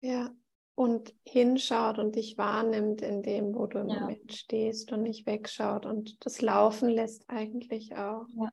Ja, 0.00 0.30
und 0.74 1.12
hinschaut 1.26 1.98
und 1.98 2.14
dich 2.16 2.38
wahrnimmt 2.38 3.02
in 3.02 3.22
dem, 3.22 3.54
wo 3.54 3.66
du 3.66 3.80
im 3.80 3.88
ja. 3.88 4.00
Moment 4.00 4.32
stehst 4.32 4.92
und 4.92 5.02
nicht 5.02 5.26
wegschaut 5.26 5.84
und 5.84 6.24
das 6.24 6.40
laufen 6.40 6.88
lässt 6.88 7.28
eigentlich 7.28 7.96
auch. 7.96 8.26
Ja. 8.36 8.48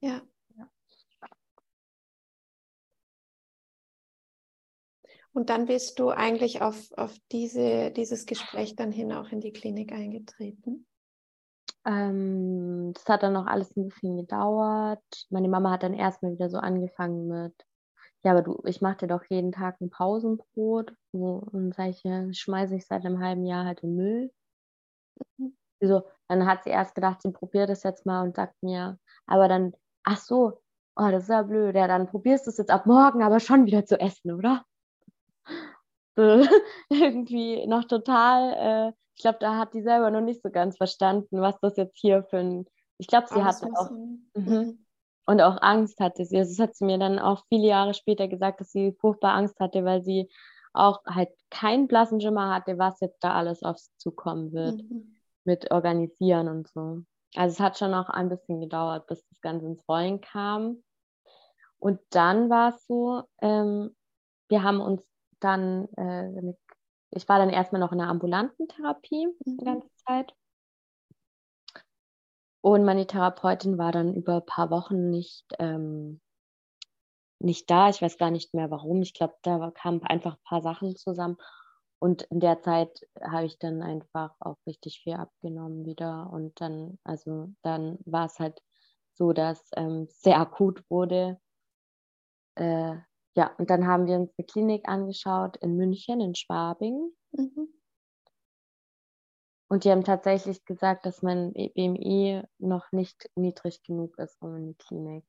ja. 0.00 0.22
Und 5.32 5.48
dann 5.48 5.66
bist 5.66 5.98
du 5.98 6.10
eigentlich 6.10 6.60
auf, 6.60 6.90
auf 6.96 7.16
diese, 7.30 7.90
dieses 7.92 8.26
Gespräch 8.26 8.74
dann 8.74 8.90
hin 8.90 9.12
auch 9.12 9.30
in 9.30 9.40
die 9.40 9.52
Klinik 9.52 9.92
eingetreten? 9.92 10.86
Ähm, 11.86 12.92
das 12.94 13.06
hat 13.06 13.22
dann 13.22 13.32
noch 13.32 13.46
alles 13.46 13.74
ein 13.76 13.88
bisschen 13.88 14.16
gedauert. 14.16 15.02
Meine 15.30 15.48
Mama 15.48 15.70
hat 15.70 15.82
dann 15.82 15.94
erstmal 15.94 16.32
wieder 16.32 16.50
so 16.50 16.58
angefangen 16.58 17.28
mit, 17.28 17.54
ja, 18.22 18.32
aber 18.32 18.42
du, 18.42 18.60
ich 18.66 18.80
mache 18.80 18.98
dir 18.98 19.06
doch 19.06 19.24
jeden 19.28 19.52
Tag 19.52 19.80
ein 19.80 19.90
Pausenbrot. 19.90 20.94
Und 21.12 21.74
sage 21.74 21.90
ich, 21.90 22.02
ja, 22.02 22.32
schmeiße 22.32 22.74
ich 22.76 22.86
seit 22.86 23.06
einem 23.06 23.20
halben 23.20 23.46
Jahr 23.46 23.64
halt 23.64 23.80
in 23.80 23.96
Müll. 23.96 24.32
Mhm. 25.38 25.56
So, 25.80 26.02
dann 26.28 26.46
hat 26.46 26.64
sie 26.64 26.70
erst 26.70 26.94
gedacht, 26.94 27.22
sie 27.22 27.30
probiert 27.30 27.70
das 27.70 27.82
jetzt 27.84 28.04
mal 28.04 28.22
und 28.22 28.36
sagt 28.36 28.62
mir, 28.62 28.98
aber 29.26 29.48
dann, 29.48 29.72
ach 30.04 30.18
so, 30.18 30.60
oh, 30.96 31.08
das 31.10 31.24
ist 31.24 31.30
ja 31.30 31.42
blöd, 31.42 31.74
ja, 31.74 31.88
dann 31.88 32.06
probierst 32.06 32.46
du 32.46 32.50
es 32.50 32.58
jetzt 32.58 32.70
ab 32.70 32.84
morgen 32.86 33.22
aber 33.22 33.40
schon 33.40 33.64
wieder 33.64 33.86
zu 33.86 33.98
essen, 33.98 34.32
oder? 34.32 34.64
So, 36.16 36.22
irgendwie 36.90 37.66
noch 37.68 37.84
total, 37.84 38.88
äh, 38.88 38.92
ich 39.14 39.22
glaube, 39.22 39.38
da 39.40 39.56
hat 39.56 39.74
die 39.74 39.82
selber 39.82 40.10
noch 40.10 40.20
nicht 40.20 40.42
so 40.42 40.50
ganz 40.50 40.76
verstanden, 40.76 41.40
was 41.40 41.58
das 41.60 41.76
jetzt 41.76 41.96
hier 41.98 42.24
für 42.24 42.38
ein, 42.38 42.66
ich 42.98 43.06
glaube, 43.06 43.28
sie 43.28 43.42
hatte 43.42 43.68
auch, 43.74 43.90
mhm. 43.90 44.28
mhm. 44.34 44.86
und 45.26 45.40
auch 45.40 45.62
Angst 45.62 46.00
hatte 46.00 46.24
sie. 46.24 46.36
Also 46.36 46.50
das 46.50 46.68
hat 46.68 46.74
sie 46.74 46.84
mir 46.84 46.98
dann 46.98 47.20
auch 47.20 47.44
viele 47.48 47.68
Jahre 47.68 47.94
später 47.94 48.26
gesagt, 48.26 48.60
dass 48.60 48.72
sie 48.72 48.96
furchtbar 49.00 49.34
Angst 49.34 49.60
hatte, 49.60 49.84
weil 49.84 50.02
sie 50.02 50.28
auch 50.72 51.00
halt 51.06 51.30
keinen 51.50 51.86
blassen 51.86 52.20
Schimmer 52.20 52.54
hatte, 52.54 52.78
was 52.78 53.00
jetzt 53.00 53.22
da 53.22 53.34
alles 53.34 53.62
auf 53.62 53.78
sie 53.78 53.90
zukommen 53.96 54.52
wird 54.52 54.82
mhm. 54.82 55.16
mit 55.44 55.70
Organisieren 55.70 56.48
und 56.48 56.68
so. 56.68 57.02
Also 57.34 57.52
es 57.54 57.60
hat 57.60 57.78
schon 57.78 57.94
auch 57.94 58.08
ein 58.08 58.28
bisschen 58.28 58.60
gedauert, 58.60 59.06
bis 59.06 59.24
das 59.28 59.40
Ganze 59.40 59.66
ins 59.66 59.88
Rollen 59.88 60.20
kam. 60.20 60.82
Und 61.78 62.00
dann 62.10 62.50
war 62.50 62.74
es 62.74 62.86
so, 62.86 63.22
ähm, 63.40 63.94
wir 64.48 64.62
haben 64.62 64.80
uns 64.80 65.09
dann, 65.40 65.88
äh, 65.96 66.54
ich 67.10 67.28
war 67.28 67.38
dann 67.38 67.50
erstmal 67.50 67.80
noch 67.80 67.92
in 67.92 68.00
einer 68.00 68.10
ambulanten 68.10 68.68
Therapie 68.68 69.26
mhm. 69.26 69.58
die 69.58 69.64
ganze 69.64 69.88
Zeit. 70.06 70.34
Und 72.62 72.84
meine 72.84 73.06
Therapeutin 73.06 73.78
war 73.78 73.90
dann 73.90 74.14
über 74.14 74.36
ein 74.36 74.46
paar 74.46 74.70
Wochen 74.70 75.10
nicht, 75.10 75.46
ähm, 75.58 76.20
nicht 77.38 77.70
da. 77.70 77.88
Ich 77.88 78.02
weiß 78.02 78.18
gar 78.18 78.30
nicht 78.30 78.52
mehr 78.54 78.70
warum. 78.70 79.00
Ich 79.00 79.14
glaube, 79.14 79.34
da 79.42 79.70
kamen 79.70 80.02
einfach 80.02 80.34
ein 80.34 80.44
paar 80.44 80.62
Sachen 80.62 80.94
zusammen. 80.94 81.38
Und 81.98 82.22
in 82.24 82.40
der 82.40 82.60
Zeit 82.60 83.00
habe 83.22 83.46
ich 83.46 83.58
dann 83.58 83.82
einfach 83.82 84.34
auch 84.40 84.56
richtig 84.66 85.00
viel 85.02 85.14
abgenommen 85.14 85.84
wieder. 85.86 86.30
Und 86.30 86.60
dann, 86.60 86.98
also 87.04 87.52
dann 87.62 87.98
war 88.04 88.26
es 88.26 88.38
halt 88.38 88.60
so, 89.14 89.32
dass 89.32 89.70
ähm, 89.76 90.06
sehr 90.10 90.38
akut 90.38 90.82
wurde. 90.90 91.38
Äh, 92.56 92.96
ja, 93.36 93.54
und 93.58 93.70
dann 93.70 93.86
haben 93.86 94.06
wir 94.06 94.16
uns 94.16 94.32
eine 94.36 94.46
Klinik 94.46 94.88
angeschaut 94.88 95.56
in 95.58 95.76
München, 95.76 96.20
in 96.20 96.34
Schwabing. 96.34 97.12
Mhm. 97.32 97.68
Und 99.68 99.84
die 99.84 99.90
haben 99.92 100.02
tatsächlich 100.02 100.64
gesagt, 100.64 101.06
dass 101.06 101.22
mein 101.22 101.52
BMI 101.52 102.42
noch 102.58 102.90
nicht 102.90 103.30
niedrig 103.36 103.84
genug 103.84 104.18
ist, 104.18 104.36
um 104.42 104.56
in 104.56 104.66
die 104.66 104.74
Klinik 104.74 105.24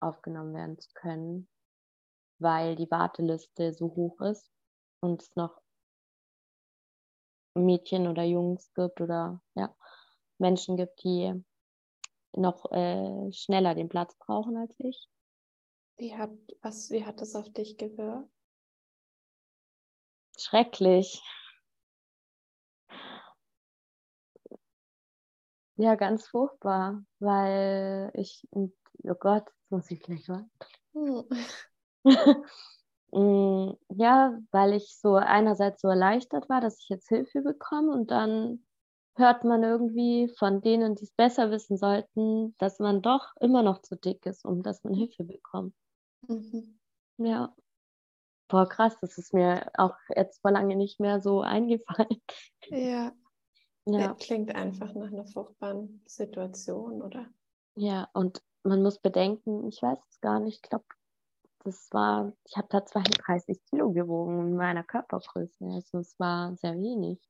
aufgenommen 0.00 0.54
werden 0.54 0.78
zu 0.78 0.90
können, 0.92 1.48
weil 2.38 2.76
die 2.76 2.90
Warteliste 2.90 3.72
so 3.72 3.86
hoch 3.86 4.20
ist 4.20 4.50
und 5.00 5.22
es 5.22 5.34
noch 5.34 5.62
Mädchen 7.54 8.06
oder 8.06 8.22
Jungs 8.22 8.72
gibt 8.74 9.00
oder 9.00 9.40
ja, 9.54 9.74
Menschen 10.38 10.76
gibt, 10.76 11.02
die 11.02 11.32
noch 12.34 12.70
äh, 12.72 13.32
schneller 13.32 13.74
den 13.74 13.88
Platz 13.88 14.14
brauchen 14.18 14.58
als 14.58 14.74
ich. 14.78 15.08
Wie 16.02 16.16
hat, 16.16 16.32
was, 16.62 16.90
wie 16.90 17.04
hat 17.04 17.20
das 17.20 17.36
auf 17.36 17.48
dich 17.52 17.78
gewirkt? 17.78 18.28
Schrecklich. 20.36 21.22
Ja, 25.76 25.94
ganz 25.94 26.26
furchtbar, 26.26 27.04
weil 27.20 28.10
ich, 28.14 28.48
oh 28.50 28.68
Gott, 29.20 29.44
jetzt 29.46 29.70
muss 29.70 29.90
ich 29.92 30.00
gleich 30.00 30.28
was. 30.28 30.42
Hm. 30.92 31.24
Mm, 33.14 33.74
ja, 33.90 34.38
weil 34.52 34.72
ich 34.72 34.96
so 34.98 35.16
einerseits 35.16 35.82
so 35.82 35.88
erleichtert 35.88 36.48
war, 36.48 36.62
dass 36.62 36.78
ich 36.78 36.88
jetzt 36.88 37.10
Hilfe 37.10 37.42
bekomme 37.42 37.92
und 37.92 38.10
dann 38.10 38.64
hört 39.16 39.44
man 39.44 39.62
irgendwie 39.62 40.32
von 40.38 40.62
denen, 40.62 40.94
die 40.94 41.04
es 41.04 41.12
besser 41.12 41.50
wissen 41.50 41.76
sollten, 41.76 42.56
dass 42.56 42.78
man 42.78 43.02
doch 43.02 43.36
immer 43.38 43.62
noch 43.62 43.82
zu 43.82 43.96
dick 43.96 44.24
ist, 44.24 44.46
um 44.46 44.62
dass 44.62 44.82
man 44.82 44.94
Hilfe 44.94 45.24
bekommt. 45.24 45.74
Mhm. 46.28 46.78
Ja. 47.18 47.54
Boah, 48.48 48.68
krass, 48.68 48.98
das 49.00 49.16
ist 49.18 49.32
mir 49.32 49.70
auch 49.74 49.96
jetzt 50.14 50.42
vor 50.42 50.50
lange 50.50 50.76
nicht 50.76 51.00
mehr 51.00 51.20
so 51.20 51.40
eingefallen. 51.42 52.20
Ja. 52.68 53.12
Ja. 53.86 54.14
Klingt 54.14 54.54
einfach 54.54 54.94
nach 54.94 55.08
einer 55.08 55.26
furchtbaren 55.26 56.02
Situation, 56.06 57.02
oder? 57.02 57.26
Ja, 57.74 58.08
und 58.12 58.42
man 58.62 58.82
muss 58.82 59.00
bedenken, 59.00 59.66
ich 59.66 59.82
weiß 59.82 59.98
es 60.08 60.20
gar 60.20 60.38
nicht, 60.38 60.60
ich 60.62 60.70
glaube, 60.70 60.84
das 61.64 61.88
war, 61.92 62.32
ich 62.44 62.56
habe 62.56 62.68
da 62.70 62.84
32 62.84 63.60
Kilo 63.70 63.92
gewogen 63.92 64.40
in 64.40 64.56
meiner 64.56 64.84
Körpergröße. 64.84 65.64
Also 65.64 65.98
es 65.98 66.18
war 66.18 66.56
sehr 66.56 66.74
wenig. 66.74 67.20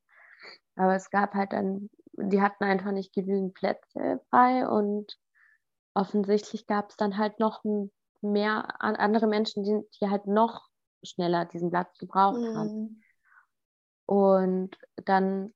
Aber 0.76 0.94
es 0.94 1.10
gab 1.10 1.34
halt 1.34 1.52
dann, 1.52 1.90
die 2.14 2.40
hatten 2.40 2.64
einfach 2.64 2.92
nicht 2.92 3.14
genügend 3.14 3.54
Plätze 3.54 4.20
frei 4.30 4.66
und 4.68 5.18
offensichtlich 5.94 6.66
gab 6.66 6.90
es 6.90 6.96
dann 6.96 7.18
halt 7.18 7.40
noch 7.40 7.62
ein 7.64 7.90
mehr 8.22 8.80
an 8.80 8.96
andere 8.96 9.26
Menschen, 9.26 9.64
die, 9.64 9.78
die 9.98 10.08
halt 10.08 10.26
noch 10.26 10.70
schneller 11.02 11.44
diesen 11.44 11.68
Platz 11.70 11.98
gebraucht 11.98 12.40
mhm. 12.40 12.56
haben. 12.56 13.02
Und 14.06 14.78
dann 15.04 15.52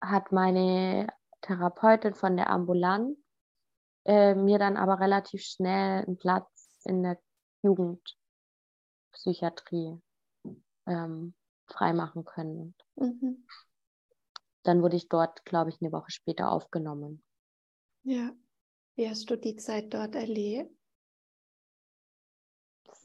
hat 0.00 0.32
meine 0.32 1.06
Therapeutin 1.42 2.14
von 2.14 2.36
der 2.36 2.50
Ambulanz 2.50 3.16
äh, 4.04 4.34
mir 4.34 4.58
dann 4.58 4.76
aber 4.76 4.98
relativ 5.00 5.42
schnell 5.42 6.04
einen 6.04 6.16
Platz 6.16 6.80
in 6.84 7.02
der 7.02 7.18
Jugendpsychiatrie 7.62 10.00
ähm, 10.86 11.34
freimachen 11.66 12.24
können. 12.24 12.74
Mhm. 12.96 13.46
Dann 14.62 14.82
wurde 14.82 14.96
ich 14.96 15.08
dort, 15.08 15.44
glaube 15.44 15.70
ich, 15.70 15.80
eine 15.80 15.92
Woche 15.92 16.10
später 16.10 16.50
aufgenommen. 16.50 17.22
Ja. 18.02 18.32
Wie 18.96 19.10
hast 19.10 19.28
du 19.28 19.36
die 19.36 19.56
Zeit 19.56 19.92
dort 19.92 20.14
erlebt? 20.14 20.74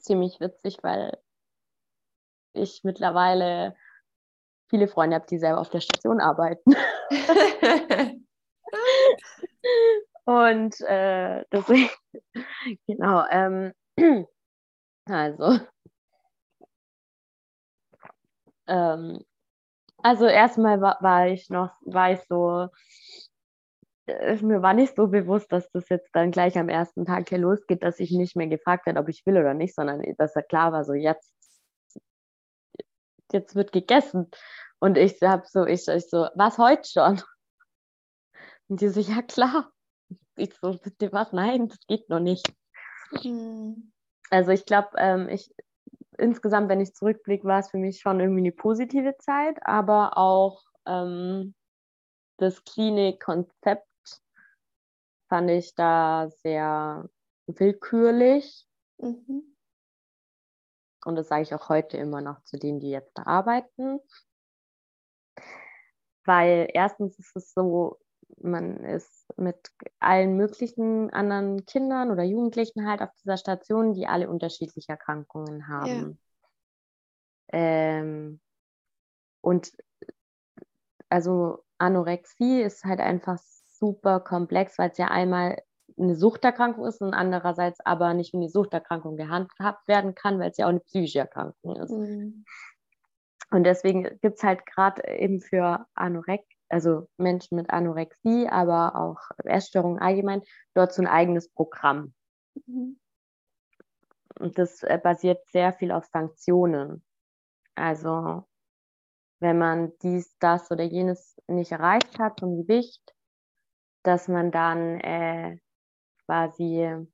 Ziemlich 0.01 0.39
witzig, 0.39 0.77
weil 0.83 1.17
ich 2.53 2.83
mittlerweile 2.83 3.75
viele 4.69 4.87
Freunde 4.87 5.15
habe, 5.15 5.27
die 5.27 5.37
selber 5.37 5.59
auf 5.59 5.69
der 5.69 5.81
Station 5.81 6.19
arbeiten. 6.19 6.75
Und 10.25 10.79
äh, 10.81 11.43
deswegen, 11.51 11.89
genau, 12.87 13.25
ähm, 13.29 13.73
also, 15.05 15.59
ähm, 18.67 19.25
also 19.97 20.25
erstmal 20.25 20.81
war, 20.81 20.97
war 21.01 21.27
ich 21.27 21.49
noch, 21.49 21.71
war 21.81 22.11
ich 22.13 22.21
so, 22.27 22.69
mir 24.41 24.61
war 24.61 24.73
nicht 24.73 24.95
so 24.95 25.07
bewusst, 25.07 25.51
dass 25.51 25.69
das 25.71 25.89
jetzt 25.89 26.09
dann 26.13 26.31
gleich 26.31 26.57
am 26.57 26.69
ersten 26.69 27.05
Tag 27.05 27.29
hier 27.29 27.37
losgeht, 27.37 27.83
dass 27.83 27.99
ich 27.99 28.11
nicht 28.11 28.35
mehr 28.35 28.47
gefragt 28.47 28.85
werde, 28.85 28.99
ob 28.99 29.09
ich 29.09 29.25
will 29.25 29.37
oder 29.37 29.53
nicht, 29.53 29.75
sondern 29.75 30.01
dass 30.17 30.35
er 30.35 30.43
klar 30.43 30.71
war, 30.71 30.83
so 30.83 30.93
jetzt, 30.93 31.33
jetzt 33.31 33.55
wird 33.55 33.71
gegessen. 33.71 34.29
Und 34.79 34.97
ich 34.97 35.21
habe 35.21 35.43
so, 35.45 35.65
ich, 35.65 35.87
ich 35.87 36.09
so, 36.09 36.27
was 36.35 36.57
heute 36.57 36.89
schon? 36.89 37.21
Und 38.67 38.81
die 38.81 38.89
so, 38.89 38.99
ja 38.99 39.21
klar. 39.21 39.71
Ich 40.35 40.53
so, 40.61 40.77
bitte 40.77 41.11
was? 41.11 41.33
Nein, 41.33 41.67
das 41.67 41.79
geht 41.87 42.09
noch 42.09 42.19
nicht. 42.19 42.51
Mhm. 43.23 43.91
Also 44.29 44.51
ich 44.51 44.65
glaube, 44.65 44.89
ähm, 44.97 45.27
ich 45.27 45.53
insgesamt, 46.17 46.69
wenn 46.69 46.79
ich 46.79 46.93
zurückblicke, 46.93 47.45
war 47.45 47.59
es 47.59 47.69
für 47.69 47.77
mich 47.77 47.99
schon 47.99 48.19
irgendwie 48.19 48.41
eine 48.41 48.51
positive 48.51 49.17
Zeit, 49.17 49.57
aber 49.63 50.17
auch 50.17 50.63
ähm, 50.85 51.53
das 52.37 52.63
Klinikkonzept 52.63 53.87
fand 55.31 55.49
ich 55.49 55.73
da 55.75 56.29
sehr 56.43 57.09
willkürlich. 57.47 58.67
Mhm. 58.97 59.55
Und 61.05 61.15
das 61.15 61.29
sage 61.29 61.43
ich 61.43 61.55
auch 61.55 61.69
heute 61.69 61.95
immer 61.95 62.19
noch 62.19 62.43
zu 62.43 62.57
denen, 62.57 62.81
die 62.81 62.89
jetzt 62.89 63.17
da 63.17 63.23
arbeiten. 63.23 64.01
Weil 66.25 66.67
erstens 66.73 67.17
ist 67.17 67.33
es 67.37 67.53
so, 67.53 67.97
man 68.41 68.83
ist 68.83 69.25
mit 69.37 69.71
allen 70.01 70.35
möglichen 70.35 71.09
anderen 71.11 71.65
Kindern 71.65 72.11
oder 72.11 72.23
Jugendlichen 72.23 72.85
halt 72.85 73.01
auf 73.01 73.13
dieser 73.23 73.37
Station, 73.37 73.93
die 73.93 74.07
alle 74.07 74.29
unterschiedliche 74.29 74.91
Erkrankungen 74.91 75.69
haben. 75.69 76.19
Ähm, 77.53 78.41
und 79.39 79.71
also 81.07 81.63
Anorexie 81.77 82.61
ist 82.61 82.83
halt 82.83 82.99
einfach 82.99 83.39
super 83.81 84.21
komplex, 84.21 84.77
weil 84.77 84.91
es 84.91 84.97
ja 84.97 85.07
einmal 85.07 85.61
eine 85.97 86.15
Suchterkrankung 86.15 86.85
ist 86.85 87.01
und 87.01 87.13
andererseits 87.13 87.79
aber 87.81 88.13
nicht 88.13 88.31
wie 88.33 88.37
eine 88.37 88.49
Suchterkrankung 88.49 89.17
gehandhabt 89.17 89.87
werden 89.87 90.15
kann, 90.15 90.39
weil 90.39 90.51
es 90.51 90.57
ja 90.57 90.65
auch 90.65 90.69
eine 90.69 90.79
psychische 90.79 91.19
Erkrankung 91.19 91.75
ist. 91.75 91.91
Mhm. 91.91 92.45
Und 93.51 93.63
deswegen 93.65 94.03
gibt 94.21 94.37
es 94.37 94.43
halt 94.43 94.65
gerade 94.65 95.05
eben 95.07 95.41
für 95.41 95.85
Anorek, 95.93 96.45
also 96.69 97.09
Menschen 97.17 97.57
mit 97.57 97.69
Anorexie, 97.69 98.47
aber 98.47 98.95
auch 98.95 99.19
Essstörungen 99.43 99.99
allgemein, 99.99 100.41
dort 100.73 100.93
so 100.93 101.01
ein 101.01 101.07
eigenes 101.07 101.49
Programm. 101.49 102.13
Mhm. 102.65 102.97
Und 104.39 104.57
das 104.57 104.83
äh, 104.83 104.99
basiert 105.01 105.39
sehr 105.51 105.73
viel 105.73 105.91
auf 105.91 106.05
Sanktionen. 106.05 107.03
Also 107.75 108.45
wenn 109.39 109.57
man 109.57 109.91
dies, 110.01 110.37
das 110.39 110.71
oder 110.71 110.83
jenes 110.83 111.35
nicht 111.47 111.71
erreicht 111.71 112.19
hat 112.19 112.39
vom 112.39 112.57
Gewicht, 112.61 113.01
dass 114.03 114.27
man 114.27 114.51
dann 114.51 114.99
äh, 114.99 115.57
quasi 116.25 117.05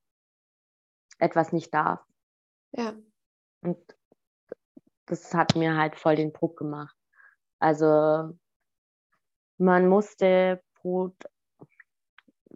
etwas 1.19 1.51
nicht 1.51 1.73
darf. 1.73 1.99
Ja. 2.71 2.93
Und 3.61 3.77
das 5.05 5.33
hat 5.33 5.55
mir 5.55 5.75
halt 5.75 5.95
voll 5.95 6.15
den 6.15 6.33
Druck 6.33 6.57
gemacht. 6.57 6.95
Also 7.59 8.37
man 9.57 9.87
musste 9.87 10.61
pro 10.75 11.15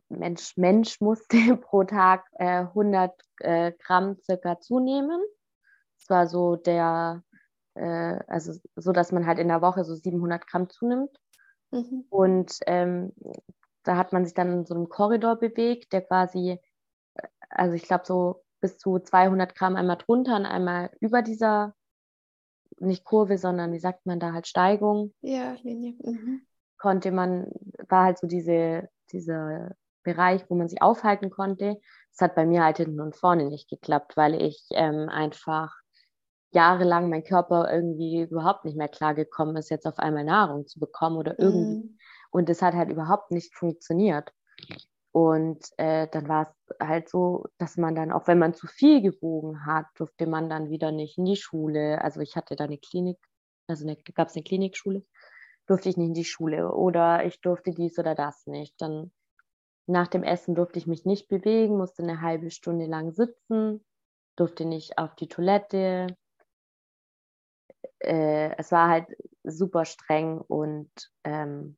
Mensch, 0.09 0.57
Mensch 0.57 0.99
musste 1.01 1.37
pro 1.57 1.83
Tag 1.83 2.25
äh, 2.33 2.59
100 2.59 3.11
äh, 3.39 3.71
Gramm 3.79 4.17
circa 4.21 4.59
zunehmen. 4.59 5.21
Das 5.97 6.09
war 6.09 6.27
so 6.27 6.55
der, 6.57 7.23
äh, 7.75 8.19
also 8.27 8.53
so, 8.75 8.91
dass 8.91 9.11
man 9.11 9.25
halt 9.25 9.39
in 9.39 9.47
der 9.47 9.61
Woche 9.61 9.83
so 9.83 9.95
700 9.95 10.45
Gramm 10.47 10.69
zunimmt. 10.69 11.17
Mhm. 11.71 12.05
Und 12.09 12.59
ähm, 12.67 13.13
da 13.83 13.97
hat 13.97 14.13
man 14.13 14.25
sich 14.25 14.33
dann 14.33 14.53
in 14.53 14.65
so 14.65 14.75
einem 14.75 14.89
Korridor 14.89 15.37
bewegt, 15.37 15.93
der 15.93 16.01
quasi, 16.01 16.59
äh, 17.15 17.27
also 17.49 17.75
ich 17.75 17.83
glaube 17.83 18.05
so 18.05 18.43
bis 18.59 18.77
zu 18.77 18.99
200 18.99 19.55
Gramm 19.55 19.75
einmal 19.75 19.97
drunter 19.97 20.35
und 20.35 20.45
einmal 20.45 20.91
über 20.99 21.21
dieser, 21.21 21.75
nicht 22.79 23.03
Kurve, 23.03 23.37
sondern 23.37 23.73
wie 23.73 23.79
sagt 23.79 24.05
man 24.05 24.19
da 24.19 24.33
halt 24.33 24.47
Steigung. 24.47 25.13
Ja, 25.21 25.55
Linie. 25.63 25.95
Mhm. 26.03 26.41
Konnte 26.77 27.11
man, 27.11 27.51
war 27.89 28.05
halt 28.05 28.19
so 28.19 28.27
diese, 28.27 28.89
dieser 29.11 29.75
Bereich, 30.03 30.49
wo 30.49 30.55
man 30.55 30.67
sich 30.67 30.81
aufhalten 30.81 31.29
konnte. 31.29 31.79
Das 32.11 32.21
hat 32.21 32.35
bei 32.35 32.45
mir 32.45 32.63
halt 32.63 32.77
hinten 32.77 32.99
und 33.01 33.15
vorne 33.15 33.45
nicht 33.45 33.69
geklappt, 33.69 34.17
weil 34.17 34.41
ich 34.41 34.65
ähm, 34.71 35.09
einfach 35.09 35.75
jahrelang 36.51 37.09
mein 37.09 37.23
Körper 37.23 37.71
irgendwie 37.71 38.23
überhaupt 38.23 38.65
nicht 38.65 38.77
mehr 38.77 38.89
klargekommen 38.89 39.55
ist, 39.55 39.69
jetzt 39.69 39.87
auf 39.87 39.99
einmal 39.99 40.25
Nahrung 40.25 40.67
zu 40.67 40.79
bekommen 40.79 41.17
oder 41.17 41.39
irgendwie. 41.39 41.83
Mhm. 41.83 41.97
Und 42.31 42.49
das 42.49 42.61
hat 42.61 42.73
halt 42.73 42.89
überhaupt 42.89 43.31
nicht 43.31 43.55
funktioniert. 43.55 44.33
Und 45.13 45.65
äh, 45.77 46.07
dann 46.09 46.27
war 46.29 46.43
es 46.43 46.87
halt 46.87 47.09
so, 47.09 47.45
dass 47.57 47.75
man 47.75 47.95
dann, 47.95 48.11
auch 48.11 48.27
wenn 48.27 48.39
man 48.39 48.53
zu 48.53 48.67
viel 48.67 49.01
gewogen 49.01 49.65
hat, 49.65 49.85
durfte 49.95 50.25
man 50.25 50.49
dann 50.49 50.69
wieder 50.69 50.91
nicht 50.91 51.17
in 51.17 51.25
die 51.25 51.35
Schule. 51.35 52.01
Also 52.01 52.21
ich 52.21 52.35
hatte 52.35 52.55
da 52.55 52.63
eine 52.63 52.77
Klinik, 52.77 53.17
also 53.67 53.85
gab 54.15 54.29
es 54.29 54.35
eine 54.35 54.43
Klinikschule, 54.43 55.03
durfte 55.67 55.89
ich 55.89 55.97
nicht 55.97 56.07
in 56.07 56.13
die 56.13 56.23
Schule 56.23 56.73
oder 56.73 57.25
ich 57.25 57.41
durfte 57.41 57.71
dies 57.71 57.99
oder 57.99 58.15
das 58.15 58.47
nicht. 58.47 58.81
Dann 58.81 59.11
nach 59.85 60.07
dem 60.07 60.23
Essen 60.23 60.55
durfte 60.55 60.79
ich 60.79 60.87
mich 60.87 61.05
nicht 61.05 61.27
bewegen, 61.27 61.77
musste 61.77 62.03
eine 62.03 62.21
halbe 62.21 62.49
Stunde 62.49 62.85
lang 62.85 63.11
sitzen, 63.11 63.83
durfte 64.37 64.63
nicht 64.63 64.97
auf 64.97 65.15
die 65.15 65.27
Toilette. 65.27 66.07
Äh, 67.99 68.55
es 68.57 68.71
war 68.71 68.87
halt 68.87 69.07
super 69.43 69.83
streng 69.83 70.39
und 70.39 70.89
ähm, 71.25 71.77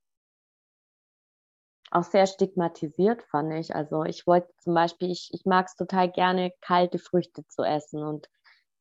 auch 1.93 2.03
sehr 2.03 2.25
stigmatisiert, 2.25 3.23
fand 3.23 3.53
ich. 3.53 3.75
Also 3.75 4.03
ich 4.03 4.25
wollte 4.25 4.49
zum 4.59 4.73
Beispiel, 4.73 5.11
ich, 5.11 5.29
ich 5.31 5.45
mag 5.45 5.67
es 5.67 5.75
total 5.75 6.11
gerne, 6.11 6.51
kalte 6.61 6.97
Früchte 6.97 7.45
zu 7.47 7.63
essen 7.63 8.03
und 8.03 8.29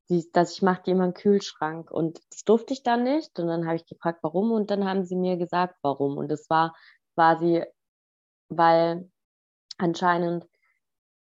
die, 0.09 0.29
dass 0.33 0.53
ich 0.53 0.63
mache 0.63 0.83
die 0.85 0.93
immer 0.93 1.05
im 1.05 1.15
Kühlschrank 1.15 1.91
und 1.91 2.21
das 2.31 2.45
durfte 2.45 2.73
ich 2.73 2.83
dann 2.83 3.05
nicht 3.05 3.39
und 3.39 3.47
dann 3.49 3.67
habe 3.67 3.77
ich 3.77 3.87
gefragt, 3.87 4.21
warum 4.23 4.51
und 4.53 4.71
dann 4.71 4.85
haben 4.85 5.05
sie 5.05 5.17
mir 5.17 5.37
gesagt, 5.37 5.77
warum 5.83 6.17
und 6.17 6.29
das 6.29 6.49
war 6.51 6.75
quasi, 7.15 7.65
weil 8.49 9.11
anscheinend 9.79 10.47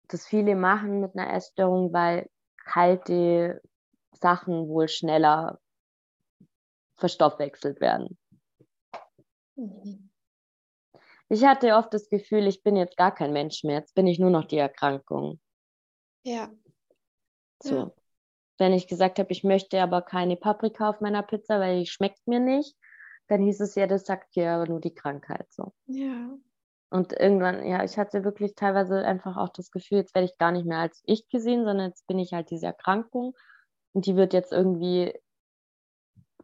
das 0.07 0.25
viele 0.25 0.55
machen 0.55 1.01
mit 1.01 1.15
einer 1.15 1.33
Essstörung, 1.33 1.91
weil 1.93 2.29
kalte 2.57 3.61
Sachen 4.13 4.67
wohl 4.67 4.87
schneller 4.87 5.59
verstoffwechselt 6.97 7.81
werden. 7.81 8.17
Mhm. 9.55 10.10
Ich 11.31 11.45
hatte 11.45 11.77
oft 11.77 11.93
das 11.93 12.09
Gefühl, 12.09 12.45
ich 12.45 12.61
bin 12.61 12.75
jetzt 12.75 12.97
gar 12.97 13.15
kein 13.15 13.31
Mensch 13.31 13.63
mehr. 13.63 13.77
Jetzt 13.77 13.95
bin 13.95 14.05
ich 14.05 14.19
nur 14.19 14.31
noch 14.31 14.43
die 14.43 14.57
Erkrankung. 14.57 15.39
Ja. 16.25 16.51
So. 17.63 17.75
Ja. 17.75 17.91
Wenn 18.57 18.73
ich 18.73 18.85
gesagt 18.85 19.17
habe, 19.17 19.31
ich 19.31 19.45
möchte 19.45 19.81
aber 19.81 20.01
keine 20.01 20.35
Paprika 20.35 20.89
auf 20.89 20.99
meiner 20.99 21.23
Pizza, 21.23 21.61
weil 21.61 21.79
die 21.79 21.85
schmeckt 21.85 22.27
mir 22.27 22.41
nicht, 22.41 22.75
dann 23.27 23.43
hieß 23.43 23.61
es 23.61 23.75
ja, 23.75 23.87
das 23.87 24.05
sagt 24.05 24.35
dir 24.35 24.51
aber 24.51 24.67
nur 24.67 24.81
die 24.81 24.93
Krankheit 24.93 25.47
so. 25.53 25.71
Ja. 25.85 26.37
Und 26.89 27.13
irgendwann, 27.13 27.65
ja, 27.65 27.81
ich 27.85 27.97
hatte 27.97 28.25
wirklich 28.25 28.55
teilweise 28.55 29.05
einfach 29.05 29.37
auch 29.37 29.49
das 29.49 29.71
Gefühl, 29.71 29.99
jetzt 29.99 30.13
werde 30.13 30.25
ich 30.25 30.37
gar 30.37 30.51
nicht 30.51 30.65
mehr 30.65 30.79
als 30.79 31.01
ich 31.05 31.29
gesehen, 31.29 31.63
sondern 31.63 31.91
jetzt 31.91 32.05
bin 32.07 32.19
ich 32.19 32.33
halt 32.33 32.51
diese 32.51 32.65
Erkrankung 32.65 33.37
und 33.93 34.05
die 34.05 34.17
wird 34.17 34.33
jetzt 34.33 34.51
irgendwie 34.51 35.17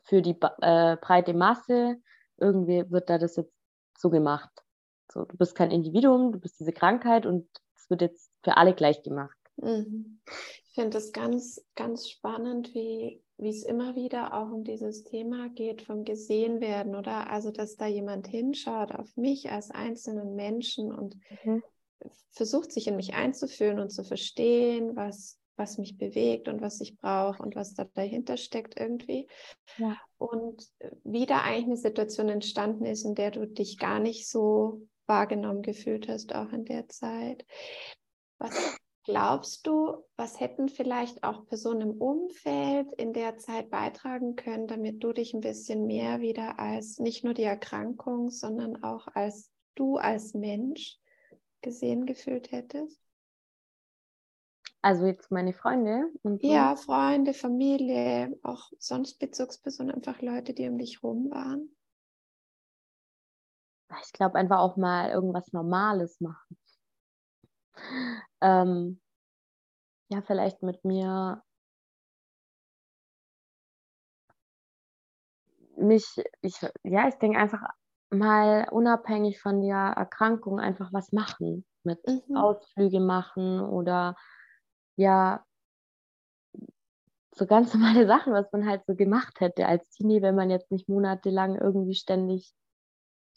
für 0.06 0.22
die 0.22 0.38
äh, 0.62 0.96
breite 0.96 1.34
Masse, 1.34 1.98
irgendwie 2.38 2.90
wird 2.90 3.10
da 3.10 3.18
das 3.18 3.36
jetzt 3.36 3.54
so 3.98 4.10
gemacht. 4.10 4.64
So, 5.12 5.26
du 5.26 5.38
bist 5.38 5.56
kein 5.56 5.72
Individuum, 5.72 6.32
du 6.32 6.40
bist 6.40 6.60
diese 6.60 6.74
Krankheit 6.74 7.26
und 7.26 7.48
es 7.76 7.90
wird 7.90 8.02
jetzt 8.02 8.32
für 8.44 8.58
alle 8.58 8.74
gleich 8.74 9.04
gemacht. 9.04 9.38
Mhm. 9.58 10.20
Ich 10.70 10.74
finde 10.74 10.98
es 10.98 11.12
ganz, 11.12 11.64
ganz 11.76 12.08
spannend, 12.08 12.74
wie, 12.76 13.24
wie 13.38 13.50
es 13.50 13.64
immer 13.64 13.96
wieder 13.96 14.34
auch 14.34 14.52
um 14.52 14.64
dieses 14.64 15.04
Thema 15.04 15.50
geht 15.50 15.82
vom 15.82 16.04
Gesehenwerden, 16.04 16.96
oder? 16.96 17.32
Also, 17.32 17.52
dass 17.52 17.76
da 17.76 17.88
jemand 17.88 18.28
hinschaut 18.28 18.92
auf 18.94 19.16
mich 19.16 19.50
als 19.52 19.72
einzelnen 19.72 20.36
Menschen 20.36 20.92
und 20.92 21.18
mhm. 21.44 21.64
versucht, 22.32 22.72
sich 22.72 22.88
in 22.88 22.96
mich 22.96 23.16
einzufühlen 23.16 23.80
und 23.80 23.90
zu 23.90 24.04
verstehen, 24.04 24.96
was, 24.96 25.40
was 25.56 25.80
mich 25.80 25.98
bewegt 25.98 26.48
und 26.48 26.62
was 26.62 26.80
ich 26.80 26.98
brauche 26.98 27.42
und 27.42 27.56
was 27.56 27.74
da 27.74 27.86
dahinter 27.86 28.38
steckt 28.38 28.80
irgendwie. 28.80 29.28
Ja. 29.78 29.98
Und 30.20 30.64
wie 31.04 31.26
da 31.26 31.42
eigentlich 31.42 31.66
eine 31.66 31.78
Situation 31.78 32.30
entstanden 32.30 32.86
ist, 32.86 33.04
in 33.04 33.16
der 33.16 33.32
du 33.32 33.48
dich 33.48 33.80
gar 33.80 34.00
nicht 34.00 34.30
so 34.30 34.88
wahrgenommen 35.08 35.62
gefühlt 35.62 36.08
hast, 36.08 36.36
auch 36.36 36.52
in 36.52 36.66
der 36.66 36.88
Zeit. 36.88 37.46
Was 38.38 38.78
glaubst 39.04 39.66
du, 39.66 40.04
was 40.18 40.40
hätten 40.40 40.70
vielleicht 40.70 41.24
auch 41.24 41.46
Personen 41.48 41.82
im 41.82 42.02
Umfeld 42.02 42.92
in 42.94 43.14
der 43.14 43.38
Zeit 43.38 43.70
beitragen 43.70 44.36
können, 44.36 44.68
damit 44.68 45.04
du 45.04 45.14
dich 45.14 45.34
ein 45.34 45.42
bisschen 45.42 45.88
mehr 45.88 46.20
wieder 46.20 46.60
als 46.60 47.00
nicht 47.00 47.24
nur 47.24 47.34
die 47.34 47.44
Erkrankung, 47.44 48.30
sondern 48.30 48.84
auch 48.84 49.08
als 49.08 49.50
du 49.76 49.98
als 49.98 50.34
Mensch 50.34 51.00
gesehen 51.62 52.06
gefühlt 52.06 52.52
hättest? 52.52 53.00
Also 54.82 55.06
jetzt 55.06 55.32
meine 55.32 55.54
Freunde? 55.54 56.12
Und 56.22 56.42
so. 56.42 56.52
Ja, 56.52 56.76
Freunde, 56.76 57.34
Familie, 57.34 58.38
auch 58.44 58.72
sonst 58.78 59.20
Bezugspersonen, 59.20 59.96
einfach 59.96 60.22
Leute, 60.22 60.54
die 60.54 60.68
um 60.68 60.78
dich 60.78 61.02
rum 61.02 61.32
waren 61.32 61.77
ich 64.04 64.14
glaube, 64.14 64.36
einfach 64.36 64.60
auch 64.60 64.78
mal 64.78 65.10
irgendwas 65.10 65.52
Normales 65.54 66.20
machen. 66.20 66.58
Ähm, 68.42 69.02
ja, 70.10 70.22
vielleicht 70.22 70.64
mit 70.64 70.84
mir 70.86 71.44
mich, 75.78 76.06
ich, 76.42 76.60
ja, 76.84 77.08
ich 77.08 77.16
denke 77.16 77.40
einfach 77.40 77.62
mal 78.10 78.68
unabhängig 78.72 79.40
von 79.40 79.62
der 79.62 79.94
Erkrankung 79.96 80.60
einfach 80.60 80.92
was 80.94 81.12
machen. 81.12 81.66
Mit 81.84 82.00
mhm. 82.06 82.36
Ausflüge 82.36 83.00
machen 83.00 83.62
oder 83.62 84.16
ja, 84.96 85.46
so 87.32 87.46
ganz 87.46 87.74
normale 87.74 88.08
Sachen, 88.08 88.34
was 88.34 88.52
man 88.52 88.68
halt 88.68 88.84
so 88.86 88.96
gemacht 88.96 89.40
hätte 89.40 89.68
als 89.68 89.90
Teenie, 89.92 90.22
wenn 90.22 90.36
man 90.36 90.50
jetzt 90.50 90.72
nicht 90.72 90.90
monatelang 90.90 91.56
irgendwie 91.56 91.96
ständig 91.96 92.54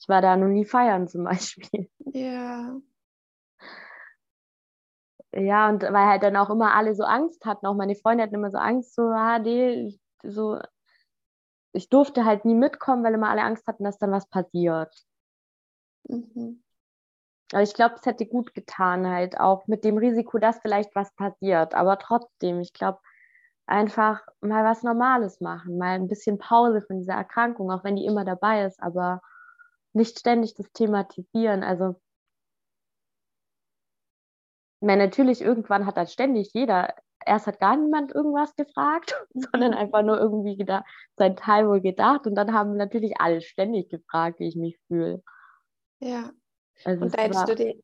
ich 0.01 0.09
war 0.09 0.23
da 0.23 0.37
noch 0.37 0.49
nie 0.49 0.65
feiern 0.65 1.09
zum 1.09 1.25
Beispiel. 1.25 1.89
Ja. 2.13 2.81
Ja, 5.33 5.69
und 5.69 5.83
weil 5.83 6.07
halt 6.07 6.25
dann 6.25 6.37
auch 6.37 6.51
immer 6.51 6.75
alle 6.75 6.95
so 6.95 7.05
Angst 7.05 7.45
hatten, 7.47 7.67
auch 7.67 7.75
meine 7.75 7.95
Freunde 7.95 8.25
hatten 8.25 8.35
immer 8.35 8.51
so 8.51 8.59
Angst, 8.59 8.97
so, 8.97 9.03
ah, 9.03 9.39
nee, 9.39 9.97
so, 10.25 10.59
ich 11.73 11.89
durfte 11.89 12.25
halt 12.25 12.45
nie 12.45 12.55
mitkommen, 12.55 13.05
weil 13.05 13.15
immer 13.15 13.29
alle 13.29 13.43
Angst 13.43 13.65
hatten, 13.69 13.85
dass 13.85 13.99
dann 13.99 14.11
was 14.11 14.29
passiert. 14.29 14.93
Mhm. 16.09 16.65
Aber 17.53 17.63
ich 17.63 17.75
glaube, 17.75 17.95
es 17.97 18.07
hätte 18.07 18.27
gut 18.27 18.55
getan, 18.55 19.07
halt 19.07 19.39
auch 19.39 19.67
mit 19.67 19.85
dem 19.85 19.99
Risiko, 19.99 20.39
dass 20.39 20.61
vielleicht 20.61 20.95
was 20.97 21.15
passiert. 21.15 21.75
Aber 21.75 21.99
trotzdem, 21.99 22.61
ich 22.61 22.73
glaube, 22.73 22.99
einfach 23.67 24.21
mal 24.41 24.65
was 24.65 24.83
Normales 24.83 25.41
machen, 25.41 25.79
mal 25.79 25.95
ein 25.95 26.09
bisschen 26.09 26.39
Pause 26.39 26.83
von 26.83 26.99
dieser 26.99 27.15
Erkrankung, 27.15 27.71
auch 27.71 27.85
wenn 27.85 27.97
die 27.97 28.05
immer 28.05 28.25
dabei 28.25 28.65
ist, 28.65 28.83
aber 28.83 29.21
nicht 29.93 30.19
ständig 30.19 30.55
das 30.55 30.71
thematisieren. 30.73 31.63
Also 31.63 31.97
meine, 34.81 35.05
natürlich, 35.05 35.41
irgendwann 35.41 35.87
hat 35.87 35.97
dann 35.97 36.07
ständig 36.07 36.53
jeder, 36.55 36.95
erst 37.25 37.47
hat 37.47 37.61
gar 37.61 37.77
niemand 37.77 38.13
irgendwas 38.15 38.55
gefragt, 38.57 39.15
sondern 39.35 39.75
einfach 39.75 40.03
nur 40.03 40.19
irgendwie 40.19 40.57
gedacht, 40.57 40.85
sein 41.17 41.37
Teil 41.37 41.69
wohl 41.69 41.81
gedacht 41.81 42.27
und 42.27 42.35
dann 42.35 42.55
haben 42.55 42.77
natürlich 42.77 43.21
alle 43.21 43.43
ständig 43.43 43.91
gefragt, 43.91 44.41
wie 44.41 44.49
ich 44.49 44.57
mich 44.57 44.79
fühle. 44.87 45.23
Ja. 45.99 46.33
Also 46.85 47.05
und 47.05 47.17
da 47.17 47.23
hättest 47.23 47.49
du 47.49 47.55
dir 47.55 47.75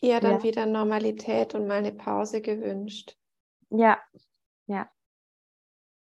eher 0.00 0.20
dann 0.20 0.38
ja. 0.38 0.42
wieder 0.42 0.66
Normalität 0.66 1.54
und 1.54 1.66
mal 1.66 1.78
eine 1.78 1.92
Pause 1.92 2.42
gewünscht. 2.42 3.16
Ja, 3.70 3.98
ja. 4.66 4.90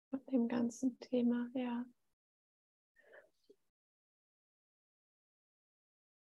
Von 0.09 0.21
dem 0.33 0.49
ganzen 0.49 0.99
Thema, 1.01 1.51
ja. 1.53 1.85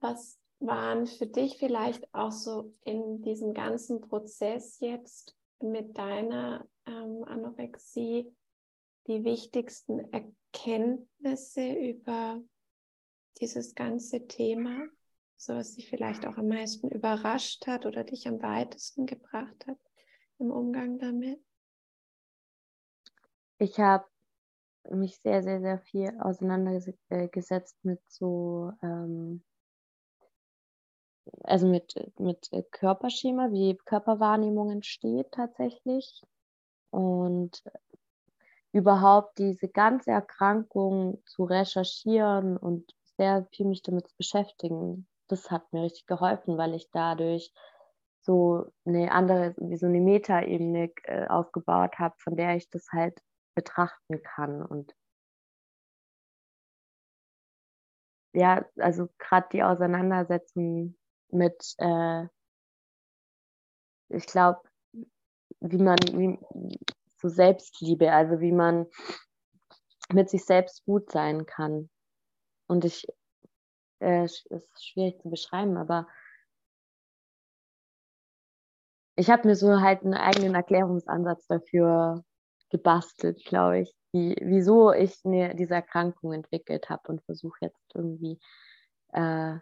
Was 0.04 0.38
waren 0.60 1.06
für 1.06 1.26
dich 1.26 1.56
vielleicht 1.56 2.12
auch 2.12 2.30
so 2.30 2.74
in 2.84 3.22
diesem 3.22 3.54
ganzen 3.54 4.02
Prozess 4.02 4.78
jetzt 4.80 5.34
mit 5.62 5.96
deiner 5.96 6.68
ähm, 6.84 7.24
Anorexie 7.24 8.30
die 9.06 9.24
wichtigsten 9.24 10.00
Erkenntnisse 10.12 11.72
über 11.72 12.38
dieses 13.40 13.74
ganze 13.74 14.26
Thema? 14.26 14.86
So 15.38 15.54
was 15.54 15.74
dich 15.74 15.88
vielleicht 15.88 16.26
auch 16.26 16.36
am 16.36 16.48
meisten 16.48 16.90
überrascht 16.90 17.66
hat 17.66 17.86
oder 17.86 18.04
dich 18.04 18.28
am 18.28 18.42
weitesten 18.42 19.06
gebracht 19.06 19.66
hat 19.66 19.78
im 20.38 20.50
Umgang 20.50 20.98
damit? 20.98 21.42
Ich 23.56 23.78
habe 23.78 24.04
mich 24.90 25.16
sehr, 25.20 25.42
sehr, 25.42 25.62
sehr 25.62 25.78
viel 25.78 26.14
auseinandergesetzt 26.20 27.82
mit 27.84 28.02
so 28.06 28.70
ähm, 28.82 29.42
also 31.42 31.66
mit, 31.66 31.94
mit 32.18 32.50
Körperschema, 32.70 33.50
wie 33.52 33.76
Körperwahrnehmung 33.84 34.70
entsteht 34.70 35.32
tatsächlich. 35.32 36.22
Und 36.90 37.62
überhaupt 38.72 39.38
diese 39.38 39.68
ganze 39.68 40.10
Erkrankung 40.10 41.22
zu 41.26 41.44
recherchieren 41.44 42.56
und 42.56 42.92
sehr 43.16 43.46
viel 43.52 43.66
mich 43.66 43.82
damit 43.82 44.08
zu 44.08 44.16
beschäftigen, 44.16 45.06
das 45.28 45.50
hat 45.50 45.72
mir 45.72 45.82
richtig 45.82 46.06
geholfen, 46.06 46.58
weil 46.58 46.74
ich 46.74 46.90
dadurch 46.90 47.52
so 48.20 48.72
eine 48.84 49.12
andere, 49.12 49.54
wie 49.58 49.76
so 49.76 49.86
eine 49.86 50.00
Metaebene 50.00 50.90
äh, 51.04 51.26
aufgebaut 51.28 51.98
habe, 51.98 52.14
von 52.18 52.36
der 52.36 52.56
ich 52.56 52.68
das 52.70 52.88
halt 52.92 53.20
betrachten 53.54 54.22
kann. 54.22 54.62
Und 54.62 54.94
ja, 58.32 58.64
also 58.78 59.08
gerade 59.18 59.46
die 59.52 59.62
Auseinandersetzung 59.62 60.96
mit, 61.34 61.74
äh, 61.78 62.26
ich 64.08 64.26
glaube, 64.26 64.60
wie 65.60 65.78
man, 65.78 65.98
wie, 66.12 66.38
so 67.16 67.28
Selbstliebe, 67.28 68.12
also 68.12 68.40
wie 68.40 68.52
man 68.52 68.86
mit 70.12 70.28
sich 70.28 70.44
selbst 70.44 70.84
gut 70.84 71.10
sein 71.10 71.46
kann. 71.46 71.88
Und 72.66 72.84
ich, 72.84 73.06
äh, 74.00 74.24
es 74.24 74.44
ist 74.46 74.86
schwierig 74.86 75.20
zu 75.20 75.30
beschreiben, 75.30 75.76
aber 75.76 76.06
ich 79.16 79.30
habe 79.30 79.48
mir 79.48 79.56
so 79.56 79.80
halt 79.80 80.02
einen 80.02 80.14
eigenen 80.14 80.54
Erklärungsansatz 80.54 81.46
dafür 81.46 82.24
gebastelt, 82.70 83.44
glaube 83.44 83.80
ich, 83.80 83.94
wie, 84.12 84.36
wieso 84.40 84.92
ich 84.92 85.24
mir 85.24 85.54
diese 85.54 85.74
Erkrankung 85.74 86.32
entwickelt 86.32 86.90
habe 86.90 87.08
und 87.08 87.24
versuche 87.24 87.58
jetzt 87.60 87.94
irgendwie 87.94 88.38
äh, 89.12 89.58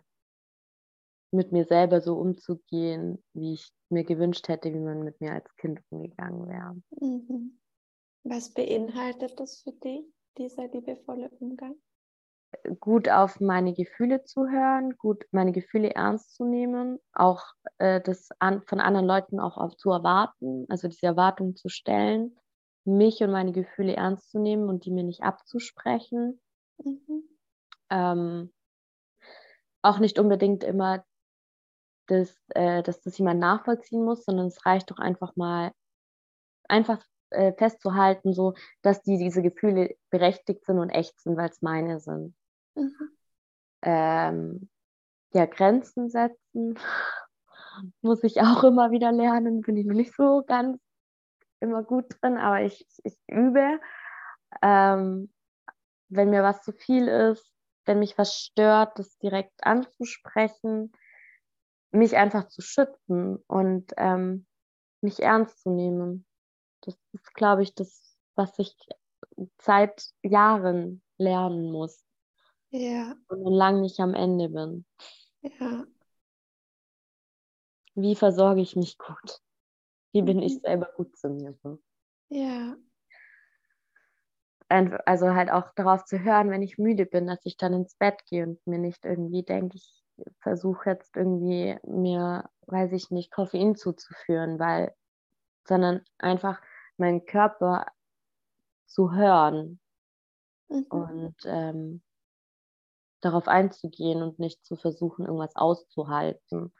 mit 1.32 1.50
mir 1.50 1.64
selber 1.64 2.00
so 2.00 2.14
umzugehen, 2.16 3.22
wie 3.32 3.54
ich 3.54 3.72
mir 3.88 4.04
gewünscht 4.04 4.48
hätte, 4.48 4.72
wie 4.72 4.78
man 4.78 5.02
mit 5.02 5.20
mir 5.20 5.32
als 5.32 5.54
Kind 5.56 5.80
umgegangen 5.90 6.48
wäre. 6.48 6.76
Mhm. 7.00 7.58
Was 8.24 8.52
beinhaltet 8.54 9.40
das 9.40 9.62
für 9.62 9.72
dich, 9.72 10.04
dieser 10.38 10.68
liebevolle 10.68 11.30
Umgang? 11.40 11.74
Gut 12.80 13.08
auf 13.08 13.40
meine 13.40 13.72
Gefühle 13.72 14.24
zu 14.24 14.46
hören, 14.46 14.96
gut 14.98 15.24
meine 15.30 15.52
Gefühle 15.52 15.94
ernst 15.94 16.34
zu 16.34 16.44
nehmen, 16.44 16.98
auch 17.14 17.42
äh, 17.78 18.00
das 18.02 18.28
an, 18.38 18.62
von 18.62 18.78
anderen 18.78 19.06
Leuten 19.06 19.40
auch 19.40 19.56
auf 19.56 19.76
zu 19.76 19.90
erwarten, 19.90 20.66
also 20.68 20.86
diese 20.86 21.06
Erwartung 21.06 21.56
zu 21.56 21.70
stellen, 21.70 22.36
mich 22.84 23.22
und 23.22 23.30
meine 23.30 23.52
Gefühle 23.52 23.96
ernst 23.96 24.30
zu 24.30 24.38
nehmen 24.38 24.68
und 24.68 24.84
die 24.84 24.90
mir 24.90 25.02
nicht 25.02 25.22
abzusprechen. 25.22 26.40
Mhm. 26.84 27.24
Ähm, 27.90 28.52
auch 29.82 29.98
nicht 29.98 30.18
unbedingt 30.18 30.62
immer 30.62 31.04
dass, 32.06 32.34
äh, 32.50 32.82
dass 32.82 33.00
das 33.00 33.18
jemand 33.18 33.40
nachvollziehen 33.40 34.04
muss, 34.04 34.24
sondern 34.24 34.46
es 34.46 34.64
reicht 34.66 34.90
doch 34.90 34.98
einfach 34.98 35.36
mal, 35.36 35.72
einfach 36.68 37.04
äh, 37.30 37.52
festzuhalten, 37.52 38.32
so, 38.32 38.54
dass 38.82 39.02
die, 39.02 39.18
diese 39.18 39.42
Gefühle 39.42 39.96
berechtigt 40.10 40.64
sind 40.64 40.78
und 40.78 40.90
echt 40.90 41.20
sind, 41.20 41.36
weil 41.36 41.50
es 41.50 41.62
meine 41.62 42.00
sind. 42.00 42.34
Mhm. 42.74 42.94
Ähm, 43.82 44.70
ja, 45.32 45.46
Grenzen 45.46 46.10
setzen 46.10 46.78
muss 48.02 48.22
ich 48.22 48.40
auch 48.40 48.64
immer 48.64 48.90
wieder 48.90 49.12
lernen, 49.12 49.62
bin 49.62 49.76
ich 49.76 49.86
noch 49.86 49.94
nicht 49.94 50.14
so 50.14 50.42
ganz 50.46 50.78
immer 51.60 51.82
gut 51.82 52.06
drin, 52.20 52.36
aber 52.36 52.62
ich, 52.62 52.86
ich 53.04 53.16
übe. 53.28 53.80
Ähm, 54.60 55.32
wenn 56.08 56.30
mir 56.30 56.42
was 56.42 56.62
zu 56.62 56.72
viel 56.72 57.08
ist, 57.08 57.50
wenn 57.86 58.00
mich 58.00 58.18
was 58.18 58.34
stört, 58.34 58.98
das 58.98 59.16
direkt 59.18 59.64
anzusprechen 59.64 60.92
mich 61.92 62.16
einfach 62.16 62.48
zu 62.48 62.62
schützen 62.62 63.36
und 63.46 63.92
ähm, 63.96 64.46
mich 65.00 65.20
ernst 65.20 65.62
zu 65.62 65.70
nehmen. 65.70 66.26
Das 66.80 66.96
ist, 67.12 67.34
glaube 67.34 67.62
ich, 67.62 67.74
das, 67.74 68.16
was 68.34 68.58
ich 68.58 68.74
seit 69.60 70.10
Jahren 70.22 71.02
lernen 71.18 71.70
muss. 71.70 72.04
Ja. 72.70 73.14
Und 73.28 73.44
lang 73.52 73.80
nicht 73.82 74.00
am 74.00 74.14
Ende 74.14 74.48
bin. 74.48 74.86
Ja. 75.42 75.86
Wie 77.94 78.16
versorge 78.16 78.62
ich 78.62 78.74
mich 78.74 78.96
gut? 78.96 79.40
Wie 80.12 80.22
bin 80.22 80.40
ich 80.40 80.54
mhm. 80.54 80.60
selber 80.60 80.88
gut 80.96 81.16
zu 81.16 81.28
mir? 81.28 81.58
Ja. 82.28 82.76
Also 84.68 85.34
halt 85.34 85.50
auch 85.50 85.74
darauf 85.74 86.04
zu 86.06 86.20
hören, 86.20 86.50
wenn 86.50 86.62
ich 86.62 86.78
müde 86.78 87.04
bin, 87.04 87.26
dass 87.26 87.44
ich 87.44 87.58
dann 87.58 87.74
ins 87.74 87.94
Bett 87.96 88.24
gehe 88.24 88.44
und 88.44 88.66
mir 88.66 88.78
nicht 88.78 89.04
irgendwie 89.04 89.42
denke, 89.42 89.76
ich 89.76 90.01
versuche 90.40 90.90
jetzt 90.90 91.16
irgendwie 91.16 91.78
mir, 91.84 92.50
weiß 92.66 92.92
ich 92.92 93.10
nicht, 93.10 93.30
Koffein 93.30 93.76
zuzuführen, 93.76 94.58
weil, 94.58 94.94
sondern 95.64 96.04
einfach 96.18 96.60
meinen 96.96 97.24
Körper 97.26 97.86
zu 98.86 99.12
hören 99.12 99.80
mhm. 100.68 100.86
und 100.90 101.36
ähm, 101.44 102.02
darauf 103.20 103.48
einzugehen 103.48 104.22
und 104.22 104.38
nicht 104.38 104.64
zu 104.64 104.76
versuchen, 104.76 105.26
irgendwas 105.26 105.56
auszuhalten, 105.56 106.72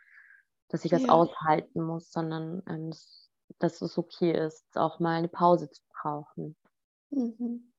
dass 0.69 0.85
ich 0.85 0.91
das 0.91 1.03
ja. 1.03 1.09
aushalten 1.09 1.83
muss, 1.83 2.11
sondern 2.11 2.63
ähm, 2.67 2.91
dass, 2.91 3.31
dass 3.59 3.83
es 3.83 3.97
okay 3.97 4.33
ist, 4.33 4.77
auch 4.77 4.99
mal 4.99 5.17
eine 5.17 5.29
Pause 5.29 5.71
zu 5.71 5.83
brauchen. 5.89 6.57
Mhm. 7.11 7.73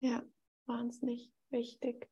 Ja, 0.00 0.22
wahnsinnig 0.66 1.32
wichtig. 1.50 2.08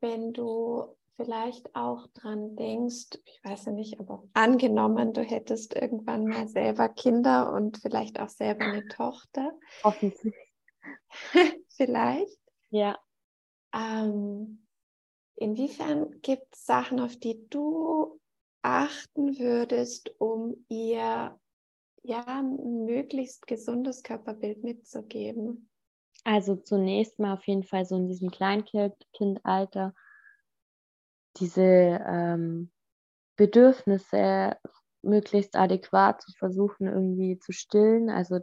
Wenn 0.00 0.32
du 0.32 0.96
vielleicht 1.16 1.74
auch 1.74 2.06
dran 2.08 2.56
denkst, 2.56 3.18
ich 3.24 3.40
weiß 3.44 3.66
ja 3.66 3.72
nicht, 3.72 4.00
aber 4.00 4.22
angenommen, 4.32 5.12
du 5.12 5.22
hättest 5.22 5.74
irgendwann 5.74 6.26
mal 6.26 6.48
selber 6.48 6.88
Kinder 6.88 7.52
und 7.52 7.78
vielleicht 7.78 8.18
auch 8.20 8.30
selber 8.30 8.64
eine 8.64 8.88
Tochter. 8.88 9.52
Hoffentlich. 9.84 10.34
vielleicht. 11.68 12.38
Ja. 12.70 12.98
Ähm, 13.74 14.66
inwiefern 15.36 16.20
gibt 16.22 16.54
es 16.54 16.64
Sachen, 16.64 17.00
auf 17.00 17.16
die 17.16 17.48
du 17.48 18.18
achten 18.62 19.38
würdest, 19.38 20.14
um 20.18 20.64
ihr 20.68 21.38
ja 22.02 22.24
ein 22.26 22.84
möglichst 22.84 23.46
gesundes 23.46 24.02
Körperbild 24.02 24.62
mitzugeben? 24.62 25.69
Also 26.24 26.56
zunächst 26.56 27.18
mal 27.18 27.34
auf 27.34 27.46
jeden 27.46 27.64
Fall 27.64 27.84
so 27.84 27.96
in 27.96 28.08
diesem 28.08 28.30
Kleinkindalter 28.30 29.94
diese 31.36 31.62
ähm, 31.62 32.70
Bedürfnisse 33.36 34.56
möglichst 35.02 35.56
adäquat 35.56 36.20
zu 36.22 36.32
versuchen 36.32 36.88
irgendwie 36.88 37.38
zu 37.38 37.52
stillen. 37.52 38.10
Also 38.10 38.40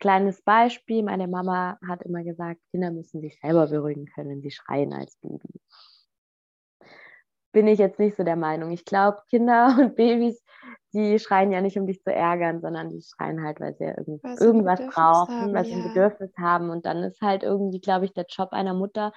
kleines 0.00 0.42
Beispiel, 0.42 1.02
meine 1.02 1.28
Mama 1.28 1.78
hat 1.86 2.02
immer 2.02 2.24
gesagt, 2.24 2.60
Kinder 2.70 2.90
müssen 2.90 3.20
sich 3.20 3.38
selber 3.38 3.68
beruhigen 3.68 4.06
können, 4.06 4.42
sie 4.42 4.50
schreien 4.50 4.92
als 4.92 5.16
Baby. 5.18 5.60
bin 7.52 7.66
ich 7.66 7.78
jetzt 7.78 7.98
nicht 7.98 8.16
so 8.16 8.22
der 8.22 8.36
Meinung. 8.36 8.70
Ich 8.70 8.84
glaube, 8.84 9.22
Kinder 9.28 9.76
und 9.80 9.96
Babys, 9.96 10.42
die 10.92 11.18
schreien 11.18 11.52
ja 11.52 11.60
nicht, 11.60 11.78
um 11.78 11.86
dich 11.86 12.02
zu 12.02 12.12
ärgern, 12.12 12.60
sondern 12.60 12.88
die 12.90 13.02
schreien 13.02 13.42
halt, 13.44 13.60
weil 13.60 13.74
sie 13.76 13.84
ja 13.84 13.96
irgend, 13.96 14.22
weil 14.22 14.36
sie 14.36 14.44
irgendwas 14.44 14.80
brauchen, 14.80 15.34
haben, 15.34 15.54
weil 15.54 15.64
sie 15.64 15.72
ja. 15.72 15.76
ein 15.78 15.88
Bedürfnis 15.88 16.32
haben. 16.38 16.70
Und 16.70 16.84
dann 16.86 17.02
ist 17.02 17.20
halt 17.20 17.42
irgendwie, 17.42 17.80
glaube 17.80 18.04
ich, 18.04 18.12
der 18.12 18.26
Job 18.28 18.52
einer 18.52 18.74
Mutter, 18.74 19.12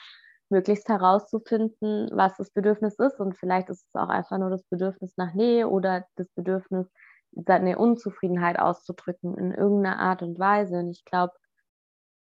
möglichst 0.50 0.88
herauszufinden, 0.88 2.10
was 2.14 2.38
das 2.38 2.52
Bedürfnis 2.52 2.98
ist. 3.00 3.20
Und 3.20 3.36
vielleicht 3.36 3.70
ist 3.70 3.88
es 3.88 3.96
auch 3.96 4.10
einfach 4.10 4.38
nur 4.38 4.50
das 4.50 4.64
Bedürfnis 4.64 5.14
nach 5.18 5.34
Nähe 5.34 5.68
oder 5.68 6.06
das 6.16 6.30
Bedürfnis, 6.36 6.88
seine 7.32 7.80
Unzufriedenheit 7.80 8.60
auszudrücken 8.60 9.36
in 9.38 9.52
irgendeiner 9.52 9.98
Art 9.98 10.22
und 10.22 10.38
Weise. 10.38 10.78
Und 10.78 10.92
ich 10.92 11.04
glaube, 11.04 11.34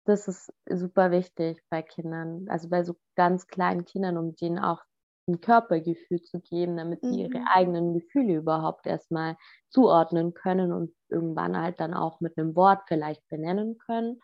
das 0.03 0.27
ist 0.27 0.53
super 0.69 1.11
wichtig 1.11 1.61
bei 1.69 1.81
Kindern, 1.81 2.45
also 2.49 2.69
bei 2.69 2.83
so 2.83 2.95
ganz 3.15 3.47
kleinen 3.47 3.85
Kindern, 3.85 4.17
um 4.17 4.35
denen 4.35 4.59
auch 4.59 4.81
ein 5.27 5.41
Körpergefühl 5.41 6.21
zu 6.21 6.39
geben, 6.39 6.77
damit 6.77 7.01
sie 7.01 7.23
ihre 7.23 7.39
mhm. 7.39 7.47
eigenen 7.47 7.93
Gefühle 7.93 8.35
überhaupt 8.35 8.87
erstmal 8.87 9.37
zuordnen 9.69 10.33
können 10.33 10.71
und 10.71 10.95
irgendwann 11.09 11.57
halt 11.59 11.79
dann 11.79 11.93
auch 11.93 12.21
mit 12.21 12.37
einem 12.37 12.55
Wort 12.55 12.83
vielleicht 12.87 13.27
benennen 13.27 13.77
können. 13.77 14.21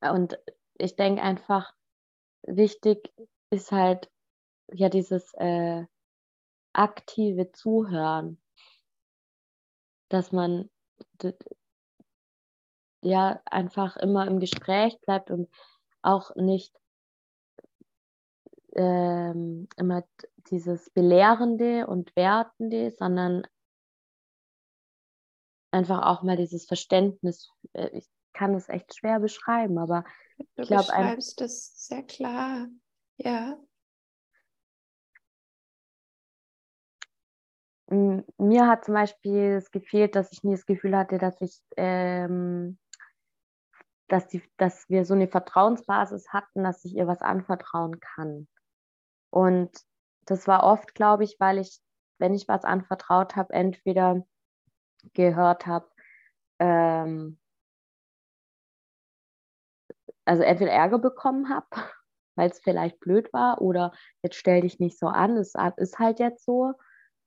Und 0.00 0.38
ich 0.78 0.96
denke 0.96 1.22
einfach, 1.22 1.72
wichtig 2.42 3.12
ist 3.50 3.72
halt 3.72 4.10
ja 4.72 4.88
dieses 4.88 5.32
äh, 5.34 5.84
aktive 6.72 7.52
Zuhören, 7.52 8.40
dass 10.08 10.32
man 10.32 10.68
ja 13.02 13.40
einfach 13.44 13.96
immer 13.96 14.26
im 14.26 14.40
Gespräch 14.40 15.00
bleibt 15.00 15.30
und 15.30 15.48
auch 16.02 16.34
nicht 16.36 16.74
ähm, 18.74 19.68
immer 19.76 20.04
dieses 20.50 20.90
Belehrende 20.90 21.86
und 21.86 22.14
Wertende, 22.16 22.94
sondern 22.98 23.46
einfach 25.70 26.06
auch 26.06 26.22
mal 26.22 26.36
dieses 26.36 26.66
Verständnis. 26.66 27.50
Äh, 27.72 27.90
ich 27.98 28.08
kann 28.32 28.54
es 28.54 28.68
echt 28.68 28.96
schwer 28.96 29.20
beschreiben, 29.20 29.78
aber 29.78 30.04
du 30.56 30.62
ich 30.62 30.68
glaube. 30.68 30.84
Du 30.84 30.92
beschreibst 30.92 31.40
das 31.40 31.86
sehr 31.86 32.02
klar, 32.02 32.66
ja. 33.16 33.56
Mir 37.88 38.66
hat 38.66 38.86
zum 38.86 38.94
Beispiel 38.94 39.56
es 39.58 39.70
gefehlt, 39.70 40.16
dass 40.16 40.32
ich 40.32 40.42
nie 40.42 40.52
das 40.52 40.66
Gefühl 40.66 40.96
hatte, 40.96 41.18
dass 41.18 41.40
ich 41.40 41.60
ähm, 41.76 42.78
dass, 44.08 44.28
die, 44.28 44.42
dass 44.56 44.88
wir 44.88 45.04
so 45.04 45.14
eine 45.14 45.28
Vertrauensbasis 45.28 46.28
hatten, 46.28 46.64
dass 46.64 46.84
ich 46.84 46.94
ihr 46.94 47.06
was 47.06 47.20
anvertrauen 47.20 48.00
kann. 48.00 48.48
Und 49.34 49.76
das 50.26 50.46
war 50.46 50.62
oft, 50.62 50.94
glaube 50.94 51.24
ich, 51.24 51.40
weil 51.40 51.58
ich, 51.58 51.80
wenn 52.18 52.34
ich 52.34 52.46
was 52.46 52.62
anvertraut 52.62 53.34
habe, 53.34 53.52
entweder 53.52 54.24
gehört 55.12 55.66
habe, 55.66 55.90
ähm, 56.60 57.40
also 60.24 60.44
entweder 60.44 60.70
Ärger 60.70 61.00
bekommen 61.00 61.48
habe, 61.48 61.66
weil 62.36 62.48
es 62.48 62.60
vielleicht 62.60 63.00
blöd 63.00 63.32
war, 63.32 63.60
oder 63.60 63.90
jetzt 64.22 64.36
stell 64.36 64.60
dich 64.60 64.78
nicht 64.78 65.00
so 65.00 65.08
an, 65.08 65.36
es 65.36 65.54
ist 65.78 65.98
halt 65.98 66.20
jetzt 66.20 66.44
so. 66.44 66.74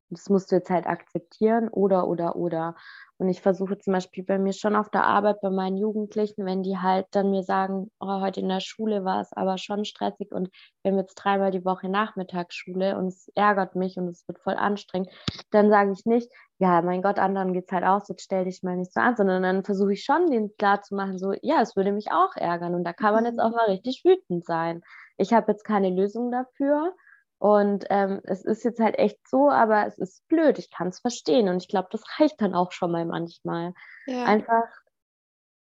Das 0.10 0.30
musst 0.30 0.50
du 0.54 0.56
jetzt 0.56 0.70
halt 0.70 0.88
akzeptieren 0.88 1.68
oder, 1.68 2.08
oder, 2.08 2.38
oder. 2.38 2.78
Und 3.20 3.30
ich 3.30 3.42
versuche 3.42 3.80
zum 3.80 3.94
Beispiel 3.94 4.24
bei 4.24 4.38
mir 4.38 4.54
schon 4.54 4.76
auf 4.76 4.90
der 4.90 5.04
Arbeit, 5.04 5.42
bei 5.42 5.50
meinen 5.50 5.78
Jugendlichen, 5.78 6.46
wenn 6.46 6.62
die 6.62 6.78
halt 6.78 7.08
dann 7.12 7.32
mir 7.32 7.42
sagen, 7.42 7.90
oh, 8.00 8.22
heute 8.22 8.42
in 8.42 8.50
der 8.50 8.60
Schule 8.60 9.04
war 9.06 9.22
es 9.22 9.34
aber 9.34 9.58
schon 9.58 9.86
stressig 9.86 10.32
und 10.32 10.50
wir 10.84 10.92
haben 10.92 11.00
jetzt 11.00 11.16
dreimal 11.16 11.50
die 11.50 11.66
Woche 11.66 11.90
Nachmittagsschule 11.90 12.96
und 12.96 13.08
es 13.08 13.32
ärgert 13.34 13.76
mich 13.76 13.98
und 13.98 14.08
es 14.08 14.28
wird 14.28 14.40
voll 14.40 14.54
anstrengend, 14.54 15.10
dann 15.50 15.70
sage 15.70 15.94
ich 15.94 16.06
nicht, 16.06 16.32
ja, 16.60 16.82
mein 16.84 17.02
Gott, 17.02 17.18
anderen 17.18 17.54
geht 17.54 17.66
es 17.68 17.72
halt 17.72 17.86
aus, 17.86 18.08
jetzt 18.08 18.24
stell 18.24 18.46
dich 18.46 18.62
mal 18.62 18.76
nicht 18.76 18.94
so 18.94 19.00
an, 19.00 19.16
sondern 19.16 19.42
dann 19.42 19.64
versuche 19.64 19.94
ich 19.94 20.04
schon, 20.04 20.30
denen 20.30 20.56
klar 20.58 20.82
zu 20.84 20.96
machen, 20.96 21.18
so, 21.18 21.34
ja, 21.42 21.62
es 21.62 21.76
würde 21.76 21.92
mich 21.92 22.12
auch 22.12 22.36
ärgern 22.36 22.76
und 22.76 22.84
da 22.84 22.94
kann 22.94 23.14
man 23.16 23.26
jetzt 23.26 23.40
auch 23.40 23.52
mal 23.52 23.66
richtig 23.66 24.04
wütend 24.06 24.46
sein. 24.46 24.82
Ich 25.18 25.34
habe 25.34 25.52
jetzt 25.52 25.64
keine 25.64 25.90
Lösung 25.90 26.32
dafür 26.32 26.94
und 27.40 27.86
ähm, 27.90 28.22
es 28.24 28.44
ist 28.44 28.64
jetzt 28.64 28.80
halt 28.80 28.98
echt 28.98 29.20
so, 29.28 29.50
aber 29.50 29.86
es 29.86 29.98
ist 30.00 30.28
blöd, 30.28 30.58
ich 30.58 30.72
kann 30.72 30.88
es 30.88 31.00
verstehen. 31.00 31.50
Und 31.50 31.62
ich 31.62 31.68
glaube, 31.68 31.90
das 31.92 32.04
reicht 32.20 32.42
dann 32.42 32.56
auch 32.56 32.72
schon 32.72 32.92
mal 32.92 33.06
manchmal. 33.06 33.74
Ja. 34.08 34.26
Einfach 34.26 34.68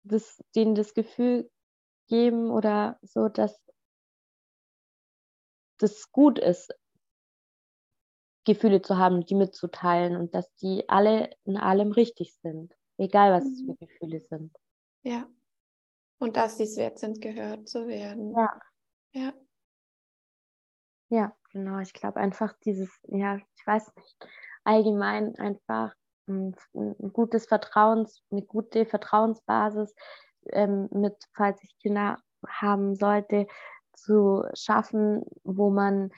das, 0.03 0.43
denen 0.55 0.75
das 0.75 0.95
Gefühl 0.95 1.51
geben 2.09 2.51
oder 2.51 2.99
so, 3.03 3.29
dass 3.29 3.61
das 5.79 6.11
gut 6.11 6.39
ist, 6.39 6.75
Gefühle 8.45 8.81
zu 8.81 8.97
haben, 8.97 9.27
die 9.27 9.35
mitzuteilen 9.35 10.16
und 10.16 10.35
dass 10.35 10.51
die 10.57 10.89
alle 10.89 11.31
in 11.45 11.59
allem 11.59 11.93
richtig 11.93 12.35
sind, 12.41 12.75
egal 12.97 13.33
was 13.33 13.45
es 13.45 13.61
für 13.61 13.73
mhm. 13.73 13.77
Gefühle 13.79 14.21
sind. 14.21 14.57
Ja. 15.03 15.29
Und 16.19 16.37
dass 16.37 16.57
sie 16.57 16.64
es 16.64 16.77
wert 16.79 16.99
sind, 16.99 17.21
gehört 17.21 17.69
zu 17.69 17.87
werden. 17.87 18.35
Ja. 18.35 18.61
Ja. 19.12 19.33
Ja. 21.09 21.32
Genau, 21.52 21.78
ich 21.78 21.92
glaube 21.92 22.20
einfach 22.20 22.52
dieses, 22.64 22.90
ja, 23.09 23.36
ich 23.36 23.66
weiß 23.66 23.94
nicht, 23.96 24.28
allgemein 24.64 25.34
einfach 25.38 25.94
ein, 26.28 26.54
ein 26.74 27.12
gutes 27.12 27.46
Vertrauens, 27.46 28.22
eine 28.30 28.42
gute 28.42 28.84
Vertrauensbasis 28.84 29.94
ähm, 30.50 30.88
mit, 30.92 31.16
falls 31.34 31.62
ich 31.64 31.76
Kinder 31.78 32.18
haben 32.46 32.94
sollte, 32.94 33.46
zu 33.94 34.44
schaffen, 34.54 35.24
wo 35.42 35.70
man 35.70 36.11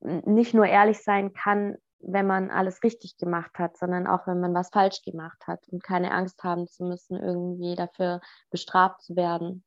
nicht 0.00 0.52
nur 0.52 0.66
ehrlich 0.66 1.02
sein 1.02 1.32
kann, 1.32 1.76
wenn 2.00 2.26
man 2.26 2.50
alles 2.50 2.82
richtig 2.82 3.16
gemacht 3.16 3.58
hat, 3.58 3.78
sondern 3.78 4.06
auch 4.06 4.26
wenn 4.26 4.40
man 4.40 4.52
was 4.52 4.68
falsch 4.70 5.02
gemacht 5.02 5.46
hat 5.46 5.66
und 5.68 5.82
keine 5.82 6.10
Angst 6.10 6.42
haben 6.42 6.66
zu 6.66 6.84
müssen, 6.84 7.16
irgendwie 7.16 7.76
dafür 7.76 8.20
bestraft 8.50 9.02
zu 9.02 9.16
werden. 9.16 9.64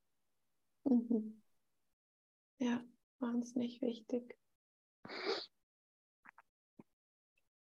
Mhm. 0.84 1.42
Ja, 2.60 2.82
wahnsinnig 3.20 3.82
wichtig. 3.82 4.38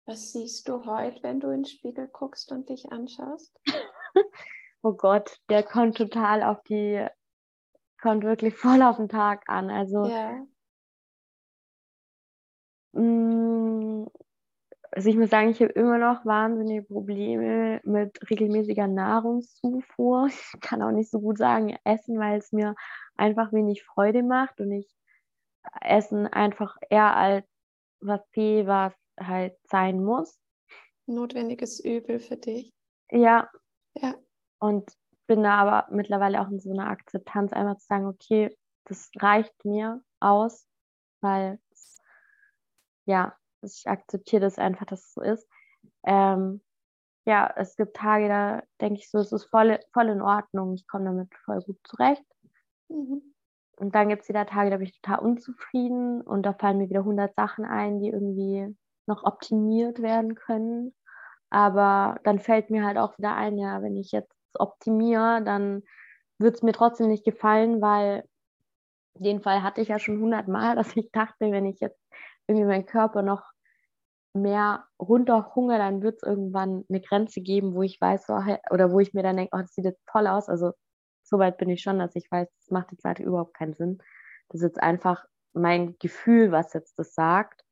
Was 0.05 0.33
siehst 0.33 0.67
du 0.67 0.85
heute, 0.85 1.23
wenn 1.23 1.39
du 1.39 1.47
in 1.47 1.61
den 1.61 1.65
Spiegel 1.65 2.07
guckst 2.07 2.51
und 2.51 2.67
dich 2.69 2.91
anschaust? 2.91 3.57
oh 4.81 4.93
Gott, 4.93 5.39
der 5.49 5.63
kommt 5.63 5.97
total 5.97 6.43
auf 6.43 6.61
die, 6.63 7.07
kommt 8.01 8.23
wirklich 8.23 8.53
voll 8.55 8.81
auf 8.81 8.97
den 8.97 9.07
Tag 9.07 9.43
an. 9.47 9.69
Also, 9.69 10.05
ja. 10.05 10.45
mh, 12.91 13.01
mm, 13.01 14.07
also 14.91 15.09
ich 15.09 15.15
muss 15.15 15.29
sagen, 15.29 15.49
ich 15.49 15.61
habe 15.61 15.71
immer 15.71 15.97
noch 15.97 16.25
wahnsinnige 16.25 16.83
Probleme 16.83 17.81
mit 17.83 18.19
regelmäßiger 18.29 18.87
Nahrungszufuhr. 18.87 20.27
Ich 20.53 20.59
kann 20.61 20.81
auch 20.81 20.91
nicht 20.91 21.09
so 21.09 21.19
gut 21.19 21.37
sagen, 21.37 21.75
essen, 21.83 22.19
weil 22.19 22.37
es 22.37 22.51
mir 22.51 22.75
einfach 23.15 23.53
wenig 23.53 23.83
Freude 23.83 24.21
macht 24.21 24.59
und 24.59 24.71
ich 24.71 24.87
Essen 25.81 26.27
einfach 26.27 26.77
eher 26.89 27.15
als 27.15 27.45
was 27.99 28.21
P, 28.31 28.67
was 28.67 28.93
halt 29.19 29.55
sein 29.69 30.03
muss. 30.03 30.39
Notwendiges 31.05 31.79
Übel 31.79 32.19
für 32.19 32.37
dich. 32.37 32.73
Ja. 33.11 33.49
Ja. 33.95 34.15
Und 34.59 34.91
bin 35.27 35.43
da 35.43 35.55
aber 35.55 35.87
mittlerweile 35.91 36.41
auch 36.41 36.49
in 36.49 36.59
so 36.59 36.71
einer 36.71 36.89
Akzeptanz, 36.89 37.53
einfach 37.53 37.77
zu 37.77 37.85
sagen, 37.85 38.05
okay, 38.07 38.55
das 38.85 39.09
reicht 39.17 39.53
mir 39.65 40.01
aus, 40.19 40.67
weil 41.21 41.59
ja, 43.05 43.37
ich 43.61 43.87
akzeptiere 43.87 44.41
das 44.41 44.57
einfach, 44.57 44.85
dass 44.85 45.05
es 45.05 45.13
so 45.13 45.21
ist. 45.21 45.47
Ähm, 46.05 46.61
ja, 47.25 47.51
es 47.55 47.75
gibt 47.75 47.95
Tage, 47.95 48.27
da 48.27 48.63
denke 48.81 48.99
ich 48.99 49.09
so, 49.09 49.19
es 49.19 49.31
ist 49.31 49.45
voll, 49.45 49.79
voll 49.93 50.09
in 50.09 50.21
Ordnung, 50.21 50.73
ich 50.73 50.87
komme 50.87 51.05
damit 51.05 51.33
voll 51.45 51.61
gut 51.61 51.79
zurecht. 51.85 52.23
Mhm. 52.89 53.32
Und 53.75 53.95
dann 53.95 54.09
gibt 54.09 54.23
es 54.23 54.29
wieder 54.29 54.45
Tage, 54.45 54.69
da 54.69 54.77
bin 54.77 54.87
ich 54.87 55.01
total 55.01 55.19
unzufrieden 55.19 56.21
und 56.21 56.43
da 56.43 56.53
fallen 56.53 56.77
mir 56.77 56.89
wieder 56.89 57.01
100 57.01 57.35
Sachen 57.35 57.65
ein, 57.65 57.99
die 57.99 58.09
irgendwie 58.09 58.75
noch 59.07 59.23
optimiert 59.23 60.01
werden 60.01 60.35
können. 60.35 60.93
Aber 61.49 62.19
dann 62.23 62.39
fällt 62.39 62.69
mir 62.69 62.85
halt 62.85 62.97
auch 62.97 63.17
wieder 63.17 63.35
ein, 63.35 63.57
ja, 63.57 63.81
wenn 63.81 63.97
ich 63.97 64.11
jetzt 64.11 64.33
optimiere, 64.55 65.43
dann 65.43 65.83
wird 66.39 66.55
es 66.55 66.63
mir 66.63 66.73
trotzdem 66.73 67.07
nicht 67.09 67.25
gefallen, 67.25 67.81
weil 67.81 68.23
den 69.15 69.41
Fall 69.41 69.63
hatte 69.63 69.81
ich 69.81 69.89
ja 69.89 69.99
schon 69.99 70.15
100 70.15 70.47
Mal, 70.47 70.75
dass 70.75 70.95
ich 70.95 71.11
dachte, 71.11 71.51
wenn 71.51 71.65
ich 71.65 71.79
jetzt 71.79 71.99
irgendwie 72.47 72.65
meinen 72.65 72.85
Körper 72.85 73.21
noch 73.21 73.43
mehr 74.35 74.85
runterhungere, 74.99 75.77
dann 75.77 76.01
wird 76.01 76.15
es 76.17 76.23
irgendwann 76.23 76.85
eine 76.89 77.01
Grenze 77.01 77.41
geben, 77.41 77.75
wo 77.75 77.83
ich 77.83 78.01
weiß, 78.01 78.29
oder 78.71 78.91
wo 78.91 78.99
ich 78.99 79.13
mir 79.13 79.23
dann 79.23 79.37
denke, 79.37 79.55
oh, 79.55 79.61
das 79.61 79.73
sieht 79.75 79.85
jetzt 79.85 80.01
toll 80.11 80.27
aus. 80.27 80.49
Also 80.49 80.73
so 81.33 81.39
weit 81.39 81.57
bin 81.57 81.69
ich 81.69 81.81
schon, 81.81 81.97
dass 81.97 82.15
ich 82.15 82.31
weiß, 82.31 82.47
das 82.59 82.69
macht 82.69 82.91
jetzt 82.91 83.03
leider 83.03 83.23
überhaupt 83.23 83.55
keinen 83.55 83.73
Sinn. 83.73 83.97
Das 84.49 84.61
ist 84.61 84.67
jetzt 84.67 84.83
einfach 84.83 85.25
mein 85.53 85.97
Gefühl, 85.97 86.51
was 86.51 86.73
jetzt 86.73 86.99
das 86.99 87.15
sagt. 87.15 87.65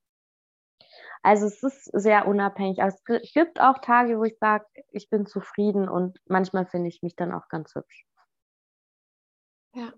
Also 1.22 1.45
es 1.45 1.62
ist 1.62 1.86
sehr 1.93 2.28
unabhängig. 2.28 2.82
Aber 2.82 2.91
es 2.91 3.34
gibt 3.34 3.62
auch 3.62 3.78
Tage, 3.78 4.18
wo 4.18 4.24
ich 4.24 4.39
sage, 4.39 4.66
ich 4.91 5.12
bin 5.12 5.28
zufrieden 5.28 5.88
und 5.88 6.20
manchmal 6.26 6.66
finde 6.66 6.88
ich 6.88 7.03
mich 7.03 7.16
dann 7.16 7.32
auch 7.32 7.49
ganz 7.49 7.76
hübsch. 7.76 8.07
Ja. 9.76 9.93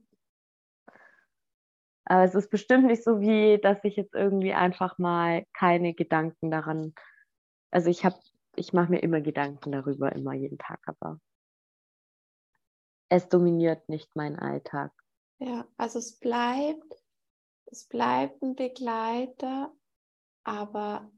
Aber 2.03 2.23
es 2.25 2.35
ist 2.35 2.49
bestimmt 2.49 2.87
nicht 2.87 3.05
so 3.05 3.21
wie, 3.21 3.61
dass 3.61 3.81
ich 3.85 3.95
jetzt 3.95 4.13
irgendwie 4.13 4.53
einfach 4.53 4.97
mal 4.97 5.45
keine 5.53 5.93
Gedanken 5.93 6.51
daran. 6.51 6.93
Also 7.71 7.89
ich 7.89 8.03
habe, 8.03 8.17
ich 8.57 8.73
mache 8.73 8.91
mir 8.91 8.99
immer 8.99 9.21
Gedanken 9.21 9.71
darüber, 9.71 10.11
immer 10.11 10.33
jeden 10.33 10.57
Tag, 10.57 10.81
aber 10.85 11.21
es 13.13 13.29
dominiert 13.29 13.89
nicht 13.89 14.15
meinen 14.15 14.39
Alltag. 14.39 14.91
Ja, 15.37 15.67
also 15.77 15.99
es 15.99 16.19
bleibt, 16.19 16.95
es 17.65 17.87
bleibt 17.87 18.41
ein 18.41 18.55
Begleiter, 18.55 19.71
aber 20.43 21.11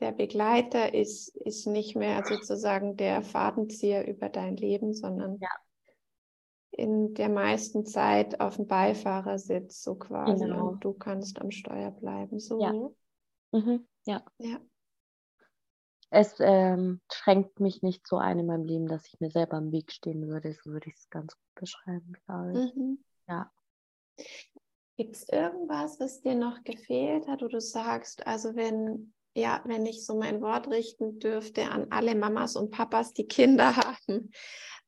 der 0.00 0.12
Begleiter 0.12 0.92
ist, 0.92 1.34
ist 1.36 1.66
nicht 1.66 1.96
mehr 1.96 2.22
sozusagen 2.26 2.96
der 2.96 3.22
Fadenzieher 3.22 4.06
über 4.06 4.28
dein 4.28 4.56
Leben, 4.56 4.92
sondern 4.92 5.38
ja. 5.40 5.48
in 6.72 7.14
der 7.14 7.30
meisten 7.30 7.86
Zeit 7.86 8.40
auf 8.40 8.56
dem 8.56 8.66
Beifahrersitz 8.66 9.82
so 9.82 9.94
quasi 9.94 10.44
genau. 10.44 10.68
und 10.68 10.84
du 10.84 10.92
kannst 10.92 11.40
am 11.40 11.50
Steuer 11.50 11.90
bleiben. 11.92 12.38
So. 12.38 12.60
Ja. 12.60 12.72
Mhm. 13.52 13.88
ja. 14.04 14.22
ja. 14.38 14.60
Es 16.10 16.36
ähm, 16.40 17.00
schränkt 17.12 17.60
mich 17.60 17.82
nicht 17.82 18.06
so 18.06 18.16
ein 18.18 18.38
in 18.38 18.46
meinem 18.46 18.64
Leben, 18.64 18.86
dass 18.86 19.06
ich 19.06 19.20
mir 19.20 19.30
selber 19.30 19.58
im 19.58 19.72
Weg 19.72 19.92
stehen 19.92 20.28
würde. 20.28 20.52
So 20.52 20.70
würde 20.70 20.88
ich 20.88 20.96
es 20.96 21.10
ganz 21.10 21.34
gut 21.34 21.54
beschreiben, 21.54 22.12
glaube 22.26 22.52
ich. 22.52 22.74
Mhm. 22.74 23.04
Ja. 23.28 23.50
Gibt 24.96 25.16
es 25.16 25.28
irgendwas, 25.28 25.98
was 25.98 26.20
dir 26.20 26.34
noch 26.36 26.62
gefehlt 26.62 27.26
hat, 27.26 27.42
wo 27.42 27.48
du 27.48 27.60
sagst, 27.60 28.26
also 28.26 28.54
wenn 28.54 29.12
ja, 29.36 29.62
wenn 29.66 29.84
ich 29.84 30.06
so 30.06 30.16
mein 30.16 30.40
Wort 30.40 30.68
richten 30.68 31.18
dürfte 31.18 31.68
an 31.70 31.88
alle 31.90 32.14
Mamas 32.14 32.56
und 32.56 32.70
Papas, 32.70 33.12
die 33.12 33.26
Kinder 33.26 33.76
haben. 33.76 34.30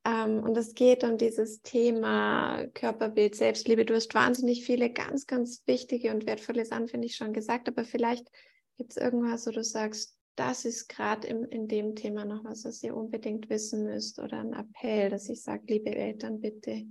Ähm, 0.04 0.42
und 0.44 0.56
es 0.56 0.74
geht 0.74 1.02
um 1.02 1.18
dieses 1.18 1.62
Thema 1.62 2.64
Körperbild, 2.74 3.34
Selbstliebe. 3.34 3.84
Du 3.84 3.94
hast 3.94 4.14
wahnsinnig 4.14 4.64
viele 4.64 4.90
ganz, 4.90 5.26
ganz 5.26 5.62
wichtige 5.66 6.12
und 6.12 6.26
wertvolle 6.26 6.64
Sachen, 6.64 6.86
finde 6.86 7.06
ich, 7.06 7.16
schon 7.16 7.32
gesagt. 7.32 7.68
Aber 7.68 7.84
vielleicht 7.84 8.30
gibt 8.76 8.92
es 8.92 8.96
irgendwas, 8.96 9.46
wo 9.46 9.50
du 9.50 9.64
sagst, 9.64 10.15
das 10.36 10.64
ist 10.66 10.88
gerade 10.88 11.26
in 11.26 11.66
dem 11.66 11.96
Thema 11.96 12.24
noch 12.24 12.44
was, 12.44 12.64
was 12.64 12.82
ihr 12.82 12.94
unbedingt 12.94 13.48
wissen 13.48 13.84
müsst 13.84 14.18
oder 14.18 14.38
ein 14.38 14.52
Appell, 14.52 15.10
dass 15.10 15.28
ich 15.28 15.42
sage, 15.42 15.64
liebe 15.66 15.94
Eltern, 15.94 16.40
bitte. 16.40 16.86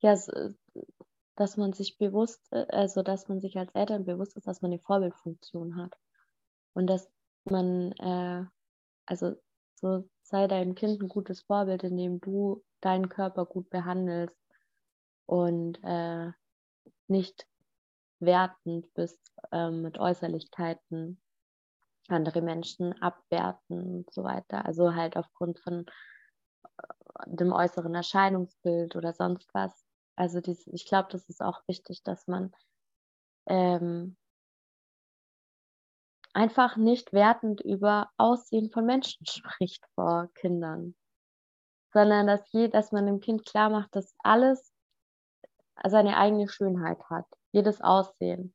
Ja, 0.00 0.16
dass 1.36 1.56
man 1.56 1.72
sich 1.72 1.98
bewusst, 1.98 2.40
äh, 2.52 2.66
also 2.68 3.02
dass 3.02 3.28
man 3.28 3.40
sich 3.40 3.58
als 3.58 3.74
Eltern 3.74 4.04
bewusst 4.04 4.36
ist, 4.36 4.46
dass 4.46 4.62
man 4.62 4.70
eine 4.70 4.80
Vorbildfunktion 4.80 5.76
hat. 5.76 5.96
Und 6.74 6.86
dass 6.86 7.10
man, 7.44 7.92
äh, 7.92 8.44
also 9.06 9.34
so 9.74 10.08
sei 10.22 10.46
deinem 10.46 10.74
Kind 10.74 11.02
ein 11.02 11.08
gutes 11.08 11.42
Vorbild, 11.42 11.82
indem 11.82 12.20
du 12.20 12.62
deinen 12.80 13.08
Körper 13.08 13.46
gut 13.46 13.68
behandelst 13.70 14.38
und 15.26 15.78
äh, 15.82 16.30
nicht 17.08 17.46
wertend 18.26 18.92
bist 18.94 19.32
äh, 19.52 19.70
mit 19.70 19.98
Äußerlichkeiten, 19.98 21.20
andere 22.08 22.42
Menschen 22.42 23.00
abwerten 23.00 23.96
und 23.98 24.12
so 24.12 24.24
weiter. 24.24 24.64
Also 24.64 24.94
halt 24.94 25.16
aufgrund 25.16 25.58
von 25.60 25.86
äh, 26.78 26.82
dem 27.26 27.52
äußeren 27.52 27.94
Erscheinungsbild 27.94 28.96
oder 28.96 29.12
sonst 29.12 29.48
was. 29.54 29.84
Also 30.16 30.40
dies, 30.40 30.66
ich 30.68 30.86
glaube, 30.86 31.08
das 31.10 31.28
ist 31.28 31.42
auch 31.42 31.60
wichtig, 31.66 32.02
dass 32.02 32.26
man 32.26 32.52
ähm, 33.46 34.16
einfach 36.34 36.76
nicht 36.76 37.12
wertend 37.12 37.60
über 37.60 38.10
Aussehen 38.18 38.70
von 38.70 38.84
Menschen 38.84 39.26
spricht 39.26 39.86
vor 39.94 40.28
Kindern, 40.34 40.94
sondern 41.92 42.26
dass, 42.26 42.40
je, 42.52 42.68
dass 42.68 42.92
man 42.92 43.06
dem 43.06 43.20
Kind 43.20 43.46
klar 43.46 43.70
macht, 43.70 43.94
dass 43.94 44.14
alles 44.18 44.72
seine 45.82 46.16
eigene 46.16 46.48
Schönheit 46.48 47.02
hat, 47.10 47.26
jedes 47.54 47.80
Aussehen. 47.80 48.52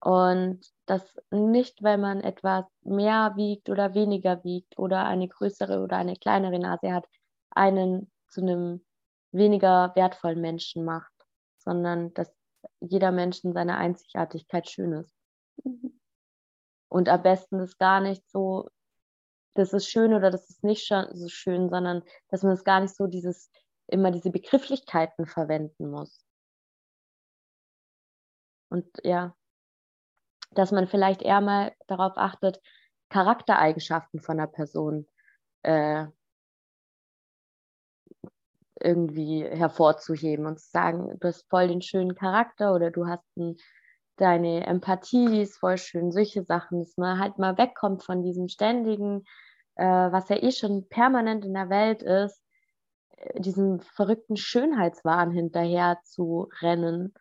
Und 0.00 0.60
dass 0.86 1.20
nicht, 1.30 1.82
wenn 1.82 2.00
man 2.00 2.20
etwas 2.22 2.64
mehr 2.82 3.34
wiegt 3.36 3.68
oder 3.68 3.94
weniger 3.94 4.42
wiegt 4.42 4.78
oder 4.78 5.04
eine 5.04 5.28
größere 5.28 5.80
oder 5.82 5.96
eine 5.96 6.16
kleinere 6.16 6.58
Nase 6.58 6.92
hat, 6.92 7.06
einen 7.50 8.10
zu 8.28 8.40
einem 8.40 8.84
weniger 9.32 9.92
wertvollen 9.94 10.40
Menschen 10.40 10.84
macht, 10.84 11.12
sondern 11.58 12.14
dass 12.14 12.32
jeder 12.80 13.12
Mensch 13.12 13.44
in 13.44 13.52
seiner 13.52 13.76
Einzigartigkeit 13.76 14.68
schön 14.68 14.92
ist. 14.92 15.14
Mhm. 15.64 16.00
Und 16.88 17.08
am 17.08 17.22
besten 17.22 17.60
ist 17.60 17.78
gar 17.78 18.00
nicht 18.00 18.28
so, 18.28 18.68
das 19.54 19.72
ist 19.72 19.88
schön 19.88 20.14
oder 20.14 20.30
das 20.30 20.48
ist 20.50 20.64
nicht 20.64 20.86
so 20.86 21.28
schön, 21.28 21.70
sondern 21.70 22.02
dass 22.28 22.42
man 22.42 22.52
es 22.52 22.64
gar 22.64 22.80
nicht 22.80 22.94
so 22.94 23.06
dieses, 23.06 23.50
immer 23.86 24.10
diese 24.10 24.30
Begrifflichkeiten 24.30 25.26
verwenden 25.26 25.90
muss. 25.90 26.24
Und 28.72 28.86
ja, 29.04 29.36
dass 30.52 30.72
man 30.72 30.86
vielleicht 30.86 31.20
eher 31.20 31.42
mal 31.42 31.72
darauf 31.88 32.16
achtet, 32.16 32.58
Charaktereigenschaften 33.10 34.20
von 34.20 34.40
einer 34.40 34.46
Person 34.48 35.06
äh, 35.62 36.06
irgendwie 38.80 39.44
hervorzuheben 39.44 40.46
und 40.46 40.58
zu 40.58 40.70
sagen, 40.70 41.18
du 41.20 41.28
hast 41.28 41.46
voll 41.50 41.68
den 41.68 41.82
schönen 41.82 42.14
Charakter 42.14 42.74
oder 42.74 42.90
du 42.90 43.06
hast 43.06 43.24
ein, 43.36 43.56
deine 44.16 44.66
Empathie, 44.66 45.26
die 45.26 45.42
ist 45.42 45.58
voll 45.58 45.76
schön, 45.76 46.10
solche 46.10 46.42
Sachen, 46.42 46.78
dass 46.78 46.96
man 46.96 47.18
halt 47.18 47.36
mal 47.36 47.58
wegkommt 47.58 48.02
von 48.02 48.22
diesem 48.22 48.48
ständigen, 48.48 49.24
äh, 49.74 49.84
was 49.84 50.30
ja 50.30 50.42
eh 50.42 50.50
schon 50.50 50.88
permanent 50.88 51.44
in 51.44 51.52
der 51.52 51.68
Welt 51.68 52.02
ist, 52.02 52.42
äh, 53.18 53.38
diesem 53.38 53.80
verrückten 53.80 54.36
Schönheitswahn 54.36 55.30
hinterher 55.30 55.98
zu 56.04 56.48
rennen. 56.62 57.12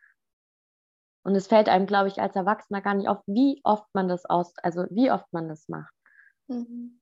Und 1.23 1.35
es 1.35 1.47
fällt 1.47 1.69
einem, 1.69 1.85
glaube 1.85 2.07
ich, 2.07 2.19
als 2.19 2.35
Erwachsener 2.35 2.81
gar 2.81 2.95
nicht 2.95 3.07
auf, 3.07 3.21
wie 3.27 3.61
oft 3.63 3.87
man 3.93 4.07
das 4.07 4.25
aus, 4.25 4.53
also 4.57 4.85
wie 4.89 5.11
oft 5.11 5.31
man 5.31 5.47
das 5.47 5.67
macht. 5.67 5.93
Mhm. 6.47 6.99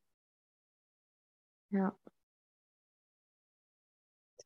Ja. 1.70 1.98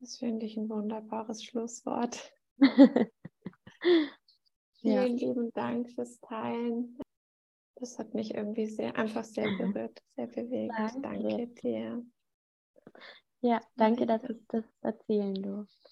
Das 0.00 0.18
finde 0.18 0.46
ich 0.46 0.56
ein 0.56 0.68
wunderbares 0.68 1.42
Schlusswort. 1.42 2.32
Vielen 4.80 5.16
ja. 5.18 5.28
lieben 5.28 5.50
Dank 5.52 5.90
fürs 5.90 6.20
Teilen. 6.20 6.98
Das 7.76 7.98
hat 7.98 8.14
mich 8.14 8.34
irgendwie 8.34 8.66
sehr, 8.66 8.96
einfach 8.96 9.24
sehr 9.24 9.44
berührt, 9.58 10.02
sehr 10.14 10.26
bewegt. 10.26 10.74
Danke, 10.76 11.00
danke 11.00 11.46
dir. 11.48 12.06
Ja, 13.40 13.60
danke, 13.76 14.06
dass 14.06 14.22
ich 14.24 14.46
das 14.48 14.64
erzählen 14.82 15.34
durfte. 15.34 15.83